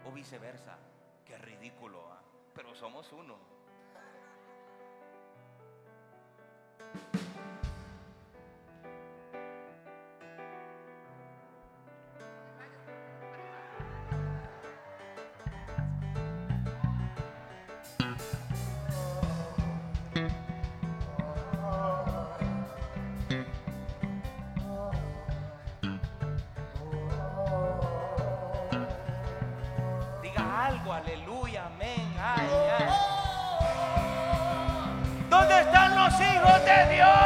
O 0.04 0.10
viceversa. 0.10 0.76
Qué 1.24 1.38
ridículo, 1.38 2.10
¿ah? 2.10 2.20
pero 2.54 2.74
somos 2.74 3.12
uno. 3.12 3.38
Aleluya, 30.92 31.62
amén. 31.74 32.06
Ay, 32.20 32.46
ay. 32.78 32.86
¿Dónde 35.30 35.60
están 35.60 35.94
los 35.94 36.20
hijos 36.20 36.64
de 36.66 36.94
Dios? 36.94 37.21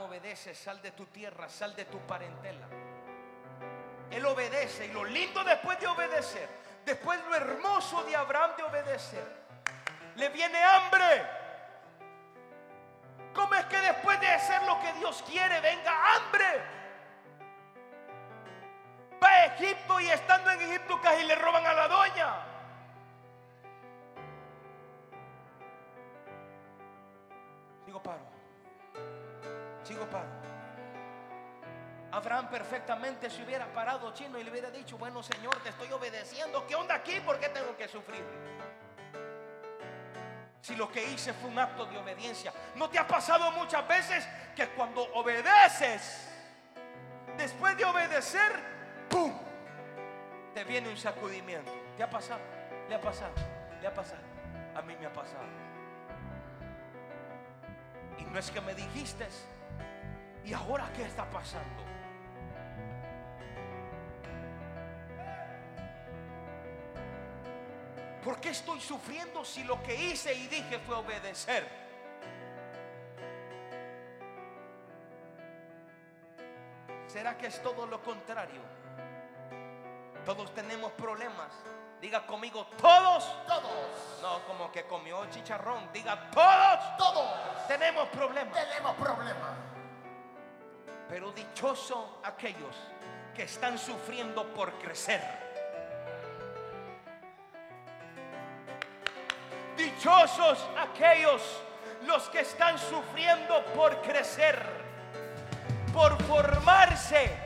Obedece, 0.00 0.54
sal 0.54 0.80
de 0.82 0.92
tu 0.92 1.06
tierra, 1.06 1.48
sal 1.48 1.74
de 1.74 1.84
tu 1.86 1.98
parentela. 2.00 2.66
Él 4.10 4.24
obedece 4.26 4.86
y 4.86 4.92
lo 4.92 5.04
lindo 5.04 5.42
después 5.44 5.78
de 5.80 5.86
obedecer, 5.86 6.48
después 6.84 7.20
lo 7.24 7.34
hermoso 7.34 8.02
de 8.04 8.16
Abraham 8.16 8.52
de 8.56 8.62
obedecer, 8.64 9.24
le 10.16 10.28
viene 10.30 10.62
hambre. 10.62 11.26
¿Cómo 13.34 13.54
es 13.54 13.64
que 13.66 13.78
después 13.78 14.20
de 14.20 14.28
hacer 14.28 14.62
lo 14.62 14.80
que 14.80 14.92
Dios 14.94 15.22
quiere 15.26 15.60
venga 15.60 16.14
hambre? 16.14 16.62
Va 19.22 19.28
a 19.28 19.46
Egipto 19.46 20.00
y 20.00 20.08
estando 20.08 20.50
en 20.50 20.62
Egipto 20.62 21.00
casi 21.00 21.24
le 21.24 21.34
roban 21.34 21.66
a 21.66 21.72
la 21.72 21.88
doña. 21.88 22.47
Perfectamente 32.46 33.28
se 33.30 33.42
hubiera 33.42 33.66
parado 33.66 34.14
chino 34.14 34.38
y 34.38 34.44
le 34.44 34.50
hubiera 34.50 34.70
dicho, 34.70 34.96
bueno 34.96 35.22
Señor, 35.22 35.56
te 35.62 35.70
estoy 35.70 35.90
obedeciendo. 35.90 36.64
¿Qué 36.66 36.76
onda 36.76 36.94
aquí? 36.94 37.18
¿Por 37.20 37.38
qué 37.40 37.48
tengo 37.48 37.76
que 37.76 37.88
sufrir? 37.88 38.24
Si 40.60 40.76
lo 40.76 40.90
que 40.90 41.02
hice 41.02 41.32
fue 41.32 41.50
un 41.50 41.58
acto 41.58 41.86
de 41.86 41.98
obediencia. 41.98 42.52
¿No 42.76 42.88
te 42.88 42.98
ha 42.98 43.06
pasado 43.06 43.50
muchas 43.52 43.86
veces 43.88 44.26
que 44.54 44.68
cuando 44.68 45.02
obedeces, 45.14 46.28
después 47.36 47.76
de 47.76 47.84
obedecer, 47.84 48.52
¡pum! 49.08 49.32
Te 50.54 50.64
viene 50.64 50.88
un 50.88 50.96
sacudimiento. 50.96 51.72
¿Te 51.96 52.02
ha 52.02 52.10
pasado? 52.10 52.40
¿Le 52.88 52.94
ha 52.94 53.00
pasado? 53.00 53.32
¿Le 53.80 53.86
ha 53.88 53.94
pasado? 53.94 54.22
A 54.76 54.82
mí 54.82 54.94
me 55.00 55.06
ha 55.06 55.12
pasado. 55.12 55.44
Y 58.18 58.24
no 58.24 58.38
es 58.38 58.50
que 58.50 58.60
me 58.60 58.74
dijiste, 58.74 59.26
¿y 60.44 60.52
ahora 60.52 60.88
qué 60.94 61.02
está 61.02 61.24
pasando? 61.30 61.97
¿Por 68.28 68.42
qué 68.42 68.50
estoy 68.50 68.78
sufriendo 68.78 69.42
si 69.42 69.64
lo 69.64 69.82
que 69.82 69.94
hice 69.94 70.34
y 70.34 70.48
dije 70.48 70.78
fue 70.80 70.96
obedecer? 70.96 71.66
¿Será 77.06 77.38
que 77.38 77.46
es 77.46 77.62
todo 77.62 77.86
lo 77.86 78.02
contrario? 78.02 78.60
Todos 80.26 80.52
tenemos 80.52 80.92
problemas. 80.92 81.48
Diga 82.02 82.26
conmigo, 82.26 82.66
todos. 82.78 83.24
Todos, 83.46 84.20
No, 84.20 84.44
como 84.46 84.70
que 84.72 84.84
comió 84.84 85.24
chicharrón. 85.30 85.90
Diga, 85.90 86.28
todos 86.30 86.98
todos 86.98 87.66
tenemos 87.66 88.08
problemas. 88.10 88.52
tenemos 88.52 88.94
problemas. 88.96 89.56
Pero 91.08 91.32
dichoso 91.32 92.20
aquellos 92.22 92.76
que 93.34 93.44
están 93.44 93.78
sufriendo 93.78 94.52
por 94.52 94.74
crecer. 94.74 95.47
Dichosos 99.98 100.64
aquellos 100.80 101.42
los 102.06 102.28
que 102.28 102.42
están 102.42 102.78
sufriendo 102.78 103.64
por 103.74 104.00
crecer, 104.02 104.56
por 105.92 106.16
formarse. 106.22 107.36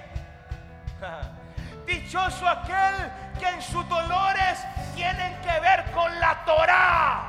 Dichoso 1.86 2.46
aquel 2.46 3.10
que 3.40 3.48
en 3.48 3.62
sus 3.62 3.88
dolores 3.88 4.62
tienen 4.94 5.34
que 5.40 5.60
ver 5.60 5.90
con 5.92 6.20
la 6.20 6.44
Torá. 6.44 7.28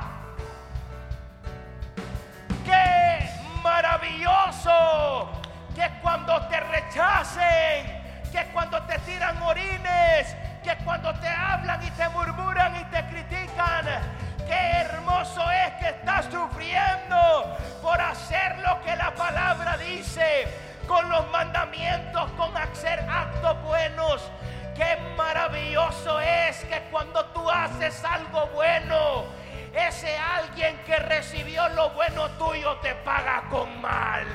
Qué 2.66 3.30
maravilloso 3.62 5.40
que 5.74 5.90
cuando 6.02 6.38
te 6.48 6.60
rechacen, 6.60 8.20
que 8.30 8.44
cuando 8.52 8.82
te 8.82 8.98
tiran 8.98 9.40
orines, 9.40 10.36
que 10.62 10.76
cuando 10.84 11.14
te 11.14 11.28
hablan 11.28 11.82
y 11.82 11.90
te 11.92 12.10
murmuran 12.10 12.76
y 12.76 12.84
te 12.90 13.06
critican, 13.06 13.86
qué 14.46 14.80
hermoso 14.80 15.42
es 15.50 15.72
que 15.74 15.88
estás 15.90 16.26
sufriendo 16.26 17.56
por 17.82 18.00
hacer 18.00 18.58
lo 18.58 18.80
que 18.82 18.96
la 18.96 19.14
palabra 19.14 19.76
dice, 19.76 20.46
con 20.86 21.08
los 21.08 21.30
mandamientos, 21.30 22.30
con 22.32 22.56
hacer 22.56 23.00
actos 23.08 23.62
buenos. 23.62 24.30
Qué 24.74 24.96
maravilloso 25.16 26.20
es 26.20 26.64
que 26.64 26.80
cuando 26.90 27.24
tú 27.26 27.48
haces 27.48 28.04
algo 28.04 28.46
bueno, 28.48 29.24
ese 29.72 30.16
alguien 30.16 30.78
que 30.84 30.96
recibió 30.96 31.68
lo 31.70 31.90
bueno 31.90 32.30
tuyo 32.32 32.76
te 32.78 32.94
paga 32.96 33.44
con 33.50 33.80
mal. 33.80 34.26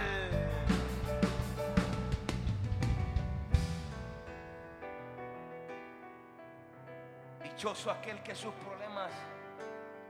Dichoso 7.44 7.92
aquel 7.92 8.22
que 8.22 8.36
sus 8.36 8.54
problemas 8.56 9.12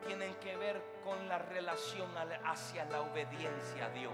tienen 0.09 0.33
que 0.37 0.57
ver 0.57 0.81
con 1.03 1.29
la 1.29 1.37
relación 1.37 2.09
hacia 2.43 2.83
la 2.85 3.01
obediencia 3.01 3.85
a 3.85 3.89
Dios. 3.89 4.13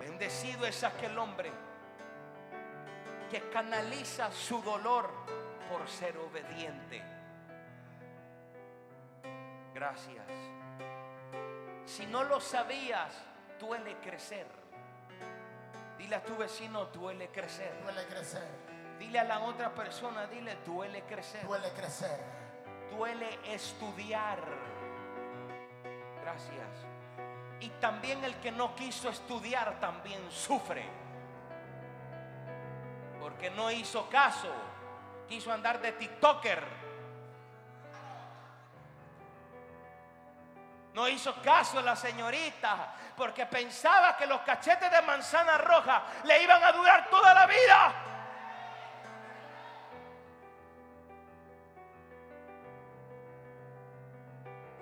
Bendecido 0.00 0.66
es 0.66 0.82
aquel 0.82 1.16
hombre 1.16 1.52
que 3.30 3.40
canaliza 3.50 4.32
su 4.32 4.60
dolor 4.62 5.10
por 5.70 5.88
ser 5.88 6.18
obediente. 6.18 7.00
Gracias. 9.72 10.26
Si 11.86 12.04
no 12.06 12.24
lo 12.24 12.40
sabías, 12.40 13.14
duele 13.60 13.96
crecer. 13.98 14.48
Dile 15.96 16.16
a 16.16 16.24
tu 16.24 16.36
vecino, 16.36 16.86
duele 16.86 17.28
crecer. 17.28 17.80
Duele 17.80 18.04
crecer, 18.06 18.69
Dile 19.00 19.18
a 19.18 19.24
la 19.24 19.40
otra 19.40 19.70
persona, 19.70 20.26
dile, 20.26 20.58
duele 20.66 21.02
crecer. 21.04 21.46
duele 21.46 21.70
crecer. 21.72 22.20
duele 22.90 23.40
estudiar. 23.46 24.38
Gracias. 26.20 26.68
Y 27.60 27.70
también 27.80 28.22
el 28.24 28.34
que 28.36 28.52
no 28.52 28.76
quiso 28.76 29.08
estudiar 29.08 29.80
también 29.80 30.30
sufre. 30.30 30.84
Porque 33.18 33.48
no 33.50 33.70
hizo 33.70 34.06
caso. 34.10 34.52
Quiso 35.26 35.50
andar 35.50 35.80
de 35.80 35.92
TikToker. 35.92 36.62
No 40.92 41.08
hizo 41.08 41.40
caso 41.40 41.78
a 41.78 41.82
la 41.82 41.96
señorita 41.96 42.94
porque 43.16 43.46
pensaba 43.46 44.14
que 44.18 44.26
los 44.26 44.42
cachetes 44.42 44.90
de 44.90 45.00
manzana 45.02 45.56
roja 45.56 46.02
le 46.24 46.42
iban 46.42 46.62
a 46.62 46.72
durar 46.72 47.08
toda 47.08 47.32
la 47.32 47.46
vida. 47.46 48.09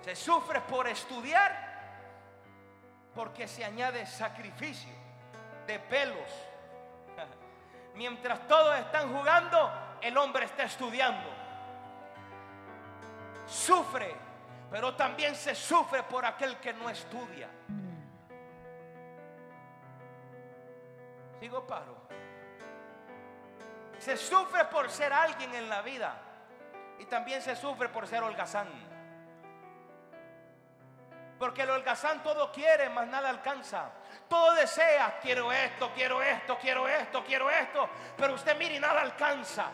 Se 0.09 0.15
sufre 0.15 0.59
por 0.61 0.87
estudiar 0.87 1.51
porque 3.13 3.47
se 3.47 3.63
añade 3.63 4.07
sacrificio 4.07 4.91
de 5.67 5.77
pelos. 5.77 6.31
Mientras 7.93 8.47
todos 8.47 8.79
están 8.79 9.15
jugando, 9.15 9.71
el 10.01 10.17
hombre 10.17 10.45
está 10.45 10.63
estudiando. 10.63 11.29
Sufre, 13.45 14.15
pero 14.71 14.95
también 14.95 15.35
se 15.35 15.53
sufre 15.53 16.01
por 16.01 16.25
aquel 16.25 16.57
que 16.57 16.73
no 16.73 16.89
estudia. 16.89 17.47
Sigo 21.39 21.67
paro. 21.67 21.95
Se 23.99 24.17
sufre 24.17 24.65
por 24.65 24.89
ser 24.89 25.13
alguien 25.13 25.53
en 25.53 25.69
la 25.69 25.83
vida 25.83 26.19
y 26.97 27.05
también 27.05 27.43
se 27.43 27.55
sufre 27.55 27.89
por 27.89 28.07
ser 28.07 28.23
holgazán. 28.23 28.97
Porque 31.39 31.61
el 31.61 31.69
holgazán 31.69 32.21
todo 32.21 32.51
quiere, 32.51 32.89
más 32.89 33.07
nada 33.07 33.29
alcanza. 33.29 33.89
Todo 34.27 34.53
desea, 34.55 35.19
quiero 35.21 35.51
esto, 35.53 35.91
quiero 35.95 36.21
esto, 36.21 36.57
quiero 36.59 36.87
esto, 36.87 37.23
quiero 37.23 37.49
esto. 37.49 37.89
Pero 38.17 38.33
usted 38.33 38.57
mire 38.57 38.77
nada 38.77 38.99
alcanza. 38.99 39.67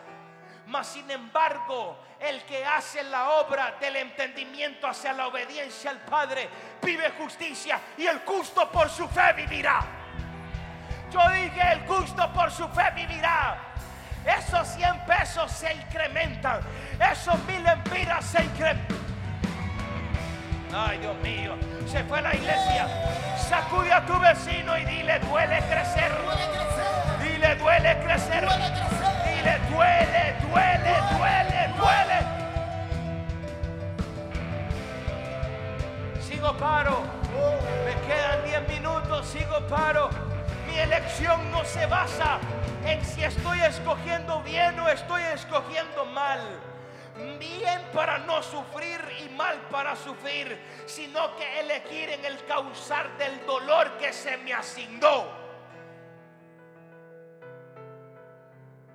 Mas 0.68 0.86
sin 0.86 1.10
embargo, 1.10 1.98
el 2.20 2.44
que 2.44 2.64
hace 2.64 3.02
la 3.02 3.30
obra 3.30 3.76
del 3.80 3.96
entendimiento 3.96 4.86
hacia 4.86 5.12
la 5.12 5.26
obediencia 5.26 5.90
al 5.90 5.98
Padre, 5.98 6.48
vive 6.82 7.10
justicia 7.18 7.80
y 7.96 8.06
el 8.06 8.20
justo 8.20 8.70
por 8.70 8.88
su 8.88 9.08
fe 9.08 9.32
vivirá. 9.32 9.80
Yo 11.10 11.20
dije, 11.30 11.72
el 11.72 11.86
justo 11.86 12.32
por 12.32 12.50
su 12.50 12.68
fe 12.68 12.90
vivirá. 12.94 13.58
Esos 14.24 14.68
100 14.68 15.04
pesos 15.04 15.50
se 15.50 15.72
incrementan. 15.72 16.60
Esos 17.12 17.38
mil 17.44 17.66
empiras 17.66 18.24
se 18.24 18.42
incrementan. 18.42 19.05
Ay, 20.74 20.98
Dios 20.98 21.16
mío. 21.22 21.54
Se 21.86 22.02
fue 22.04 22.18
a 22.18 22.22
la 22.22 22.34
iglesia. 22.34 22.88
Sacude 23.36 23.92
a 23.92 24.04
tu 24.04 24.18
vecino 24.18 24.76
y 24.76 24.84
dile, 24.84 25.18
duele 25.20 25.58
crecer. 25.68 26.12
Dile, 27.22 27.54
duele 27.56 27.98
crecer. 28.02 28.48
Dile, 29.24 29.58
duele, 29.70 30.34
duele, 30.42 30.94
duele, 31.16 31.70
duele. 31.76 32.26
Sigo 36.20 36.56
paro. 36.56 37.02
Me 37.84 37.94
quedan 38.06 38.44
10 38.44 38.68
minutos. 38.68 39.26
Sigo 39.26 39.60
paro. 39.68 40.10
Mi 40.66 40.78
elección 40.78 41.50
no 41.52 41.64
se 41.64 41.86
basa 41.86 42.38
en 42.84 43.04
si 43.04 43.22
estoy 43.22 43.60
escogiendo 43.60 44.42
bien 44.42 44.78
o 44.80 44.88
estoy 44.88 45.22
escogiendo 45.32 46.04
mal 46.06 46.40
bien 47.38 47.82
para 47.92 48.18
no 48.18 48.42
sufrir 48.42 49.00
y 49.20 49.28
mal 49.30 49.58
para 49.70 49.96
sufrir, 49.96 50.58
sino 50.86 51.34
que 51.36 51.60
elegir 51.60 52.10
en 52.10 52.24
el 52.24 52.44
causar 52.44 53.16
del 53.18 53.44
dolor 53.46 53.96
que 53.98 54.12
se 54.12 54.36
me 54.38 54.52
asignó. 54.52 55.24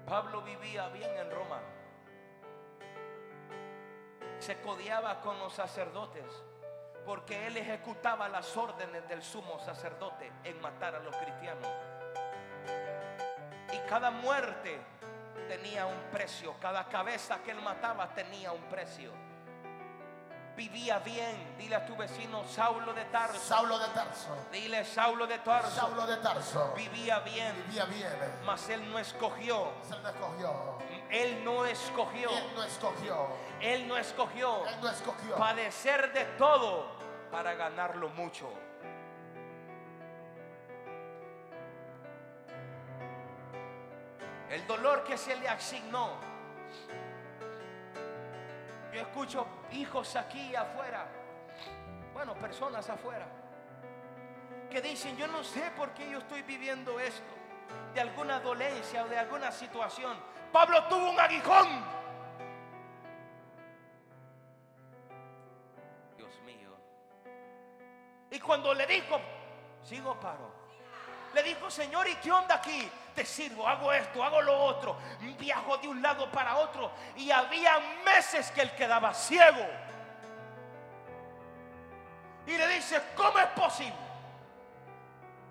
Pablo 0.06 0.42
vivía 0.42 0.88
bien 0.90 1.10
en 1.18 1.32
Roma. 1.32 1.62
Se 4.40 4.60
codiaba 4.60 5.22
con 5.22 5.40
los 5.40 5.54
sacerdotes 5.54 6.26
porque 7.06 7.48
él 7.48 7.58
ejecutaba 7.58 8.30
las 8.30 8.56
órdenes 8.56 9.08
del 9.08 9.24
sumo 9.24 9.60
sacerdote 9.60 10.32
en 10.44 10.60
matar 10.62 10.96
a 10.96 11.00
los 11.00 11.16
cristianos. 11.16 11.68
Y 13.74 13.78
cada 13.88 14.12
muerte 14.12 14.80
tenía 15.48 15.86
un 15.86 16.00
precio. 16.12 16.56
Cada 16.60 16.88
cabeza 16.88 17.40
que 17.44 17.52
él 17.52 17.62
mataba 17.62 18.14
tenía 18.14 18.52
un 18.52 18.64
precio. 18.64 19.12
Vivía 20.56 21.00
bien. 21.00 21.56
Dile 21.58 21.76
a 21.76 21.86
tu 21.86 21.96
vecino 21.96 22.46
Saulo 22.46 22.94
de 22.94 23.06
Tarso. 23.06 23.40
Saulo 23.40 23.80
de 23.80 23.88
Tarso. 23.88 24.48
Dile 24.52 24.86
Saulo 24.86 25.26
de 25.26 25.40
Tarso. 25.40 25.72
Saulo 25.72 26.06
de 26.06 26.18
Tarso. 26.18 26.74
Vivía 26.76 27.20
bien. 27.20 27.56
Vivía 27.68 27.86
bien. 27.86 28.10
Mas 28.46 28.70
él 28.70 28.90
no 28.92 29.00
escogió. 29.00 29.72
Él 29.90 30.02
no 30.02 30.10
escogió. 30.10 30.60
Él 31.10 31.44
no 31.44 31.66
escogió. 31.66 32.30
Él 32.30 32.56
no 32.56 32.64
escogió. 32.64 33.28
Él 33.62 33.88
no 33.88 33.98
escogió. 33.98 34.68
Él 34.68 34.82
no 34.82 34.90
escogió. 34.90 35.36
Padecer 35.36 36.14
de 36.14 36.26
todo 36.38 36.86
para 37.32 37.54
ganarlo 37.56 38.10
mucho. 38.10 38.52
El 44.52 44.68
dolor 44.68 45.06
que 45.06 45.18
se 45.18 45.34
le 45.38 45.48
asignó. 45.48 46.10
Yo 48.94 49.00
escucho 49.00 49.48
hijos 49.72 50.14
aquí 50.18 50.54
afuera. 50.54 51.08
Bueno, 52.14 52.36
personas 52.36 52.90
afuera. 52.90 53.26
Que 54.70 54.82
dicen, 54.82 55.16
yo 55.16 55.28
no 55.28 55.42
sé 55.42 55.72
por 55.78 55.92
qué 55.92 56.10
yo 56.12 56.18
estoy 56.18 56.42
viviendo 56.42 57.00
esto. 57.00 57.34
De 57.94 58.02
alguna 58.02 58.42
dolencia 58.42 59.06
o 59.06 59.08
de 59.08 59.18
alguna 59.18 59.54
situación. 59.54 60.18
Pablo 60.52 60.84
tuvo 60.90 61.12
un 61.12 61.20
aguijón. 61.20 61.86
Dios 66.18 66.42
mío. 66.46 66.76
Y 68.30 68.40
cuando 68.42 68.74
le 68.74 68.86
dijo, 68.86 69.18
sigo 69.82 70.20
paro. 70.20 70.52
Le 71.34 71.42
dijo, 71.42 71.72
Señor, 71.72 72.06
¿y 72.10 72.16
qué 72.16 72.34
onda 72.34 72.56
aquí? 72.56 72.92
Te 73.16 73.26
sirvo, 73.26 73.68
hago 73.68 73.92
esto, 73.92 74.24
hago 74.24 74.42
lo 74.42 74.58
otro. 74.58 74.98
Viajo 75.38 75.78
de 75.78 75.88
un 75.88 76.02
lado 76.02 76.32
para 76.32 76.58
otro. 76.58 76.92
Y 77.18 77.30
había 77.32 77.80
meses 78.06 78.52
que 78.52 78.62
él 78.62 78.72
quedaba 78.76 79.14
ciego. 79.14 79.66
Y 82.48 82.58
le 82.58 82.68
dice, 82.68 83.02
¿cómo 83.16 83.38
es 83.40 83.48
posible? 83.48 83.94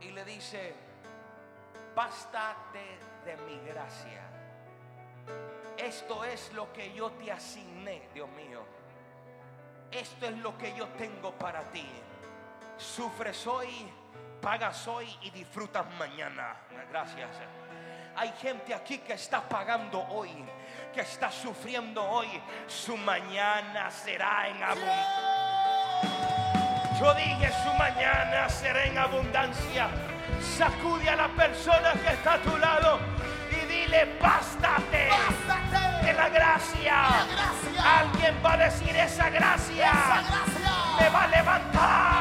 Y 0.01 0.11
le 0.11 0.25
dice, 0.25 0.75
bástate 1.95 2.99
de 3.25 3.37
mi 3.39 3.59
gracia. 3.61 4.23
Esto 5.77 6.25
es 6.25 6.53
lo 6.53 6.73
que 6.73 6.93
yo 6.93 7.11
te 7.13 7.31
asigné, 7.31 8.09
Dios 8.13 8.29
mío. 8.31 8.63
Esto 9.91 10.27
es 10.27 10.37
lo 10.39 10.57
que 10.57 10.75
yo 10.75 10.87
tengo 10.99 11.33
para 11.33 11.63
ti. 11.71 11.87
Sufres 12.77 13.47
hoy 13.47 13.91
pagas 14.41 14.87
hoy 14.89 15.07
y 15.23 15.31
disfrutas 15.31 15.85
mañana. 15.99 16.57
Gracias. 16.91 17.29
Hay 18.17 18.33
gente 18.41 18.75
aquí 18.75 18.99
que 18.99 19.15
está 19.15 19.41
pagando 19.49 20.01
hoy, 20.09 20.31
que 20.93 21.03
está 21.03 21.31
sufriendo 21.31 22.03
hoy. 22.03 22.29
Su 22.67 22.97
mañana 22.97 23.91
será 23.91 24.49
en 24.49 24.63
abundancia. 24.63 25.61
Yo 26.99 27.15
dije, 27.15 27.51
su 27.65 27.73
mañana 27.75 28.49
será 28.49 28.85
en 28.85 28.99
abundancia. 28.99 29.89
Sacude 30.41 31.09
a 31.09 31.17
la 31.17 31.29
persona 31.29 31.93
que 31.93 32.13
está 32.13 32.35
a 32.35 32.39
tu 32.39 32.57
lado 32.59 32.99
y 33.51 33.67
dile, 33.67 34.19
bástate, 34.21 35.09
de 36.03 36.13
la 36.13 36.29
gracia. 36.29 37.27
Alguien 37.83 38.41
va 38.45 38.53
a 38.53 38.57
decir 38.57 38.95
esa 38.97 39.31
gracia, 39.31 39.93
me 40.99 41.09
va 41.09 41.25
a 41.25 41.29
levantar. 41.29 42.20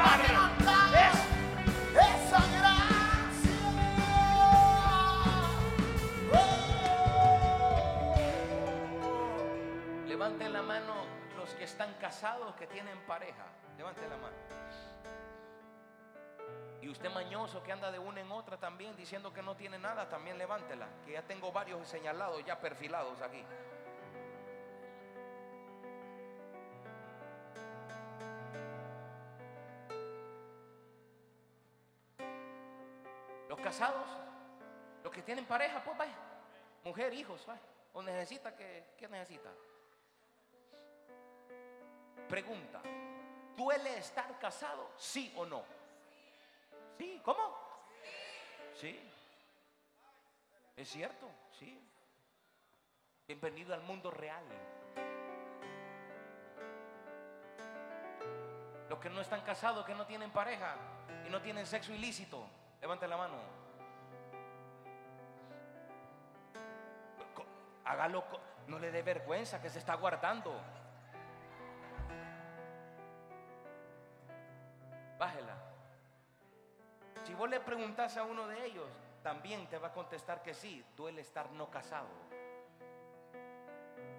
Están 11.80 11.94
casados, 11.94 12.54
que 12.56 12.68
tienen 12.68 13.00
pareja. 13.08 13.46
Levanten 13.78 14.10
la 14.10 14.18
mano. 14.18 14.36
Y 16.82 16.90
usted 16.90 17.10
mañoso 17.10 17.64
que 17.64 17.72
anda 17.72 17.90
de 17.90 17.98
una 17.98 18.20
en 18.20 18.30
otra 18.34 18.58
también 18.58 18.98
diciendo 18.98 19.32
que 19.32 19.42
no 19.42 19.56
tiene 19.56 19.80
nada, 19.80 20.10
también 20.10 20.38
levántela. 20.38 20.90
Que 21.06 21.14
ya 21.14 21.22
tengo 21.22 21.54
varios 21.54 21.88
señalados, 21.88 22.44
ya 22.46 22.60
perfilados 22.60 23.22
aquí. 23.22 23.46
Los 33.48 33.60
casados, 33.62 34.06
los 35.02 35.14
que 35.14 35.22
tienen 35.22 35.46
pareja, 35.46 35.82
pues 35.82 35.98
vaya. 35.98 36.18
Mujer, 36.84 37.14
hijos, 37.14 37.46
vaya. 37.46 37.62
O 37.94 38.04
necesita 38.04 38.54
que, 38.54 38.96
¿qué 38.98 39.08
necesita? 39.08 39.50
Pregunta, 42.30 42.80
¿duele 43.58 43.98
estar 43.98 44.38
casado? 44.38 44.92
¿Sí 44.96 45.34
o 45.36 45.48
no? 45.48 45.64
¿Sí? 46.96 47.20
¿Cómo? 47.26 47.58
Sí. 48.76 49.00
Es 50.78 50.88
cierto, 50.90 51.28
sí. 51.58 51.84
Bienvenido 53.28 53.74
al 53.74 53.82
mundo 53.82 54.12
real. 54.12 54.44
Los 58.88 59.00
que 59.00 59.10
no 59.10 59.22
están 59.22 59.42
casados, 59.42 59.84
que 59.84 59.96
no 59.96 60.06
tienen 60.06 60.32
pareja 60.32 60.76
y 61.26 61.32
no 61.32 61.42
tienen 61.42 61.66
sexo 61.66 61.92
ilícito, 61.92 62.48
levanten 62.80 63.10
la 63.10 63.18
mano. 63.18 63.38
Hágalo, 67.86 68.24
no 68.68 68.78
le 68.78 68.92
dé 68.92 69.02
vergüenza 69.02 69.60
que 69.60 69.72
se 69.72 69.80
está 69.80 69.96
guardando. 69.96 70.79
Le 77.48 77.60
preguntas 77.60 78.18
a 78.18 78.24
uno 78.24 78.48
de 78.48 78.66
ellos, 78.66 78.90
también 79.24 79.68
te 79.68 79.78
va 79.78 79.90
a 79.90 79.94
contestar 79.94 80.42
que 80.42 80.54
sí, 80.54 80.84
duele 80.96 81.22
estar 81.22 81.52
no 81.52 81.70
casado. 81.70 82.08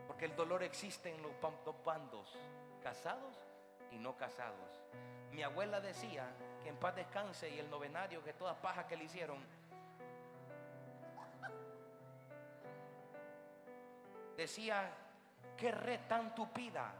Porque 0.06 0.26
el 0.26 0.36
dolor 0.36 0.62
existe 0.62 1.14
en 1.14 1.22
los 1.22 1.32
dos 1.64 1.84
bandos, 1.84 2.36
casados 2.82 3.36
y 3.90 3.98
no 3.98 4.16
casados. 4.16 4.82
Mi 5.32 5.42
abuela 5.42 5.80
decía 5.80 6.28
que 6.62 6.68
en 6.68 6.76
paz 6.76 6.96
descanse 6.96 7.48
y 7.48 7.58
el 7.58 7.70
novenario, 7.70 8.22
que 8.22 8.32
toda 8.32 8.54
paja 8.54 8.86
que 8.86 8.96
le 8.96 9.04
hicieron, 9.04 9.38
decía 14.36 14.90
que 15.56 15.70
re 15.70 15.98
tan 15.98 16.34
tupida 16.34 16.92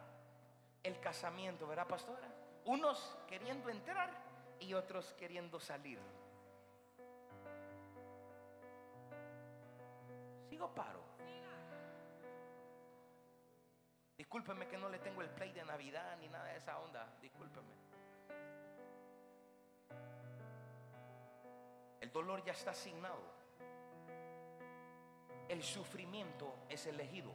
el 0.83 1.01
casamiento, 1.01 1.67
¿verdad, 1.67 1.87
pastora? 1.87 2.29
Unos 2.65 3.17
queriendo 3.29 3.69
entrar 3.71 4.30
y 4.61 4.75
otros 4.75 5.13
queriendo 5.15 5.59
salir. 5.59 5.99
Sigo 10.49 10.73
paro. 10.75 11.01
Discúlpeme 14.17 14.69
que 14.69 14.77
no 14.77 14.89
le 14.89 14.99
tengo 14.99 15.23
el 15.23 15.31
play 15.31 15.51
de 15.53 15.65
Navidad 15.65 16.17
ni 16.19 16.29
nada 16.29 16.45
de 16.45 16.59
esa 16.59 16.79
onda. 16.79 17.17
Discúlpeme. 17.21 17.75
El 22.01 22.13
dolor 22.13 22.45
ya 22.45 22.53
está 22.53 22.71
asignado. 22.71 23.23
El 25.49 25.63
sufrimiento 25.63 26.55
es 26.69 26.87
elegido. 26.87 27.33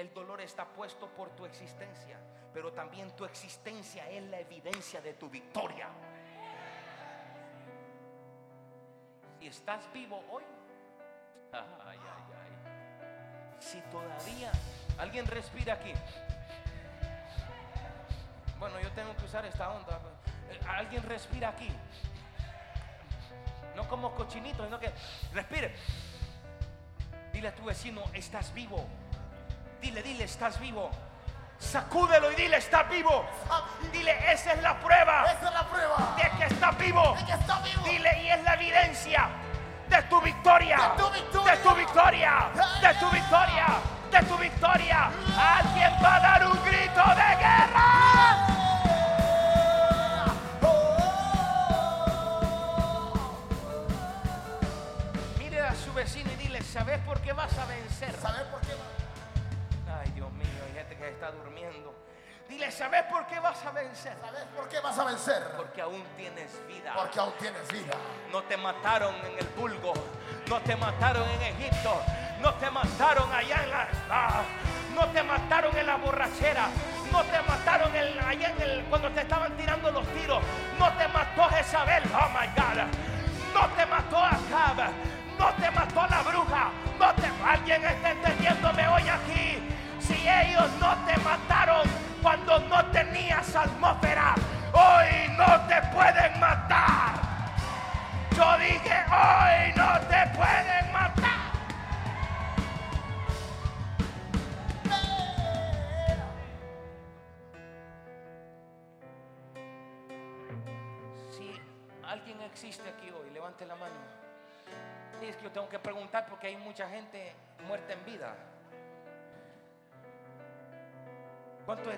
El 0.00 0.14
dolor 0.14 0.40
está 0.40 0.64
puesto 0.64 1.08
por 1.10 1.28
tu 1.36 1.44
existencia, 1.44 2.18
pero 2.54 2.72
también 2.72 3.14
tu 3.14 3.26
existencia 3.26 4.08
es 4.08 4.22
la 4.30 4.40
evidencia 4.40 4.98
de 5.02 5.12
tu 5.12 5.28
victoria. 5.28 5.88
Si 9.38 9.46
estás 9.46 9.92
vivo 9.92 10.24
hoy, 10.30 10.42
ay, 11.52 11.60
ay, 11.86 11.98
ay. 11.98 13.60
Si 13.60 13.78
todavía 13.92 14.50
alguien 14.96 15.26
respira 15.26 15.74
aquí, 15.74 15.92
bueno, 18.58 18.80
yo 18.80 18.90
tengo 18.92 19.14
que 19.16 19.26
usar 19.26 19.44
esta 19.44 19.70
onda. 19.70 20.00
Eh, 20.50 20.58
Alguien 20.66 21.02
respira 21.02 21.50
aquí, 21.50 21.68
no 23.76 23.86
como 23.86 24.14
cochinito, 24.14 24.64
sino 24.64 24.80
que 24.80 24.90
respire. 25.34 25.74
Dile 27.34 27.48
a 27.48 27.54
tu 27.54 27.64
vecino, 27.64 28.02
estás 28.14 28.54
vivo. 28.54 28.88
Dile, 29.80 30.02
dile, 30.02 30.24
estás 30.24 30.60
vivo. 30.60 30.90
Sacúdelo 31.58 32.30
y 32.32 32.34
dile, 32.36 32.56
estás 32.56 32.88
vivo. 32.88 33.24
Dile, 33.92 34.32
esa 34.32 34.52
es 34.54 34.62
la 34.62 34.78
prueba 34.80 35.24
Esa 35.26 35.48
es 35.48 35.54
la 35.54 35.68
prueba. 35.68 36.16
de 36.16 36.38
que 36.38 36.54
estás 36.54 36.78
vivo. 36.78 37.14
De 37.18 37.24
que 37.26 37.32
está 37.32 37.58
vivo. 37.60 37.82
Dile, 37.84 38.22
y 38.22 38.28
es 38.30 38.42
la 38.44 38.54
evidencia 38.54 39.28
de 39.88 40.02
tu 40.04 40.20
victoria. 40.20 40.76
De 40.76 40.82
tu 40.82 40.89
victoria. 40.89 40.89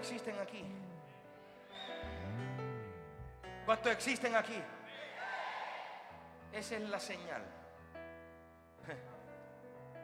Existen 0.02 0.36
aquí? 0.40 0.64
¿Cuántos 3.64 3.92
existen 3.92 4.34
aquí? 4.34 4.60
Esa 6.52 6.76
es 6.76 6.82
la 6.88 6.98
señal. 6.98 7.42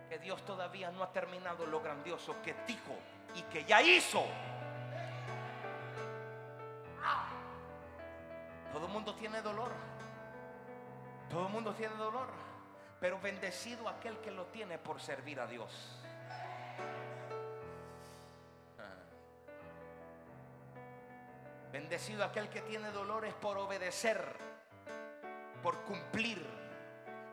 Que 0.09 0.19
Dios 0.20 0.43
todavía 0.45 0.91
no 0.93 1.03
ha 1.03 1.12
terminado 1.12 1.66
lo 1.66 1.81
grandioso 1.81 2.41
que 2.43 2.55
dijo 2.66 2.95
y 3.35 3.43
que 3.43 3.65
ya 3.65 3.83
hizo. 3.83 4.25
Todo 8.73 8.87
el 8.87 8.93
mundo 8.93 9.15
tiene 9.16 9.43
dolor. 9.43 9.73
Todo 11.29 11.47
el 11.47 11.53
mundo 11.53 11.75
tiene 11.75 11.95
dolor. 11.97 12.29
Pero 13.01 13.20
bendecido 13.20 13.89
aquel 13.89 14.16
que 14.19 14.31
lo 14.31 14.47
tiene 14.47 14.79
por 14.79 15.01
servir 15.01 15.41
a 15.41 15.47
Dios. 15.47 16.01
Bendecido 21.73 22.24
aquel 22.24 22.49
que 22.49 22.62
tiene 22.62 22.90
dolores 22.90 23.35
por 23.35 23.59
obedecer, 23.59 24.24
por 25.62 25.82
cumplir, 25.82 26.45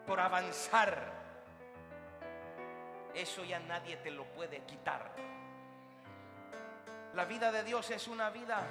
por 0.06 0.20
avanzar. 0.20 1.12
Eso 3.14 3.45
ya 3.45 3.60
nadie 3.60 3.95
te 3.98 4.12
lo 4.12 4.26
puede 4.26 4.62
quitar. 4.64 5.12
La 7.14 7.24
vida 7.24 7.49
de 7.52 7.64
Dios 7.64 7.90
es 7.91 8.10
una 8.10 8.30
vida 8.30 8.62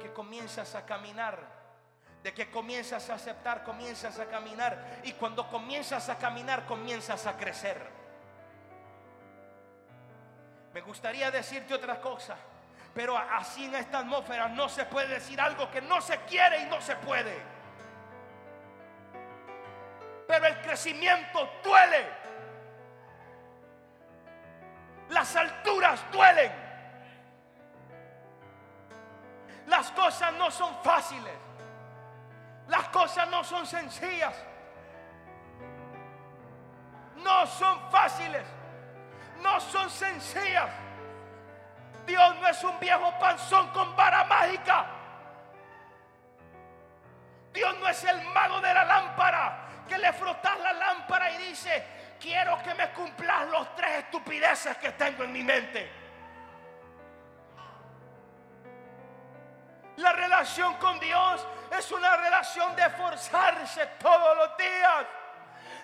que 0.00 0.12
comienzas 0.12 0.74
a 0.74 0.84
caminar, 0.84 1.38
de 2.24 2.34
que 2.34 2.50
comienzas 2.50 3.08
a 3.10 3.14
aceptar, 3.14 3.62
comienzas 3.62 4.18
a 4.18 4.26
caminar 4.26 5.00
y 5.04 5.12
cuando 5.12 5.48
comienzas 5.48 6.08
a 6.08 6.18
caminar 6.18 6.66
comienzas 6.66 7.26
a 7.26 7.36
crecer. 7.36 7.80
Me 10.72 10.80
gustaría 10.80 11.30
decirte 11.30 11.72
otra 11.72 12.00
cosa, 12.00 12.36
pero 12.94 13.18
así 13.18 13.64
en 13.64 13.74
esta 13.74 13.98
atmósfera 13.98 14.48
no 14.48 14.68
se 14.68 14.84
puede 14.84 15.08
decir 15.08 15.40
algo 15.40 15.68
que 15.70 15.82
no 15.82 16.00
se 16.00 16.16
quiere 16.20 16.62
y 16.62 16.66
no 16.66 16.80
se 16.80 16.94
puede. 16.96 17.42
Pero 20.28 20.46
el 20.46 20.60
crecimiento 20.62 21.50
duele. 21.62 22.08
Las 25.10 25.34
alturas 25.34 26.00
duelen. 26.12 26.52
Las 29.66 29.90
cosas 29.90 30.32
no 30.34 30.50
son 30.50 30.74
fáciles. 30.82 31.34
Las 32.68 32.88
cosas 32.88 33.28
no 33.28 33.42
son 33.42 33.66
sencillas. 33.66 34.34
No 37.16 37.46
son 37.46 37.90
fáciles. 37.90 38.44
No 39.42 39.60
son 39.60 39.90
sencillas. 39.90 40.70
Dios 42.06 42.36
no 42.36 42.48
es 42.48 42.64
un 42.64 42.78
viejo 42.78 43.12
panzón 43.18 43.68
con 43.70 43.94
vara 43.96 44.24
mágica. 44.24 44.86
Dios 47.52 47.76
no 47.78 47.88
es 47.88 48.04
el 48.04 48.20
mago 48.22 48.60
de 48.60 48.74
la 48.74 48.84
lámpara 48.84 49.64
que 49.88 49.98
le 49.98 50.12
frotas 50.12 50.58
la 50.60 50.72
lámpara 50.72 51.30
y 51.32 51.48
dice, 51.48 51.84
quiero 52.20 52.60
que 52.62 52.74
me 52.74 52.90
cumplas 52.90 53.48
los 53.48 53.74
tres 53.74 54.04
estupideces 54.04 54.76
que 54.78 54.90
tengo 54.92 55.24
en 55.24 55.32
mi 55.32 55.42
mente. 55.42 55.90
La 59.96 60.12
relación 60.12 60.74
con 60.74 60.98
Dios 60.98 61.46
es 61.78 61.92
una 61.92 62.16
relación 62.16 62.74
de 62.74 62.82
esforzarse 62.82 63.86
todos 63.98 64.36
los 64.36 64.56
días, 64.56 65.06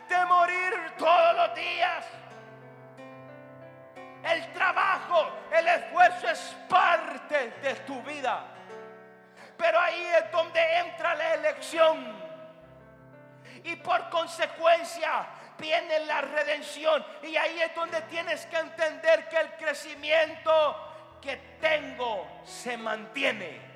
de 0.08 0.26
morir 0.26 0.94
todos 0.98 1.36
los 1.36 1.54
días. 1.54 2.04
El 4.32 4.52
trabajo, 4.52 5.28
el 5.52 5.66
esfuerzo 5.66 6.28
es 6.28 6.56
parte 6.68 7.50
de 7.62 7.74
tu 7.86 8.00
vida. 8.02 8.44
Pero 9.56 9.78
ahí 9.78 10.06
es 10.18 10.30
donde 10.30 10.60
entra 10.78 11.14
la 11.14 11.34
elección. 11.34 12.30
Y 13.64 13.76
por 13.76 14.08
consecuencia 14.08 15.26
viene 15.58 16.00
la 16.00 16.20
redención. 16.20 17.04
Y 17.22 17.36
ahí 17.36 17.60
es 17.60 17.74
donde 17.74 18.00
tienes 18.02 18.46
que 18.46 18.58
entender 18.58 19.28
que 19.28 19.36
el 19.36 19.52
crecimiento 19.56 21.18
que 21.20 21.36
tengo 21.60 22.26
se 22.44 22.76
mantiene. 22.76 23.70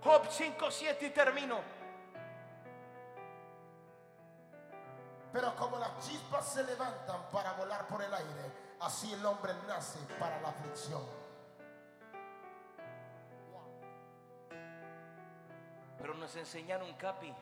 Job 0.00 0.26
5, 0.30 0.70
7 0.70 1.06
y 1.06 1.10
termino. 1.10 1.75
Pero 5.36 5.54
como 5.54 5.76
las 5.76 5.90
chispas 5.98 6.48
se 6.48 6.64
levantan 6.64 7.30
para 7.30 7.52
volar 7.52 7.86
por 7.88 8.02
el 8.02 8.12
aire, 8.14 8.76
así 8.80 9.12
el 9.12 9.26
hombre 9.26 9.52
nace 9.68 9.98
para 10.18 10.40
la 10.40 10.48
aflicción. 10.48 11.02
Pero 15.98 16.14
nos 16.14 16.34
enseñaron, 16.36 16.90
Capi, 16.94 17.34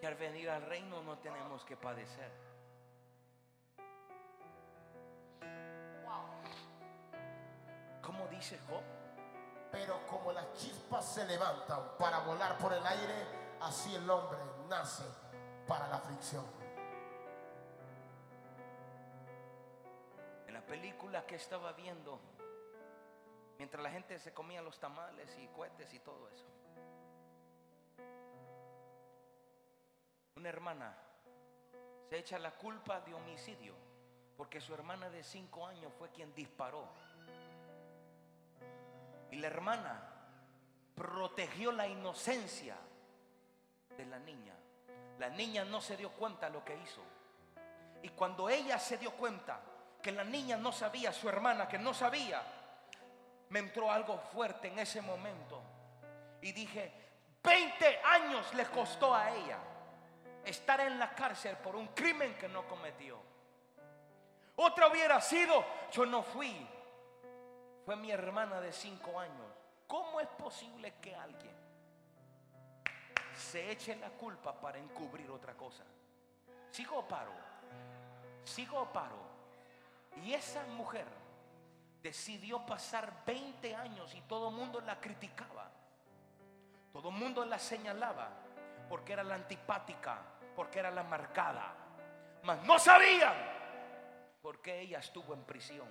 que 0.00 0.06
al 0.06 0.14
venir 0.14 0.48
al 0.48 0.62
reino 0.62 1.02
no 1.02 1.18
tenemos 1.18 1.62
que 1.62 1.76
padecer. 1.76 2.32
¿Cómo 8.00 8.26
dice 8.28 8.58
Job? 8.66 8.82
Pero 9.70 10.06
como 10.06 10.32
las 10.32 10.50
chispas 10.54 11.04
se 11.04 11.26
levantan 11.26 11.98
para 11.98 12.20
volar 12.20 12.56
por 12.56 12.72
el 12.72 12.86
aire, 12.86 13.26
así 13.60 13.94
el 13.94 14.08
hombre 14.08 14.38
nace 14.70 15.04
para 15.68 15.86
la 15.88 15.96
aflicción. 15.96 16.61
Película 20.72 21.26
que 21.26 21.34
estaba 21.34 21.74
viendo, 21.74 22.18
mientras 23.58 23.82
la 23.82 23.90
gente 23.90 24.18
se 24.18 24.32
comía 24.32 24.62
los 24.62 24.80
tamales 24.80 25.36
y 25.38 25.46
cohetes 25.48 25.92
y 25.92 25.98
todo 25.98 26.26
eso, 26.30 26.46
una 30.34 30.48
hermana 30.48 30.96
se 32.08 32.16
echa 32.16 32.38
la 32.38 32.52
culpa 32.52 33.02
de 33.02 33.12
homicidio 33.12 33.74
porque 34.34 34.62
su 34.62 34.72
hermana 34.72 35.10
de 35.10 35.22
cinco 35.22 35.66
años 35.66 35.92
fue 35.98 36.08
quien 36.08 36.34
disparó. 36.34 36.88
Y 39.30 39.36
la 39.36 39.48
hermana 39.48 40.08
protegió 40.94 41.70
la 41.72 41.86
inocencia 41.86 42.78
de 43.94 44.06
la 44.06 44.18
niña. 44.18 44.54
La 45.18 45.28
niña 45.28 45.66
no 45.66 45.82
se 45.82 45.98
dio 45.98 46.12
cuenta 46.12 46.46
de 46.46 46.54
lo 46.54 46.64
que 46.64 46.74
hizo. 46.78 47.02
Y 48.02 48.08
cuando 48.08 48.48
ella 48.48 48.78
se 48.78 48.96
dio 48.96 49.10
cuenta 49.12 49.60
que 50.02 50.12
la 50.12 50.24
niña 50.24 50.56
no 50.56 50.72
sabía, 50.72 51.12
su 51.12 51.28
hermana 51.28 51.68
que 51.68 51.78
no 51.78 51.94
sabía, 51.94 52.42
me 53.50 53.60
entró 53.60 53.90
algo 53.90 54.18
fuerte 54.18 54.68
en 54.68 54.78
ese 54.80 55.00
momento. 55.00 55.62
Y 56.40 56.52
dije, 56.52 56.92
20 57.42 58.00
años 58.04 58.52
le 58.54 58.66
costó 58.66 59.14
a 59.14 59.30
ella 59.30 59.58
estar 60.44 60.80
en 60.80 60.98
la 60.98 61.14
cárcel 61.14 61.56
por 61.58 61.76
un 61.76 61.88
crimen 61.88 62.34
que 62.34 62.48
no 62.48 62.66
cometió. 62.66 63.18
Otra 64.56 64.88
hubiera 64.88 65.20
sido, 65.20 65.64
yo 65.92 66.04
no 66.04 66.22
fui, 66.22 66.66
fue 67.84 67.96
mi 67.96 68.10
hermana 68.10 68.60
de 68.60 68.72
cinco 68.72 69.18
años. 69.18 69.46
¿Cómo 69.86 70.20
es 70.20 70.28
posible 70.28 70.94
que 71.00 71.14
alguien 71.14 71.54
se 73.36 73.70
eche 73.70 73.96
la 73.96 74.10
culpa 74.10 74.52
para 74.58 74.78
encubrir 74.78 75.30
otra 75.30 75.54
cosa? 75.54 75.84
¿Sigo 76.70 76.98
o 76.98 77.08
paro? 77.08 77.32
¿Sigo 78.44 78.80
o 78.80 78.92
paro? 78.92 79.31
Y 80.16 80.34
esa 80.34 80.62
mujer 80.64 81.06
decidió 82.02 82.64
pasar 82.66 83.24
20 83.24 83.74
años 83.74 84.14
y 84.14 84.20
todo 84.22 84.50
el 84.50 84.54
mundo 84.54 84.80
la 84.80 85.00
criticaba. 85.00 85.70
Todo 86.92 87.08
el 87.08 87.14
mundo 87.14 87.44
la 87.44 87.58
señalaba 87.58 88.28
porque 88.88 89.14
era 89.14 89.22
la 89.22 89.36
antipática, 89.36 90.18
porque 90.54 90.80
era 90.80 90.90
la 90.90 91.02
marcada. 91.02 91.74
Mas 92.42 92.62
no 92.64 92.78
sabían 92.78 93.34
por 94.42 94.60
qué 94.60 94.80
ella 94.80 94.98
estuvo 94.98 95.32
en 95.32 95.44
prisión. 95.44 95.88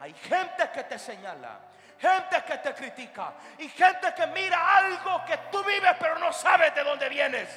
Hay 0.00 0.14
gente 0.14 0.70
que 0.72 0.84
te 0.84 0.98
señala, 0.98 1.60
gente 1.98 2.42
que 2.46 2.58
te 2.58 2.72
critica 2.72 3.34
y 3.58 3.68
gente 3.68 4.14
que 4.14 4.26
mira 4.28 4.76
algo 4.76 5.24
que 5.26 5.36
tú 5.50 5.62
vives 5.64 5.96
pero 5.98 6.18
no 6.18 6.32
sabes 6.32 6.74
de 6.74 6.84
dónde 6.84 7.08
vienes. 7.08 7.48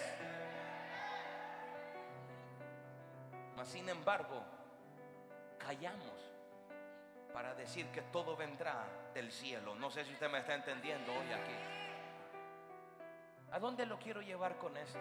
Mas 3.56 3.68
sin 3.68 3.88
embargo, 3.88 4.44
callamos 5.66 6.32
para 7.34 7.54
decir 7.56 7.88
que 7.88 8.02
todo 8.02 8.36
vendrá 8.36 8.86
del 9.14 9.32
cielo. 9.32 9.76
No 9.76 9.90
sé 9.90 10.04
si 10.06 10.14
usted 10.14 10.30
me 10.30 10.40
está 10.40 10.56
entendiendo 10.56 11.12
hoy 11.12 11.32
aquí. 11.32 11.56
¿A 13.52 13.60
dónde 13.60 13.86
lo 13.86 14.00
quiero 14.00 14.22
llevar 14.22 14.58
con 14.58 14.76
esto? 14.78 15.00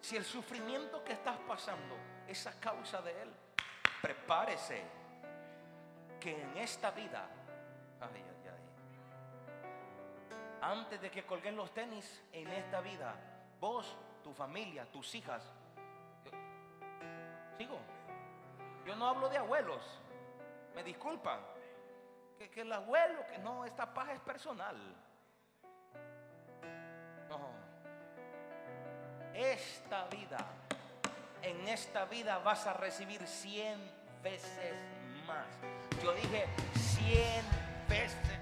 Si 0.00 0.16
el 0.16 0.24
sufrimiento 0.24 1.02
que 1.04 1.12
estás 1.12 1.36
pasando 1.48 1.96
es 2.26 2.46
a 2.46 2.58
causa 2.60 3.00
de 3.02 3.22
él, 3.22 3.34
prepárese 4.00 4.82
que 6.20 6.42
en 6.42 6.56
esta 6.58 6.90
vida, 6.90 7.28
ay, 8.00 8.08
ay, 8.14 8.48
ay, 8.48 8.66
antes 10.62 11.00
de 11.00 11.10
que 11.10 11.24
colguen 11.24 11.56
los 11.56 11.72
tenis, 11.72 12.22
en 12.32 12.48
esta 12.48 12.80
vida, 12.80 13.14
vos, 13.60 13.96
tu 14.22 14.32
familia, 14.32 14.86
tus 14.90 15.14
hijas, 15.14 15.42
sigo, 17.58 17.78
yo 18.86 18.94
no 18.94 19.08
hablo 19.08 19.28
de 19.28 19.36
abuelos, 19.36 19.82
me 20.74 20.84
disculpan, 20.84 21.40
que, 22.38 22.60
el 22.60 22.72
abuelo, 22.72 23.26
que 23.26 23.38
no, 23.38 23.64
esta 23.64 23.92
paz 23.92 24.10
es 24.10 24.20
personal, 24.20 24.76
no, 27.28 27.50
esta 29.34 30.06
vida, 30.06 30.38
en 31.42 31.66
esta 31.68 32.04
vida 32.04 32.38
vas 32.38 32.66
a 32.66 32.74
recibir 32.74 33.26
cien 33.26 33.78
veces 34.22 34.74
más. 35.26 35.46
Yo 36.02 36.12
dije 36.12 36.46
cien 36.74 37.44
veces. 37.88 38.38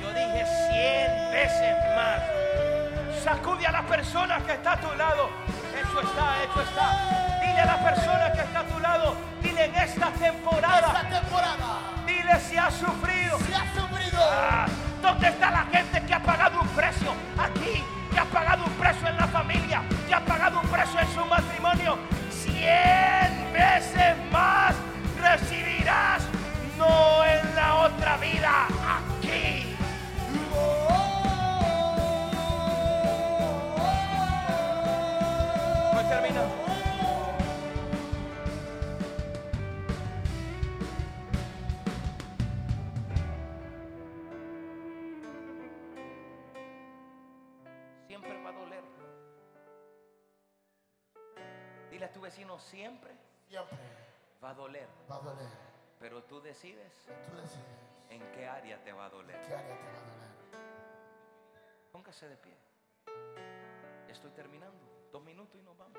Yo 0.00 0.08
dije 0.10 0.44
cien 0.46 1.32
veces 1.32 1.76
más. 1.94 3.22
Sacude 3.22 3.66
a 3.66 3.72
la 3.72 3.86
persona 3.86 4.38
que 4.44 4.52
está 4.52 4.72
a 4.72 4.80
tu 4.80 4.94
lado. 4.96 5.28
Eso 5.76 6.00
está, 6.00 6.42
eso 6.44 6.62
está. 6.62 7.37
Dile 7.48 7.60
a 7.60 7.66
la 7.66 7.78
persona 7.82 8.32
que 8.32 8.40
está 8.40 8.60
a 8.60 8.64
tu 8.64 8.78
lado. 8.80 9.16
Dile 9.42 9.64
en 9.64 9.74
esta 9.74 10.10
temporada. 10.10 10.86
Esta 10.86 11.20
temporada 11.20 11.68
Dile 12.06 12.40
si 12.40 12.56
has 12.56 12.74
sufrido. 12.74 13.38
se 13.38 13.54
ha 13.54 13.64
sufrido. 13.74 14.18
Ah, 14.20 14.66
¿Dónde 15.02 15.28
está 15.28 15.50
la 15.50 15.64
gente 15.72 16.02
que 16.06 16.14
ha 16.14 16.22
pagado 16.22 16.60
un 16.60 16.68
precio 16.68 17.12
aquí? 17.38 17.82
Que 18.12 18.18
ha 18.20 18.24
pagado 18.24 18.64
un 18.64 18.72
precio 18.72 19.08
en 19.08 19.16
la 19.16 19.26
familia, 19.28 19.82
que 20.06 20.14
ha 20.14 20.20
pagado 20.20 20.60
un 20.60 20.68
precio 20.68 21.00
en 21.00 21.08
su 21.14 21.24
matrimonio. 21.24 21.98
Cien 22.30 22.97
siempre 52.58 53.12
Siempre 53.48 53.78
va 54.42 54.50
a 54.50 54.54
doler. 54.54 54.88
va 55.10 55.16
a 55.16 55.20
doler. 55.20 55.48
Pero 55.98 56.22
tú 56.24 56.40
decides 56.40 56.92
Tú 57.30 57.36
decides 57.36 57.64
en 58.10 58.20
qué 58.32 58.46
área 58.46 58.82
te 58.84 58.92
va 58.92 59.06
a 59.06 59.10
doler. 59.10 59.40
qué 59.46 59.54
área 59.54 59.76
te 59.76 59.84
va 59.84 59.98
a 59.98 60.02
doler. 60.02 60.28
Póngase 61.92 62.28
de 62.28 62.36
pie. 62.36 62.56
Estoy 64.08 64.30
terminando. 64.32 64.78
Dos 65.12 65.22
minutos 65.22 65.58
y 65.60 65.62
nos 65.62 65.76
vamos. 65.76 65.98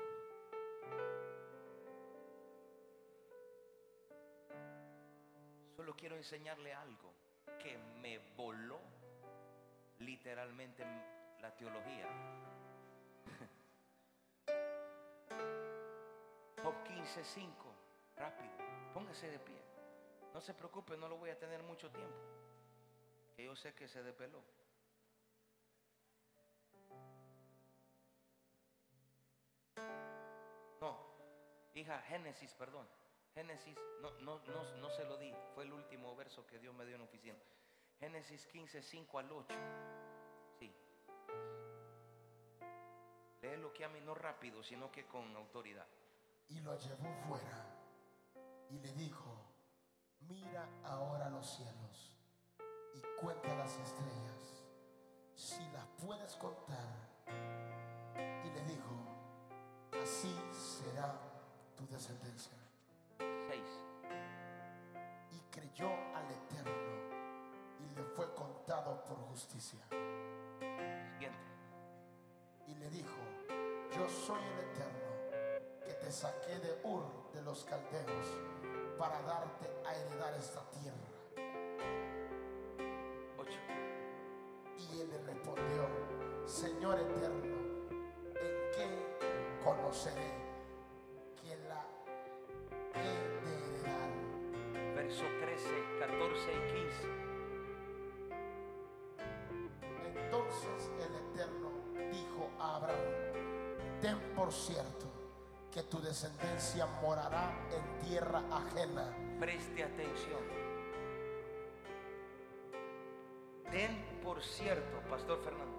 Solo 5.76 5.94
quiero 5.96 6.16
enseñarle 6.16 6.74
algo 6.74 7.12
que 7.62 7.78
me 8.00 8.18
voló 8.36 8.80
literalmente 9.98 10.84
la 11.40 11.54
teología. 11.56 12.06
Job 16.62 16.74
15:5, 16.84 17.72
rápido, 18.16 18.52
póngase 18.92 19.30
de 19.30 19.38
pie. 19.38 19.62
No 20.34 20.40
se 20.40 20.52
preocupe, 20.52 20.96
no 20.96 21.08
lo 21.08 21.16
voy 21.16 21.30
a 21.30 21.38
tener 21.38 21.62
mucho 21.62 21.90
tiempo. 21.90 22.18
Que 23.34 23.44
yo 23.44 23.56
sé 23.56 23.74
que 23.74 23.88
se 23.88 24.02
despeló. 24.02 24.42
No, 30.80 30.98
hija, 31.74 32.02
Génesis, 32.02 32.54
perdón. 32.54 32.86
Génesis, 33.34 33.78
no, 34.02 34.10
no, 34.20 34.40
no, 34.40 34.76
no 34.76 34.90
se 34.90 35.04
lo 35.04 35.16
di, 35.16 35.32
fue 35.54 35.64
el 35.64 35.72
último 35.72 36.14
verso 36.14 36.46
que 36.46 36.58
Dios 36.58 36.74
me 36.74 36.84
dio 36.84 36.96
en 36.96 37.02
oficina. 37.02 37.38
Génesis 37.98 38.46
15, 38.46 38.82
5 38.82 39.18
al 39.18 39.32
8. 39.32 39.56
Sí. 40.58 40.74
Léelo 43.40 43.72
que 43.72 43.84
a 43.84 43.88
mí 43.88 44.00
no 44.00 44.14
rápido, 44.14 44.62
sino 44.62 44.90
que 44.90 45.06
con 45.06 45.34
autoridad. 45.36 45.86
Y 46.50 46.60
lo 46.60 46.76
llevó 46.76 47.12
fuera 47.28 47.64
y 48.70 48.78
le 48.80 48.92
dijo, 48.94 49.30
mira 50.28 50.68
ahora 50.84 51.30
los 51.30 51.48
cielos 51.48 52.16
y 52.94 53.00
cuenta 53.20 53.54
las 53.54 53.76
estrellas, 53.78 54.64
si 55.36 55.62
las 55.70 55.86
puedes 56.04 56.34
contar. 56.34 56.88
Y 58.44 58.50
le 58.50 58.64
dijo, 58.64 58.90
así 60.02 60.34
será 60.52 61.16
tu 61.76 61.86
descendencia. 61.86 62.58
6. 63.18 63.60
Y 65.30 65.40
creyó 65.52 65.88
al 66.16 66.30
Eterno 66.32 66.70
y 67.78 67.94
le 67.94 68.02
fue 68.02 68.34
contado 68.34 69.04
por 69.04 69.18
justicia. 69.28 69.80
Siguiente. 70.58 71.38
Y 72.66 72.74
le 72.74 72.90
dijo, 72.90 73.20
yo 73.96 74.08
soy 74.08 74.42
el 74.42 74.58
Eterno 74.70 75.09
te 76.00 76.10
saqué 76.10 76.58
de 76.58 76.80
Ur 76.84 77.04
de 77.34 77.42
los 77.42 77.64
caldeos 77.64 78.26
para 78.98 79.20
darte 79.22 79.68
a 79.86 79.94
heredar 79.94 80.34
esta 80.34 80.62
tierra. 80.70 80.96
8. 83.38 83.50
Y 84.78 85.00
él 85.00 85.10
le 85.10 85.18
respondió, 85.18 85.88
Señor 86.46 86.98
eterno, 86.98 87.56
¿en 88.34 88.70
qué 88.72 89.58
conoceré 89.62 90.32
que 91.42 91.56
la 91.68 91.84
he 92.94 93.14
de 93.44 93.52
heredar? 93.66 94.10
Verso 94.94 95.24
13, 95.40 95.68
14 96.00 96.52
y 96.52 96.60
15. 96.72 97.30
Entonces 100.16 100.90
el 100.98 101.14
eterno 101.30 101.70
dijo 102.10 102.50
a 102.58 102.76
Abraham, 102.76 104.00
ten 104.00 104.18
por 104.34 104.52
cierto 104.52 105.09
que 105.72 105.82
tu 105.84 106.00
descendencia 106.00 106.86
morará 107.00 107.52
en 107.70 108.08
tierra 108.08 108.42
ajena 108.50 109.14
Preste 109.38 109.84
atención. 109.84 110.40
Ten 113.70 114.20
por 114.22 114.42
cierto, 114.42 115.00
Pastor 115.08 115.40
Fernando, 115.42 115.78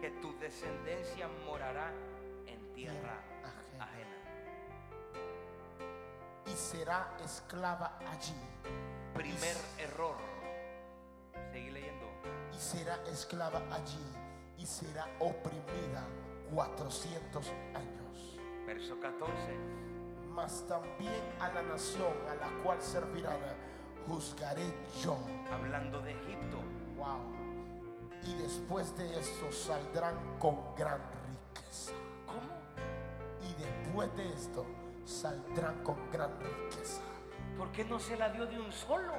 que 0.00 0.10
tu 0.22 0.38
descendencia 0.38 1.28
morará 1.46 1.92
en 2.46 2.72
tierra 2.74 3.18
Ajena. 3.42 3.84
ajena. 3.84 4.16
y 6.46 6.50
será 6.50 7.16
esclava 7.24 7.98
allí. 8.08 8.34
Primer 9.14 9.56
error. 9.78 10.16
Seguí 11.52 11.70
leyendo. 11.70 12.06
y 12.52 12.58
será 12.58 13.02
esclava 13.08 13.62
allí 13.74 14.04
y 14.58 14.66
será 14.66 15.08
oprimida 15.18 16.04
400 16.54 17.48
años. 17.74 17.99
Verso 18.70 19.00
14. 19.00 19.34
Mas 20.32 20.64
también 20.68 21.20
a 21.40 21.48
la 21.48 21.60
nación 21.62 22.12
a 22.30 22.36
la 22.36 22.62
cual 22.62 22.80
servirán 22.80 23.40
juzgaré 24.06 24.62
yo. 25.02 25.18
Hablando 25.52 26.00
de 26.00 26.12
Egipto. 26.12 26.58
Wow. 26.96 27.18
Y 28.22 28.34
después 28.40 28.96
de 28.96 29.18
esto 29.18 29.50
saldrán 29.50 30.14
con 30.38 30.56
gran 30.76 31.00
riqueza. 31.00 31.94
¿Cómo? 32.24 33.50
Y 33.50 33.60
después 33.60 34.16
de 34.16 34.28
esto 34.34 34.64
saldrán 35.04 35.82
con 35.82 35.96
gran 36.12 36.30
riqueza. 36.38 37.02
¿Por 37.58 37.72
qué 37.72 37.84
no 37.84 37.98
se 37.98 38.16
la 38.16 38.28
dio 38.28 38.46
de 38.46 38.60
un 38.60 38.70
solo? 38.70 39.14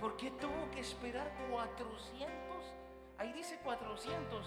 ¿Por 0.00 0.16
qué 0.16 0.32
tuvo 0.32 0.68
que 0.72 0.80
esperar 0.80 1.30
400? 1.48 2.51
Ahí 3.22 3.32
dice 3.34 3.56
400. 3.62 4.44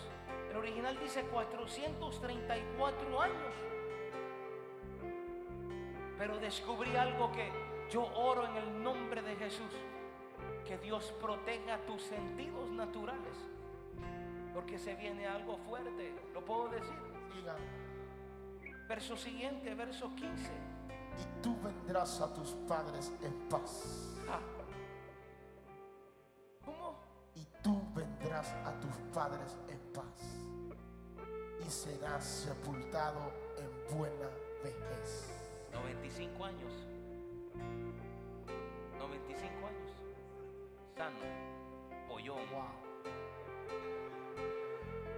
El 0.50 0.58
original 0.58 1.00
dice 1.00 1.24
434 1.28 3.22
años. 3.22 3.54
Pero 6.18 6.38
descubrí 6.40 6.94
algo 6.98 7.32
que 7.32 7.50
yo 7.90 8.04
oro 8.04 8.46
en 8.46 8.58
el 8.58 8.84
nombre 8.84 9.22
de 9.22 9.38
Jesús. 9.38 9.72
Que 10.66 10.78
Dios 10.78 11.14
proteja 11.22 11.78
tus 11.86 12.02
sentidos 12.02 12.70
naturales. 12.70 13.38
Porque 14.54 14.78
se 14.78 14.94
viene 14.96 15.26
algo 15.26 15.56
fuerte. 15.60 16.14
¿Lo 16.34 16.44
puedo 16.44 16.68
decir? 16.68 17.00
Diga, 17.34 17.56
Verso 18.90 19.16
siguiente, 19.16 19.74
verso 19.74 20.14
15. 20.16 20.52
y 21.18 21.42
tú 21.42 21.56
vendrás 21.64 22.20
a 22.20 22.34
tus 22.34 22.50
padres 22.68 23.14
en 23.22 23.48
paz. 23.48 24.18
Ah. 24.30 24.42
¿Cómo? 26.66 27.06
y 27.36 27.46
tú 27.62 27.82
vendrás 27.94 28.15
a 28.34 28.80
tus 28.80 28.96
padres 29.14 29.56
en 29.70 29.80
paz 29.94 30.06
y 31.66 31.70
serás 31.70 32.24
sepultado 32.26 33.32
en 33.58 33.98
buena 33.98 34.30
vejez. 34.64 35.30
95 35.72 36.46
años. 36.46 36.74
95 38.98 39.68
años. 39.68 39.92
Sano. 40.98 41.20
Pollón. 42.08 42.40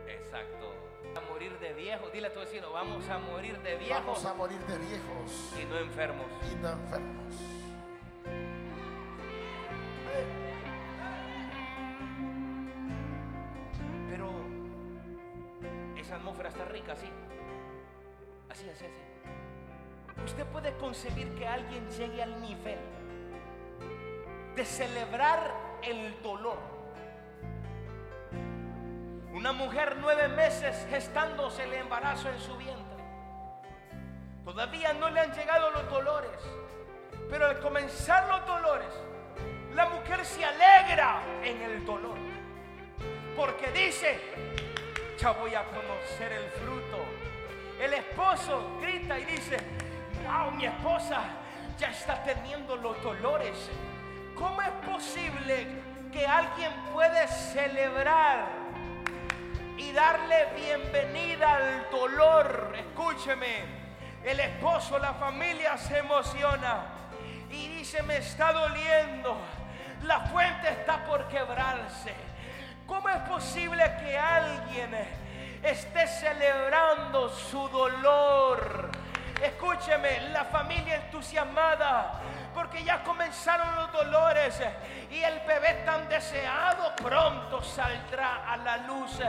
Exacto. 0.08 0.74
A 1.16 1.32
morir 1.32 1.58
de 1.60 1.74
viejo. 1.74 2.10
Dile 2.10 2.28
a 2.28 2.34
tu 2.34 2.40
vecino, 2.40 2.72
vamos 2.72 3.08
a 3.10 3.18
morir 3.20 3.62
de 3.62 3.76
viejos 3.78 4.06
Vamos 4.06 4.26
a 4.26 4.34
morir 4.34 4.60
de 4.68 4.78
viejos 4.78 5.54
y 5.62 5.66
no 5.66 5.78
enfermos. 5.78 6.28
y 6.52 6.56
no 6.56 6.70
enfermos. 6.70 7.57
Esa 16.08 16.16
atmósfera 16.16 16.48
está 16.48 16.64
rica, 16.64 16.94
así. 16.94 17.10
Así, 18.50 18.70
así, 18.70 18.86
así. 18.86 20.24
Usted 20.24 20.46
puede 20.46 20.74
concebir 20.78 21.36
que 21.36 21.46
alguien 21.46 21.86
llegue 21.90 22.24
al 22.24 22.42
nivel 22.42 22.80
de 24.56 24.66
celebrar 24.66 25.52
el 25.84 26.22
dolor. 26.24 26.60
Una 29.34 29.52
mujer 29.52 29.98
nueve 30.00 30.30
meses 30.30 30.88
gestándose 30.90 31.66
el 31.66 31.74
embarazo 31.74 32.30
en 32.30 32.40
su 32.40 32.56
vientre. 32.56 33.04
Todavía 34.46 34.94
no 34.94 35.10
le 35.10 35.20
han 35.20 35.34
llegado 35.34 35.72
los 35.72 35.90
dolores. 35.90 36.40
Pero 37.30 37.48
al 37.48 37.60
comenzar 37.60 38.30
los 38.30 38.48
dolores, 38.48 38.88
la 39.76 39.90
mujer 39.90 40.24
se 40.24 40.46
alegra 40.46 41.22
en 41.44 41.62
el 41.62 41.86
dolor. 41.86 42.18
Porque 43.36 43.70
dice, 43.72 44.18
ya 45.18 45.31
voy 45.31 45.53
a 45.56 45.64
conocer 45.64 46.31
el 46.31 46.49
fruto. 46.52 47.03
El 47.80 47.94
esposo 47.94 48.77
grita 48.81 49.18
y 49.18 49.26
dice, 49.26 49.57
wow, 50.23 50.52
mi 50.52 50.65
esposa 50.65 51.22
ya 51.77 51.89
está 51.89 52.23
teniendo 52.23 52.76
los 52.76 53.02
dolores. 53.02 53.69
¿Cómo 54.35 54.61
es 54.61 54.72
posible 54.85 55.68
que 56.11 56.26
alguien 56.26 56.72
puede 56.94 57.27
celebrar 57.27 58.48
y 59.77 59.91
darle 59.91 60.48
bienvenida 60.56 61.56
al 61.56 61.89
dolor? 61.89 62.76
Escúcheme, 62.77 63.65
el 64.23 64.39
esposo, 64.39 64.99
la 64.99 65.14
familia 65.14 65.77
se 65.77 65.98
emociona 65.98 66.85
y 67.49 67.68
dice, 67.69 68.03
me 68.03 68.18
está 68.18 68.53
doliendo, 68.53 69.38
la 70.03 70.22
fuente 70.22 70.69
está 70.69 71.03
por 71.06 71.27
quebrarse. 71.27 71.36
¿Cómo 71.36 71.36
es 71.36 71.36
posible 73.38 73.84
que 73.99 74.18
alguien 74.18 74.89
esté 75.61 76.07
celebrando 76.07 77.30
su 77.30 77.69
dolor? 77.69 78.89
Escúcheme, 79.39 80.30
la 80.31 80.45
familia 80.45 80.95
entusiasmada 80.95 82.19
porque 82.55 82.84
ya 82.84 83.03
comenzaron 83.03 83.76
los 83.76 83.91
dolores 83.91 84.59
y 85.11 85.22
el 85.22 85.39
bebé 85.41 85.84
tan 85.85 86.09
deseado 86.09 86.95
pronto 86.95 87.61
saldrá 87.61 88.51
a 88.51 88.57
la 88.57 88.77
luz. 88.77 89.19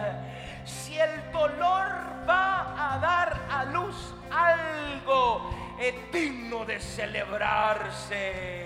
Si 0.64 0.98
el 0.98 1.30
dolor 1.30 1.93
va 2.26 2.94
a 2.94 2.98
dar 2.98 3.36
a 3.51 3.64
luz 3.66 4.14
algo, 4.30 5.76
es 5.78 6.10
digno 6.10 6.64
de 6.64 6.80
celebrarse. 6.80 8.64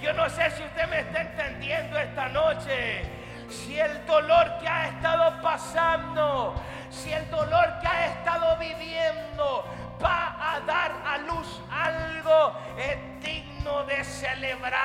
Yo 0.00 0.12
no 0.12 0.30
sé 0.30 0.52
si 0.52 0.62
usted 0.62 0.86
me 0.86 1.00
está 1.00 1.22
entendiendo 1.22 1.98
esta 1.98 2.28
noche. 2.28 3.21
Si 3.52 3.78
el 3.78 4.06
dolor 4.06 4.58
que 4.60 4.68
ha 4.68 4.88
estado 4.88 5.40
pasando, 5.42 6.54
si 6.90 7.12
el 7.12 7.30
dolor 7.30 7.78
que 7.80 7.86
ha 7.86 8.06
estado 8.06 8.56
viviendo 8.56 9.64
va 10.02 10.54
a 10.54 10.60
dar 10.60 10.92
a 11.06 11.18
luz 11.18 11.60
algo, 11.70 12.54
es 12.78 12.96
digno 13.22 13.84
de 13.84 14.02
celebrar. 14.04 14.82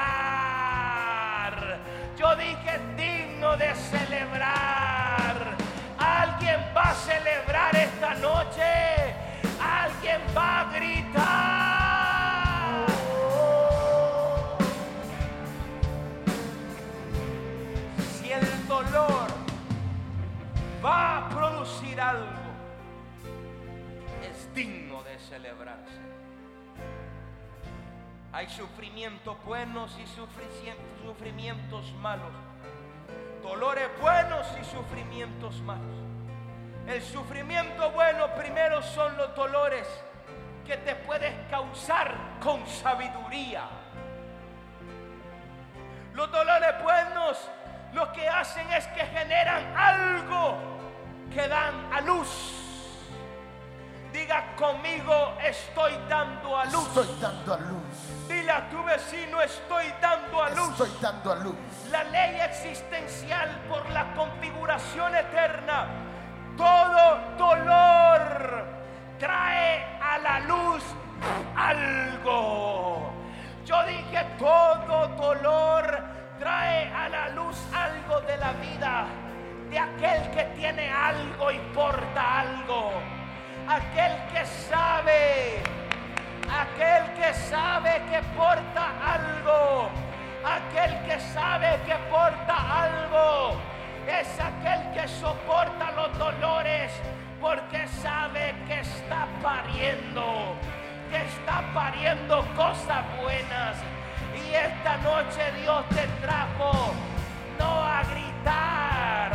Yo 2.18 2.36
dije 2.36 2.80
digno 2.98 3.56
de 3.56 3.74
celebrar. 3.74 5.36
Alguien 5.98 6.60
va 6.76 6.90
a 6.90 6.96
celebrar 6.96 7.74
esta 7.74 8.16
noche. 8.16 9.16
Alguien 9.62 10.22
va 10.36 10.60
a 10.60 10.64
gritar. 10.74 11.57
Va 20.84 21.18
a 21.18 21.30
producir 21.30 22.00
algo, 22.00 22.26
es 24.30 24.54
digno 24.54 25.04
de 25.04 25.18
celebrarse. 25.20 26.08
Hay 28.34 28.48
sufrimientos 28.50 29.38
buenos 29.46 29.98
y 29.98 30.06
sufrimientos 31.06 31.92
malos. 32.02 32.32
Dolores 33.42 33.88
buenos 34.00 34.46
y 34.62 34.66
sufrimientos 34.66 35.62
malos. 35.62 35.98
El 36.88 37.02
sufrimiento 37.02 37.92
bueno 37.92 38.28
primero 38.36 38.82
son 38.82 39.18
los 39.18 39.36
dolores 39.36 39.88
que 40.66 40.78
te 40.78 40.96
puedes 40.96 41.34
causar 41.50 42.14
con 42.42 42.66
sabiduría. 42.68 43.68
Los 46.14 46.32
dolores 46.32 46.84
buenos 46.84 47.50
lo 47.98 48.14
que 48.14 48.30
hacen 48.30 48.72
es 48.72 48.86
que 48.88 49.04
generan 49.08 49.76
algo 49.76 50.56
que 51.34 51.48
dan 51.48 51.92
a 51.92 52.02
luz. 52.02 52.30
Diga 54.14 54.56
conmigo, 54.56 55.34
estoy 55.44 55.94
dando 56.08 56.56
a 56.56 56.66
luz. 56.66 56.88
Estoy 56.90 57.08
dando 57.20 57.54
a 57.56 57.58
luz. 57.58 58.28
Dile 58.28 58.52
a 58.52 58.70
tu 58.70 58.84
vecino, 58.84 59.42
estoy 59.42 59.86
dando 60.00 60.44
a 60.44 60.50
luz. 60.52 60.70
Estoy 60.70 60.92
dando 61.02 61.32
a 61.32 61.36
luz. 61.38 61.56
La 61.92 62.04
ley 62.04 62.40
existencial 62.42 63.50
por 63.68 63.90
la 63.90 64.14
configuración 64.14 65.16
eterna. 65.16 65.88
Todo 66.56 67.36
dolor 67.36 68.66
trae 69.18 69.98
a 70.00 70.20
la 70.20 70.40
luz 70.42 70.84
algo. 71.56 73.12
Yo 73.66 73.84
dije, 73.86 74.24
todo 74.38 75.08
dolor 75.18 76.18
trae 76.40 76.92
a 76.94 77.10
la 77.10 77.30
luz 77.30 77.58
algo 77.74 78.22
de 78.22 78.38
la 78.38 78.52
vida 78.54 79.06
de 79.70 79.80
aquel 79.80 80.32
que 80.32 80.44
tiene 80.58 80.90
algo 80.90 81.52
y 81.52 81.60
porta 81.74 82.40
algo. 82.40 82.92
Aquel 83.68 84.14
que 84.32 84.46
sabe 84.46 85.62
aquel 86.50 87.04
que 87.16 87.34
sabe 87.34 88.02
que 88.10 88.22
porta 88.36 88.86
algo, 89.04 89.90
aquel 90.46 90.94
que 91.06 91.20
sabe 91.20 91.80
que 91.86 91.96
porta 92.10 92.56
algo, 92.84 93.60
es 94.08 94.28
aquel 94.40 94.92
que 94.94 95.08
soporta 95.08 95.92
los 95.92 96.18
dolores 96.18 96.92
porque 97.42 97.88
sabe 98.02 98.56
que 98.68 98.80
está 98.80 99.28
pariendo, 99.44 100.56
que 101.12 101.18
está 101.18 101.62
pariendo 101.74 102.46
cosas 102.56 103.04
buenas. 103.22 103.78
Y 104.50 104.56
esta 104.56 104.98
noche 104.98 105.52
Dios 105.62 105.84
te 105.90 106.08
trajo 106.22 106.94
no 107.60 107.84
a 107.84 108.02
gritar, 108.04 109.32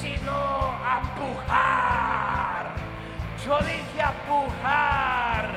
sino 0.00 0.32
a 0.32 1.02
pujar. 1.16 2.74
Yo 3.44 3.58
dije 3.58 4.02
a 4.02 4.12
pujar. 4.26 5.50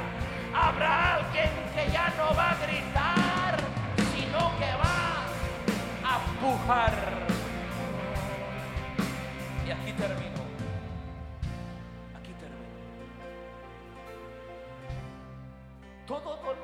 Habrá 0.53 1.15
alguien 1.15 1.49
que 1.73 1.91
ya 1.91 2.09
no 2.17 2.35
va 2.35 2.51
a 2.51 2.55
gritar, 2.65 3.57
sino 4.13 4.39
que 4.59 4.71
va 4.83 5.23
a 6.03 6.19
pujar. 6.41 6.93
Y 9.65 9.71
aquí 9.71 9.93
termino. 9.93 10.41
Aquí 12.17 12.33
termino. 12.33 12.65
Todo 16.07 16.35
dolor 16.37 16.60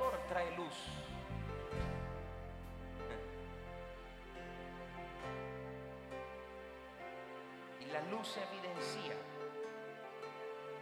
la 7.98 8.12
luz 8.12 8.38
evidencia 8.38 9.16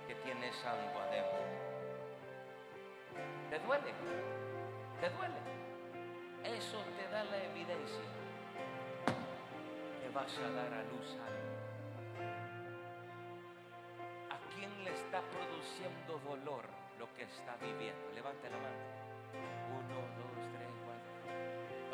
que 0.06 0.16
tienes 0.16 0.66
algo 0.66 1.00
adentro. 1.00 1.44
¿Te 3.50 3.60
duele? 3.60 3.94
¿Te 5.00 5.10
duele? 5.10 6.58
Eso 6.58 6.84
te 6.98 7.08
da 7.08 7.24
la 7.24 7.38
evidencia 7.38 8.04
que 10.02 10.10
vas 10.10 10.38
a 10.40 10.50
dar 10.50 10.74
a 10.74 10.84
luz 10.84 11.16
algo. 11.28 11.56
¿A 14.30 14.38
quién 14.54 14.84
le 14.84 14.92
está 14.92 15.22
produciendo 15.22 16.20
dolor 16.20 16.66
lo 17.00 17.08
que 17.16 17.24
está 17.24 17.56
viviendo? 17.62 18.12
Levante 18.14 18.50
la 18.50 18.58
mano. 18.58 18.84
Uno, 19.72 19.96
dos, 20.20 20.38
tres, 20.52 20.70
cuatro. 20.84 21.12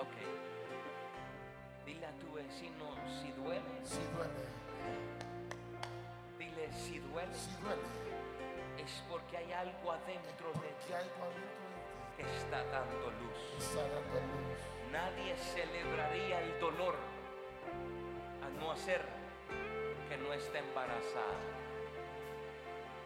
Ok. 0.02 0.61
Dile 2.02 2.14
a 2.14 2.18
tu 2.18 2.34
vecino 2.34 2.86
si 3.22 3.32
duele. 3.34 3.62
Si 3.84 4.02
duele, 4.16 4.44
Dile 6.40 6.72
si 6.74 6.98
duele. 6.98 7.32
si 7.36 7.52
duele, 7.62 7.82
Es 8.84 9.04
porque 9.08 9.38
hay 9.38 9.52
algo 9.54 9.92
adentro 9.92 10.48
de 10.54 10.70
ti 10.82 10.88
que 10.88 10.96
algo 10.96 11.22
adentro 11.22 11.62
de 11.70 11.82
ti 11.86 12.24
que 12.24 12.38
está 12.38 12.64
dando 12.64 13.12
luz. 13.22 13.38
está 13.60 13.82
dando 13.84 14.18
a 14.18 14.26
luz. 14.34 14.58
Nadie 14.92 15.38
celebraría 15.38 16.42
el 16.42 16.60
dolor 16.60 16.96
a 18.42 18.50
no 18.60 18.72
hacer 18.72 19.06
que 20.10 20.18
no 20.18 20.34
esté 20.34 20.58
embarazada. 20.58 21.38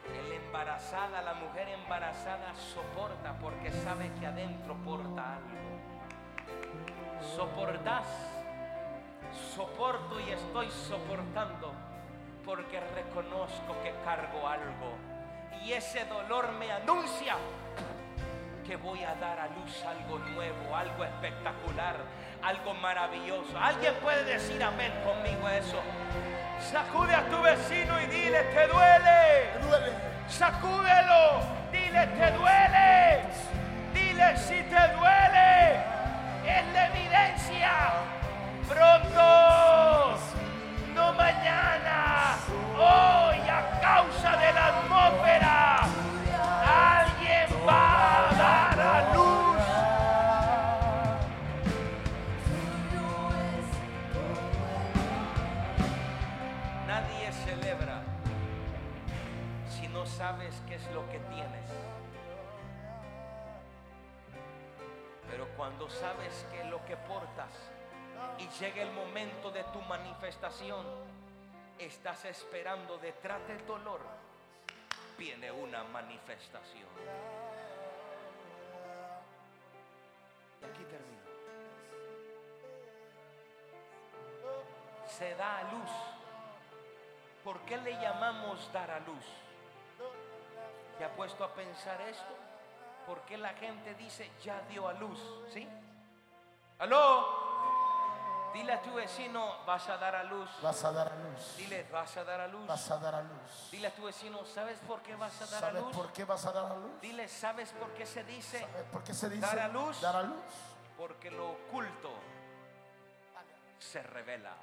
El 0.07 0.31
embarazada, 0.31 1.21
la 1.21 1.33
mujer 1.33 1.67
embarazada 1.67 2.55
soporta 2.55 3.37
porque 3.39 3.71
sabe 3.73 4.09
que 4.21 4.25
adentro 4.25 4.73
porta 4.85 5.35
algo. 5.35 5.65
Soportas, 7.35 8.05
soporto 9.55 10.19
y 10.19 10.31
estoy 10.31 10.69
soportando 10.71 11.73
porque 12.45 12.79
reconozco 12.79 13.75
que 13.83 13.93
cargo 14.03 14.47
algo. 14.47 14.97
Y 15.63 15.73
ese 15.73 16.05
dolor 16.05 16.51
me 16.53 16.71
anuncia 16.71 17.35
que 18.65 18.75
voy 18.77 19.03
a 19.03 19.15
dar 19.15 19.39
a 19.39 19.47
luz 19.47 19.83
algo 19.83 20.19
nuevo, 20.19 20.75
algo 20.75 21.03
espectacular, 21.03 21.97
algo 22.41 22.73
maravilloso. 22.75 23.57
¿Alguien 23.59 23.93
puede 24.01 24.23
decir 24.25 24.63
amén 24.63 24.91
conmigo 25.03 25.47
a 25.47 25.57
eso? 25.57 25.79
Sacude 26.59 27.13
a 27.13 27.27
tu 27.29 27.41
vecino 27.41 28.01
y 28.01 28.05
dile, 28.07 28.43
te 28.43 28.67
duele. 28.67 29.49
Me 29.55 29.67
duele, 29.67 30.15
Sacúdelo, 30.27 31.41
dile, 31.71 32.07
te 32.07 32.31
duele. 32.31 33.21
Dile 33.93 34.37
si 34.37 34.63
te 34.63 34.87
duele. 34.93 35.75
Es 36.45 36.73
la 36.73 36.87
evidencia. 36.87 38.14
Pronto, 38.67 40.17
no 40.95 41.13
mañana, 41.13 42.35
hoy 42.75 43.37
a 43.47 43.79
causa 43.79 44.37
de 44.37 44.53
la 44.53 44.65
atmósfera, 44.79 45.77
alguien 46.97 47.67
va 47.67 48.29
a 48.29 48.33
dar 48.33 48.79
a 48.79 49.13
luz. 49.13 49.61
Nadie 56.87 57.31
celebra 57.31 58.01
si 59.69 59.87
no 59.89 60.07
sabes 60.07 60.59
qué 60.67 60.75
es 60.75 60.91
lo 60.91 61.07
que 61.11 61.19
tienes. 61.19 61.69
Pero 65.29 65.47
cuando 65.55 65.87
sabes 65.87 66.47
qué 66.51 66.61
es 66.61 66.69
lo 66.71 66.83
que 66.85 66.97
portas 66.97 67.74
y 68.37 68.47
llega 68.59 68.81
el 68.81 68.91
momento 68.91 69.51
de 69.51 69.63
tu 69.65 69.81
manifestación, 69.81 70.85
estás 71.77 72.25
esperando 72.25 72.97
detrás 72.97 73.45
del 73.47 73.65
dolor, 73.65 74.01
viene 75.17 75.51
una 75.51 75.83
manifestación. 75.83 76.89
aquí 80.65 80.83
termino. 80.85 81.21
Se 85.07 85.35
da 85.35 85.59
a 85.59 85.63
luz. 85.71 85.89
¿Por 87.43 87.59
qué 87.61 87.77
le 87.77 87.93
llamamos 88.01 88.71
dar 88.73 88.89
a 88.89 88.99
luz? 88.99 89.25
¿Te 90.97 91.05
ha 91.05 91.15
puesto 91.15 91.43
a 91.43 91.53
pensar 91.53 92.01
esto? 92.01 92.35
¿Por 93.05 93.19
qué 93.21 93.37
la 93.37 93.49
gente 93.49 93.93
dice 93.93 94.31
ya 94.43 94.61
dio 94.61 94.87
a 94.87 94.93
luz? 94.93 95.19
¿Sí? 95.53 95.67
¿Aló? 96.79 97.44
Dile 98.55 98.71
a 98.71 98.81
tu 98.81 98.93
vecino, 98.93 99.65
vas 99.65 99.89
a 99.89 99.97
dar 99.97 100.15
a 100.15 100.23
luz. 100.23 100.49
Vas 100.61 100.81
a 100.85 100.91
dar 100.93 101.11
a 101.11 101.15
luz. 101.17 101.57
Dile, 101.57 101.85
vas 101.91 102.15
a 102.15 102.23
dar 102.23 102.39
a 102.39 102.47
luz. 102.47 102.65
Vas 102.65 102.89
a 102.89 102.97
dar 102.97 103.15
a 103.15 103.21
luz. 103.21 103.69
Dile 103.69 103.87
a 103.87 103.93
tu 103.93 104.03
vecino, 104.05 104.45
¿sabes 104.45 104.79
por 104.87 105.01
qué 105.01 105.13
vas 105.13 105.41
a 105.41 105.45
dar 105.47 105.55
a 105.55 105.67
¿Sabes 105.67 105.83
luz? 105.83 105.95
por 105.97 106.13
qué 106.13 106.23
vas 106.23 106.45
a 106.45 106.51
dar 106.53 106.71
a 106.71 106.75
luz? 106.75 107.01
Dile, 107.01 107.27
¿sabes 107.27 107.73
por 107.73 107.89
qué 107.89 108.05
se 108.05 108.23
dice? 108.23 108.59
¿Sabes 108.61 108.85
por 108.93 109.03
qué 109.03 109.13
se 109.13 109.29
dice 109.29 109.45
Dar 109.45 109.59
a 109.59 109.67
luz. 109.67 109.99
Dar 109.99 110.15
a 110.15 110.23
luz. 110.23 110.39
Porque 110.97 111.29
lo 111.31 111.51
oculto 111.51 112.13
se 113.77 114.01
revela. 114.01 114.55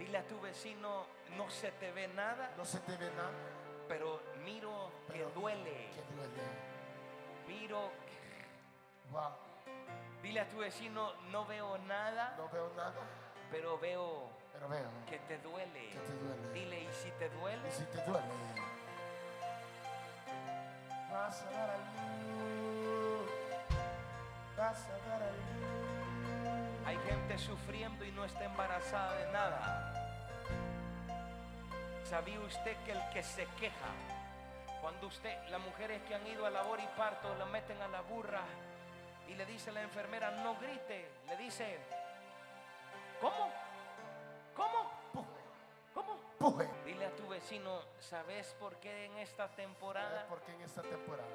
Dile 0.00 0.18
a 0.18 0.26
tu 0.26 0.40
vecino, 0.40 1.06
no 1.36 1.48
se 1.48 1.70
te 1.70 1.92
ve 1.92 2.08
nada, 2.08 2.50
No 2.56 2.64
se 2.64 2.80
te 2.80 2.96
ve 2.96 3.10
nada. 3.12 3.30
pero 3.86 4.20
miro 4.44 4.90
que 5.12 5.24
duele. 5.36 5.90
Que 5.94 6.02
duele. 6.16 6.42
Miro, 7.46 7.90
Wow. 9.10 9.32
dile 10.22 10.40
a 10.40 10.48
tu 10.48 10.58
vecino, 10.58 11.12
no 11.30 11.46
veo 11.46 11.78
nada, 11.78 12.34
No 12.36 12.48
veo 12.50 12.70
nada, 12.76 12.92
pero 13.50 13.78
veo 13.78 14.28
pero 14.52 14.68
veo 14.68 14.88
que 15.08 15.18
te 15.20 15.38
duele. 15.38 15.90
que 15.90 15.98
te 16.00 16.12
duele. 16.14 16.52
Dile, 16.52 16.82
¿y 16.82 16.92
si 16.92 17.10
te 17.12 17.28
duele? 17.30 17.68
Y 17.68 17.72
si 17.72 17.84
te 17.84 18.02
duele, 18.02 18.26
vas 21.12 21.42
a 21.42 21.50
dar 21.50 21.70
a 21.70 21.76
luz. 21.76 23.30
Vas 24.56 24.88
a 24.88 25.08
dar 25.08 25.22
a 25.22 25.30
luz. 25.30 26.86
Hay 26.86 26.96
gente 26.98 27.38
sufriendo 27.38 28.04
y 28.04 28.10
no 28.12 28.24
está 28.24 28.44
embarazada 28.44 29.14
de 29.14 29.32
nada. 29.32 29.94
¿Sabía 32.04 32.40
usted 32.40 32.76
que 32.84 32.92
el 32.92 33.10
que 33.12 33.22
se 33.22 33.46
queja, 33.60 33.90
cuando 34.80 35.06
usted, 35.06 35.36
las 35.50 35.60
mujeres 35.60 36.02
que 36.08 36.14
han 36.14 36.26
ido 36.26 36.46
a 36.46 36.50
labor 36.50 36.80
y 36.80 36.86
parto, 36.96 37.34
la 37.36 37.44
meten 37.46 37.80
a 37.82 37.88
la 37.88 38.00
burra 38.00 38.42
y 39.28 39.34
le 39.34 39.46
dice 39.46 39.70
a 39.70 39.74
la 39.74 39.82
enfermera, 39.82 40.30
no 40.42 40.56
grite, 40.58 41.10
le 41.28 41.36
dice, 41.36 41.78
¿cómo? 43.20 43.52
¿Cómo? 44.56 44.90
¿Cómo? 45.94 46.16
Puje. 46.38 46.68
Dile 46.84 47.06
a 47.06 47.16
tu 47.16 47.26
vecino, 47.28 47.82
¿sabes 47.98 48.54
por 48.60 48.76
qué 48.76 49.06
en 49.06 49.16
esta 49.18 49.44
¿Sabes 49.48 49.56
temporada 49.56 50.26
por 50.28 50.40
qué 50.42 50.52
en 50.54 50.62
esta 50.62 50.82
temporada 50.82 51.28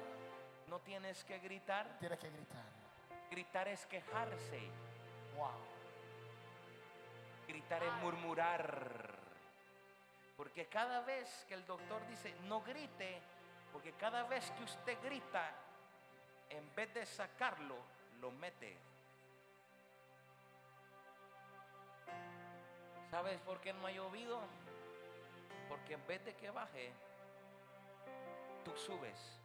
no 0.68 0.80
tienes 0.80 1.22
que 1.24 1.38
gritar? 1.38 1.86
tienes 1.98 2.18
que 2.18 2.30
gritar? 2.30 2.64
Gritar 3.30 3.68
es 3.68 3.86
quejarse, 3.86 4.60
Wow. 5.36 5.50
gritar 7.48 7.82
es 7.82 7.92
murmurar. 7.94 9.14
Porque 10.36 10.66
cada 10.66 11.00
vez 11.02 11.44
que 11.48 11.54
el 11.54 11.64
doctor 11.66 12.06
dice 12.06 12.34
no 12.42 12.60
grite, 12.62 13.20
porque 13.72 13.92
cada 13.92 14.22
vez 14.24 14.50
que 14.52 14.64
usted 14.64 14.98
grita, 15.02 15.50
en 16.50 16.74
vez 16.74 16.92
de 16.94 17.06
sacarlo, 17.06 17.76
lo 18.20 18.30
mete. 18.30 18.76
¿Sabes 23.10 23.38
por 23.40 23.60
qué 23.60 23.72
no 23.72 23.86
ha 23.86 23.92
llovido? 23.92 24.40
Porque 25.68 25.94
en 25.94 26.06
vez 26.06 26.24
de 26.24 26.34
que 26.34 26.50
baje, 26.50 26.92
tú 28.64 28.76
subes 28.76 29.38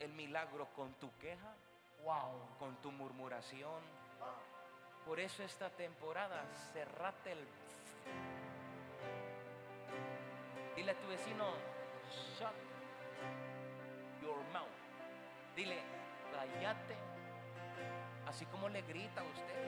el 0.00 0.12
milagro 0.12 0.66
con 0.74 0.92
tu 0.94 1.10
queja, 1.18 1.54
Wow. 2.04 2.56
con 2.58 2.74
tu 2.82 2.90
murmuración. 2.90 3.80
Por 5.06 5.20
eso 5.20 5.44
esta 5.44 5.70
temporada 5.70 6.44
cerrate 6.72 7.32
el... 7.32 7.46
Dile 10.74 10.92
a 10.92 10.94
tu 10.96 11.06
vecino, 11.06 11.52
shut 12.36 12.52
your 14.20 14.36
mouth. 14.52 14.66
Dile, 15.54 15.80
cállate. 16.32 16.96
Así 18.28 18.46
como 18.46 18.68
le 18.68 18.82
grita 18.82 19.20
a 19.20 19.24
usted. 19.24 19.62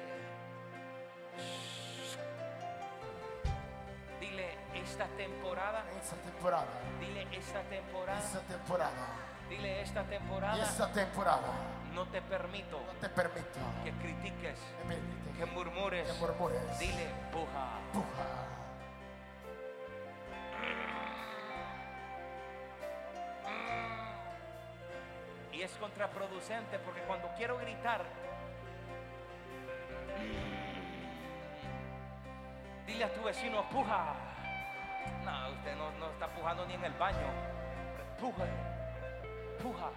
Dile, 4.21 4.57
esta 4.75 5.07
temporada, 5.17 5.85
Esta 6.01 6.17
temporada. 6.17 6.67
dile, 7.01 7.27
esta 7.37 7.61
temporada, 7.63 8.19
Esta 8.19 8.41
temporada. 8.41 8.91
dile, 9.49 9.83
esta 9.83 10.03
temporada, 10.05 10.63
esta 10.63 10.93
temporada. 10.93 11.53
no 11.93 12.07
te 12.07 12.23
permito 12.23 12.79
No 12.81 12.93
te 13.01 13.09
permito. 13.09 13.59
que 13.85 13.93
critiques, 13.93 14.59
murmures. 15.53 16.09
que 16.11 16.21
murmures. 16.21 16.79
Dile, 16.79 17.07
puja. 17.33 17.79
Puja. 17.93 18.54
Contraproducente 25.95 26.79
porque 26.81 27.01
cuando 27.03 27.29
quiero 27.37 27.57
gritar, 27.59 28.03
dile 32.85 33.05
a 33.05 33.15
tu 33.15 33.23
vecino, 33.23 33.63
puja. 33.71 34.15
No, 35.25 35.51
usted 35.51 35.77
no, 35.77 35.93
no 35.93 36.11
está 36.11 36.27
pujando 36.29 36.67
ni 36.67 36.75
en 36.75 36.85
el 36.85 36.93
baño. 36.95 37.29
Puja, 38.21 38.45
puja. 39.63 39.91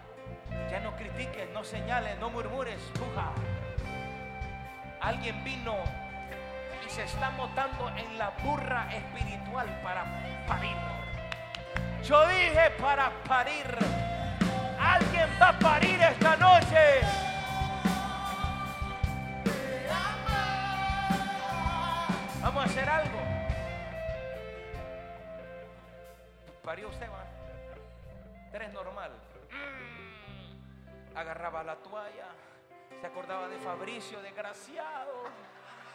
Ya 0.69 0.79
no 0.81 0.95
critiques, 0.95 1.49
no 1.51 1.63
señales, 1.63 2.17
no 2.19 2.29
murmures, 2.29 2.79
puja. 2.93 3.31
Alguien 5.01 5.43
vino 5.43 5.75
y 6.85 6.89
se 6.89 7.03
está 7.03 7.31
montando 7.31 7.89
en 7.97 8.17
la 8.19 8.29
burra 8.43 8.87
espiritual 8.93 9.67
para 9.81 10.05
parir. 10.47 10.77
Yo 12.03 12.27
dije 12.27 12.69
para 12.79 13.09
parir. 13.23 14.06
Alguien 14.79 15.29
va 15.41 15.49
a 15.49 15.59
parir 15.59 16.01
esta 16.01 16.35
noche. 16.37 17.01
Vamos 22.41 22.63
a 22.63 22.65
hacer 22.65 22.89
algo. 22.89 23.19
Parió 26.63 26.89
usted, 26.89 27.09
va. 27.09 27.25
Tres 28.51 28.73
normal. 28.73 29.11
Mm. 29.51 31.17
Agarraba 31.17 31.63
la 31.63 31.75
toalla. 31.75 32.27
Se 33.01 33.07
acordaba 33.07 33.47
de 33.47 33.57
Fabricio, 33.57 34.21
desgraciado. 34.21 35.23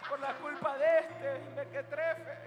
Por 0.08 0.20
la 0.20 0.34
culpa 0.34 0.76
de 0.78 0.98
este. 0.98 1.38
Me 1.56 1.68
que 1.68 1.82
trefe. 1.84 2.38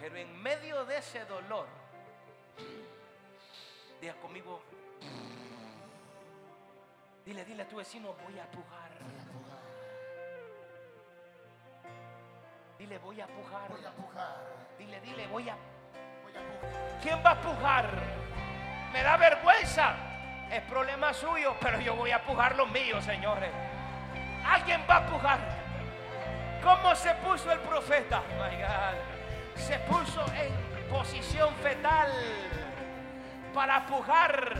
Pero 0.00 0.16
en 0.16 0.42
medio 0.42 0.84
de 0.84 0.98
ese 0.98 1.24
dolor, 1.24 1.66
diga 4.00 4.14
conmigo, 4.20 4.62
dile, 7.24 7.44
dile 7.44 7.62
a 7.62 7.68
tu 7.68 7.76
vecino, 7.76 8.14
voy 8.24 8.38
a 8.38 8.50
pujar. 8.50 8.90
Dile, 12.78 12.98
voy 12.98 13.20
a 13.20 13.26
pujar. 13.26 13.68
Voy 13.70 13.84
a 13.84 13.90
pujar. 13.90 14.36
Dile, 14.78 15.00
dile, 15.00 15.26
voy 15.28 15.48
a... 15.48 15.56
Voy 16.22 16.32
a 16.36 16.60
pujar. 16.60 17.00
¿Quién 17.00 17.22
va 17.24 17.30
a 17.30 17.40
pujar? 17.40 17.90
Me 18.92 19.02
da 19.02 19.16
vergüenza. 19.16 19.94
Es 20.50 20.62
problema 20.62 21.12
suyo, 21.12 21.56
pero 21.60 21.80
yo 21.80 21.96
voy 21.96 22.10
a 22.10 22.22
pujar 22.22 22.54
los 22.54 22.70
míos, 22.70 23.04
señores. 23.04 23.50
Alguien 24.44 24.82
va 24.88 24.96
a 24.96 25.06
pujar. 25.06 25.38
¿Cómo 26.62 26.94
se 26.94 27.14
puso 27.14 27.50
el 27.50 27.60
profeta? 27.60 28.22
My 28.38 28.56
God. 28.56 29.56
Se 29.56 29.78
puso 29.80 30.24
en 30.34 30.65
posición 30.88 31.54
fetal 31.62 32.10
para 33.54 33.86
pujar. 33.86 34.54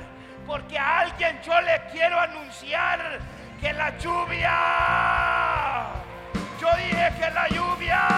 Porque 0.46 0.78
a 0.78 1.00
alguien 1.00 1.40
yo 1.42 1.60
le 1.60 1.82
quiero 1.90 2.20
anunciar 2.20 3.18
que 3.60 3.72
la 3.72 3.96
lluvia. 3.98 4.56
Yo 6.60 6.68
dije 6.76 7.12
que 7.18 7.30
la 7.30 7.48
lluvia. 7.48 8.15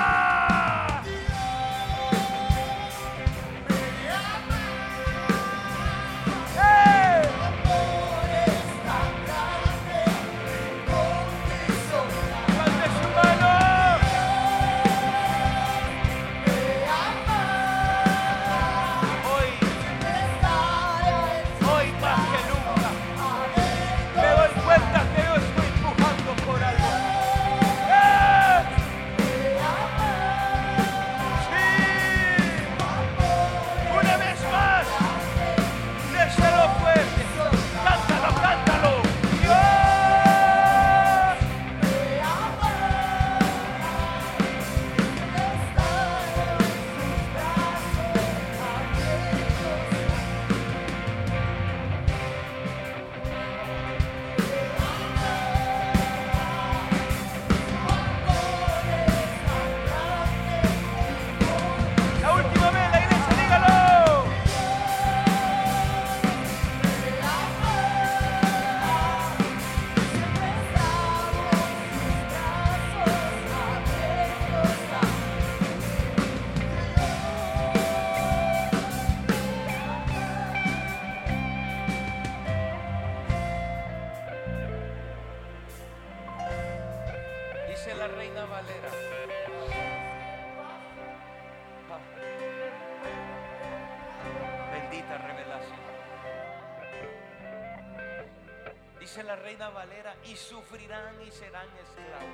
Sufrirán 100.59 101.15
y 101.25 101.31
serán 101.31 101.69
esclavos. 101.77 102.27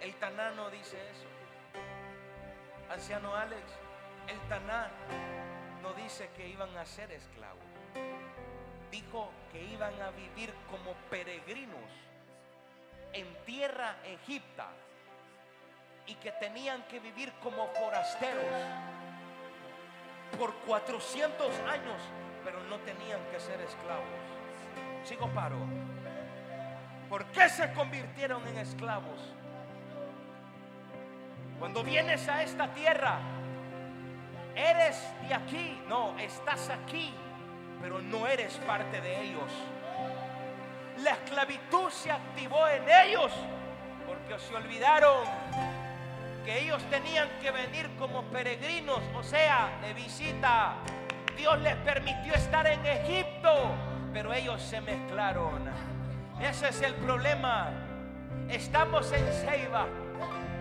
El 0.00 0.14
Taná 0.16 0.52
no 0.52 0.70
dice 0.70 0.96
eso. 1.10 1.26
Anciano 2.88 3.34
Alex, 3.34 3.62
el 4.28 4.38
Taná 4.48 4.90
no 5.82 5.92
dice 5.94 6.30
que 6.36 6.48
iban 6.48 6.76
a 6.76 6.86
ser 6.86 7.10
esclavos. 7.10 7.64
Dijo 8.92 9.30
que 9.50 9.60
iban 9.64 10.00
a 10.02 10.10
vivir 10.10 10.54
como 10.70 10.92
peregrinos 11.10 11.90
en 13.12 13.26
tierra 13.44 13.96
egipta 14.04 14.68
y 16.06 16.14
que 16.16 16.30
tenían 16.32 16.84
que 16.84 17.00
vivir 17.00 17.32
como 17.42 17.66
forasteros 17.68 18.44
por 20.38 20.54
400 20.66 21.58
años, 21.60 22.00
pero 22.44 22.62
no 22.64 22.78
tenían 22.80 23.20
que 23.32 23.40
ser 23.40 23.60
esclavos. 23.60 24.06
Sigo 25.04 25.28
paro. 25.34 25.83
¿Por 27.14 27.26
qué 27.26 27.48
se 27.48 27.72
convirtieron 27.74 28.44
en 28.48 28.58
esclavos? 28.58 29.20
Cuando 31.60 31.84
vienes 31.84 32.28
a 32.28 32.42
esta 32.42 32.66
tierra, 32.74 33.20
eres 34.56 35.00
de 35.28 35.32
aquí, 35.32 35.80
no, 35.88 36.18
estás 36.18 36.70
aquí, 36.70 37.14
pero 37.80 38.02
no 38.02 38.26
eres 38.26 38.54
parte 38.66 39.00
de 39.00 39.26
ellos. 39.26 39.48
La 41.04 41.12
esclavitud 41.12 41.88
se 41.90 42.10
activó 42.10 42.66
en 42.66 42.82
ellos 43.06 43.30
porque 44.08 44.36
se 44.40 44.52
olvidaron 44.56 45.24
que 46.44 46.62
ellos 46.62 46.82
tenían 46.90 47.28
que 47.40 47.52
venir 47.52 47.88
como 47.96 48.24
peregrinos, 48.24 48.98
o 49.14 49.22
sea, 49.22 49.70
de 49.82 49.94
visita. 49.94 50.78
Dios 51.36 51.60
les 51.60 51.76
permitió 51.76 52.34
estar 52.34 52.66
en 52.66 52.84
Egipto, 52.84 53.52
pero 54.12 54.34
ellos 54.34 54.60
se 54.60 54.80
mezclaron. 54.80 55.93
Ese 56.40 56.68
es 56.68 56.82
el 56.82 56.94
problema. 56.94 57.70
Estamos 58.48 59.10
en 59.12 59.24
Ceiba. 59.32 59.86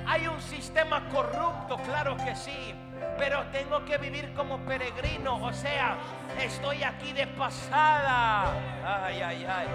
Hay 0.06 0.28
un 0.28 0.42
sistema 0.42 1.08
corrupto, 1.10 1.78
claro 1.86 2.18
que 2.18 2.36
sí, 2.36 2.76
pero 3.18 3.44
tengo 3.52 3.86
que 3.86 3.98
vivir 3.98 4.34
como 4.34 4.60
peregrino, 4.60 5.36
o 5.36 5.54
sea, 5.54 5.98
estoy 6.40 6.84
aquí 6.84 7.14
de 7.14 7.26
pasada. 7.28 8.54
Ay, 8.86 9.22
ay, 9.22 9.46
ay. 9.46 9.68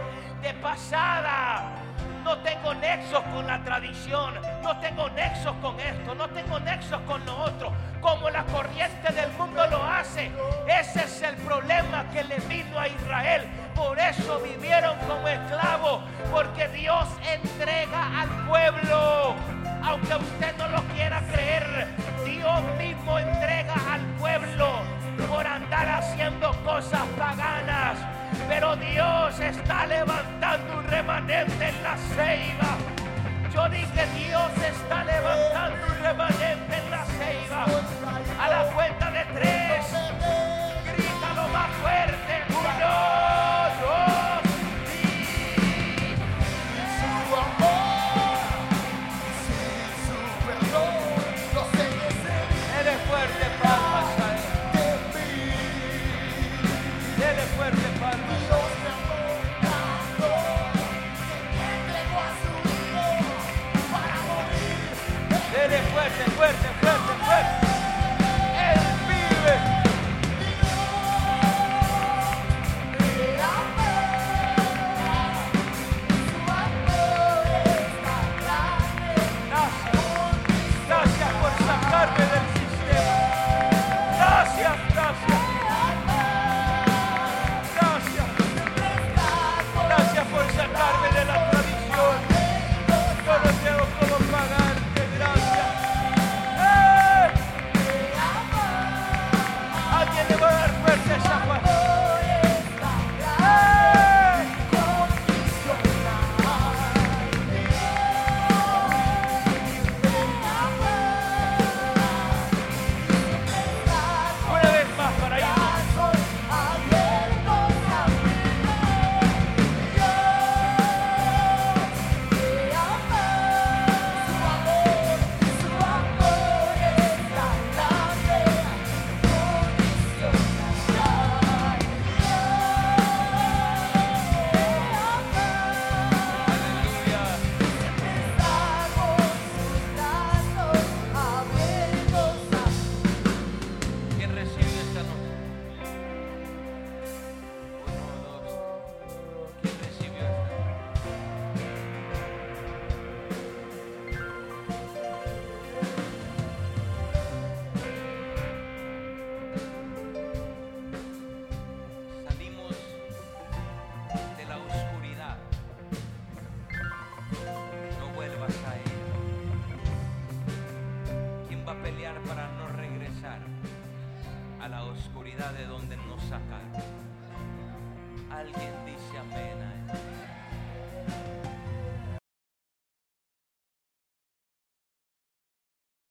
De 0.43 0.55
pasada. 0.55 1.78
No 2.29 2.37
tengo 2.41 2.75
nexos 2.75 3.23
con 3.33 3.47
la 3.47 3.59
tradición, 3.65 4.35
no 4.63 4.79
tengo 4.81 5.09
nexos 5.09 5.57
con 5.63 5.81
esto, 5.81 6.15
no 6.15 6.29
tengo 6.29 6.61
nexos 6.61 7.01
con 7.07 7.25
lo 7.25 7.35
otro, 7.35 7.73
como 8.03 8.29
la 8.29 8.45
corriente 8.45 9.11
del 9.15 9.33
mundo 9.33 9.67
lo 9.69 9.83
hace. 9.83 10.31
Ese 10.67 11.05
es 11.05 11.23
el 11.23 11.37
problema 11.37 12.05
que 12.13 12.25
le 12.25 12.37
vino 12.41 12.79
a 12.79 12.87
Israel. 12.87 13.49
Por 13.75 13.99
eso 13.99 14.41
vivieron 14.41 14.99
como 15.09 15.27
esclavos, 15.27 16.03
porque 16.31 16.69
Dios 16.69 17.09
entrega 17.33 18.21
al 18.21 18.29
pueblo. 18.47 19.35
Aunque 19.83 20.15
usted 20.17 20.55
no 20.59 20.69
lo 20.69 20.83
quiera 20.89 21.23
creer, 21.33 21.89
Dios 22.27 22.61
mismo 22.77 23.19
entrega 23.19 23.75
al 23.91 24.05
pueblo 24.19 24.83
por 25.31 25.47
andar 25.47 25.89
haciendo 25.89 26.53
cosas 26.63 27.07
paganas. 27.19 28.18
Pero 28.49 28.75
Dios 28.77 29.39
está 29.41 29.87
levantando 29.87 30.79
un 30.79 30.85
remanente 30.85 31.69
en 31.69 31.83
la 31.83 31.97
ceiba. 31.97 32.77
Yo 33.53 33.69
dije, 33.69 34.07
Dios 34.17 34.51
está 34.57 35.05
levantando 35.05 35.87
un 35.87 36.03
remanente 36.03 36.77
en 36.77 36.91
la 36.91 37.05
ceiba. 37.05 37.67
A 38.41 38.49
la 38.49 38.65
cuenta 38.73 39.08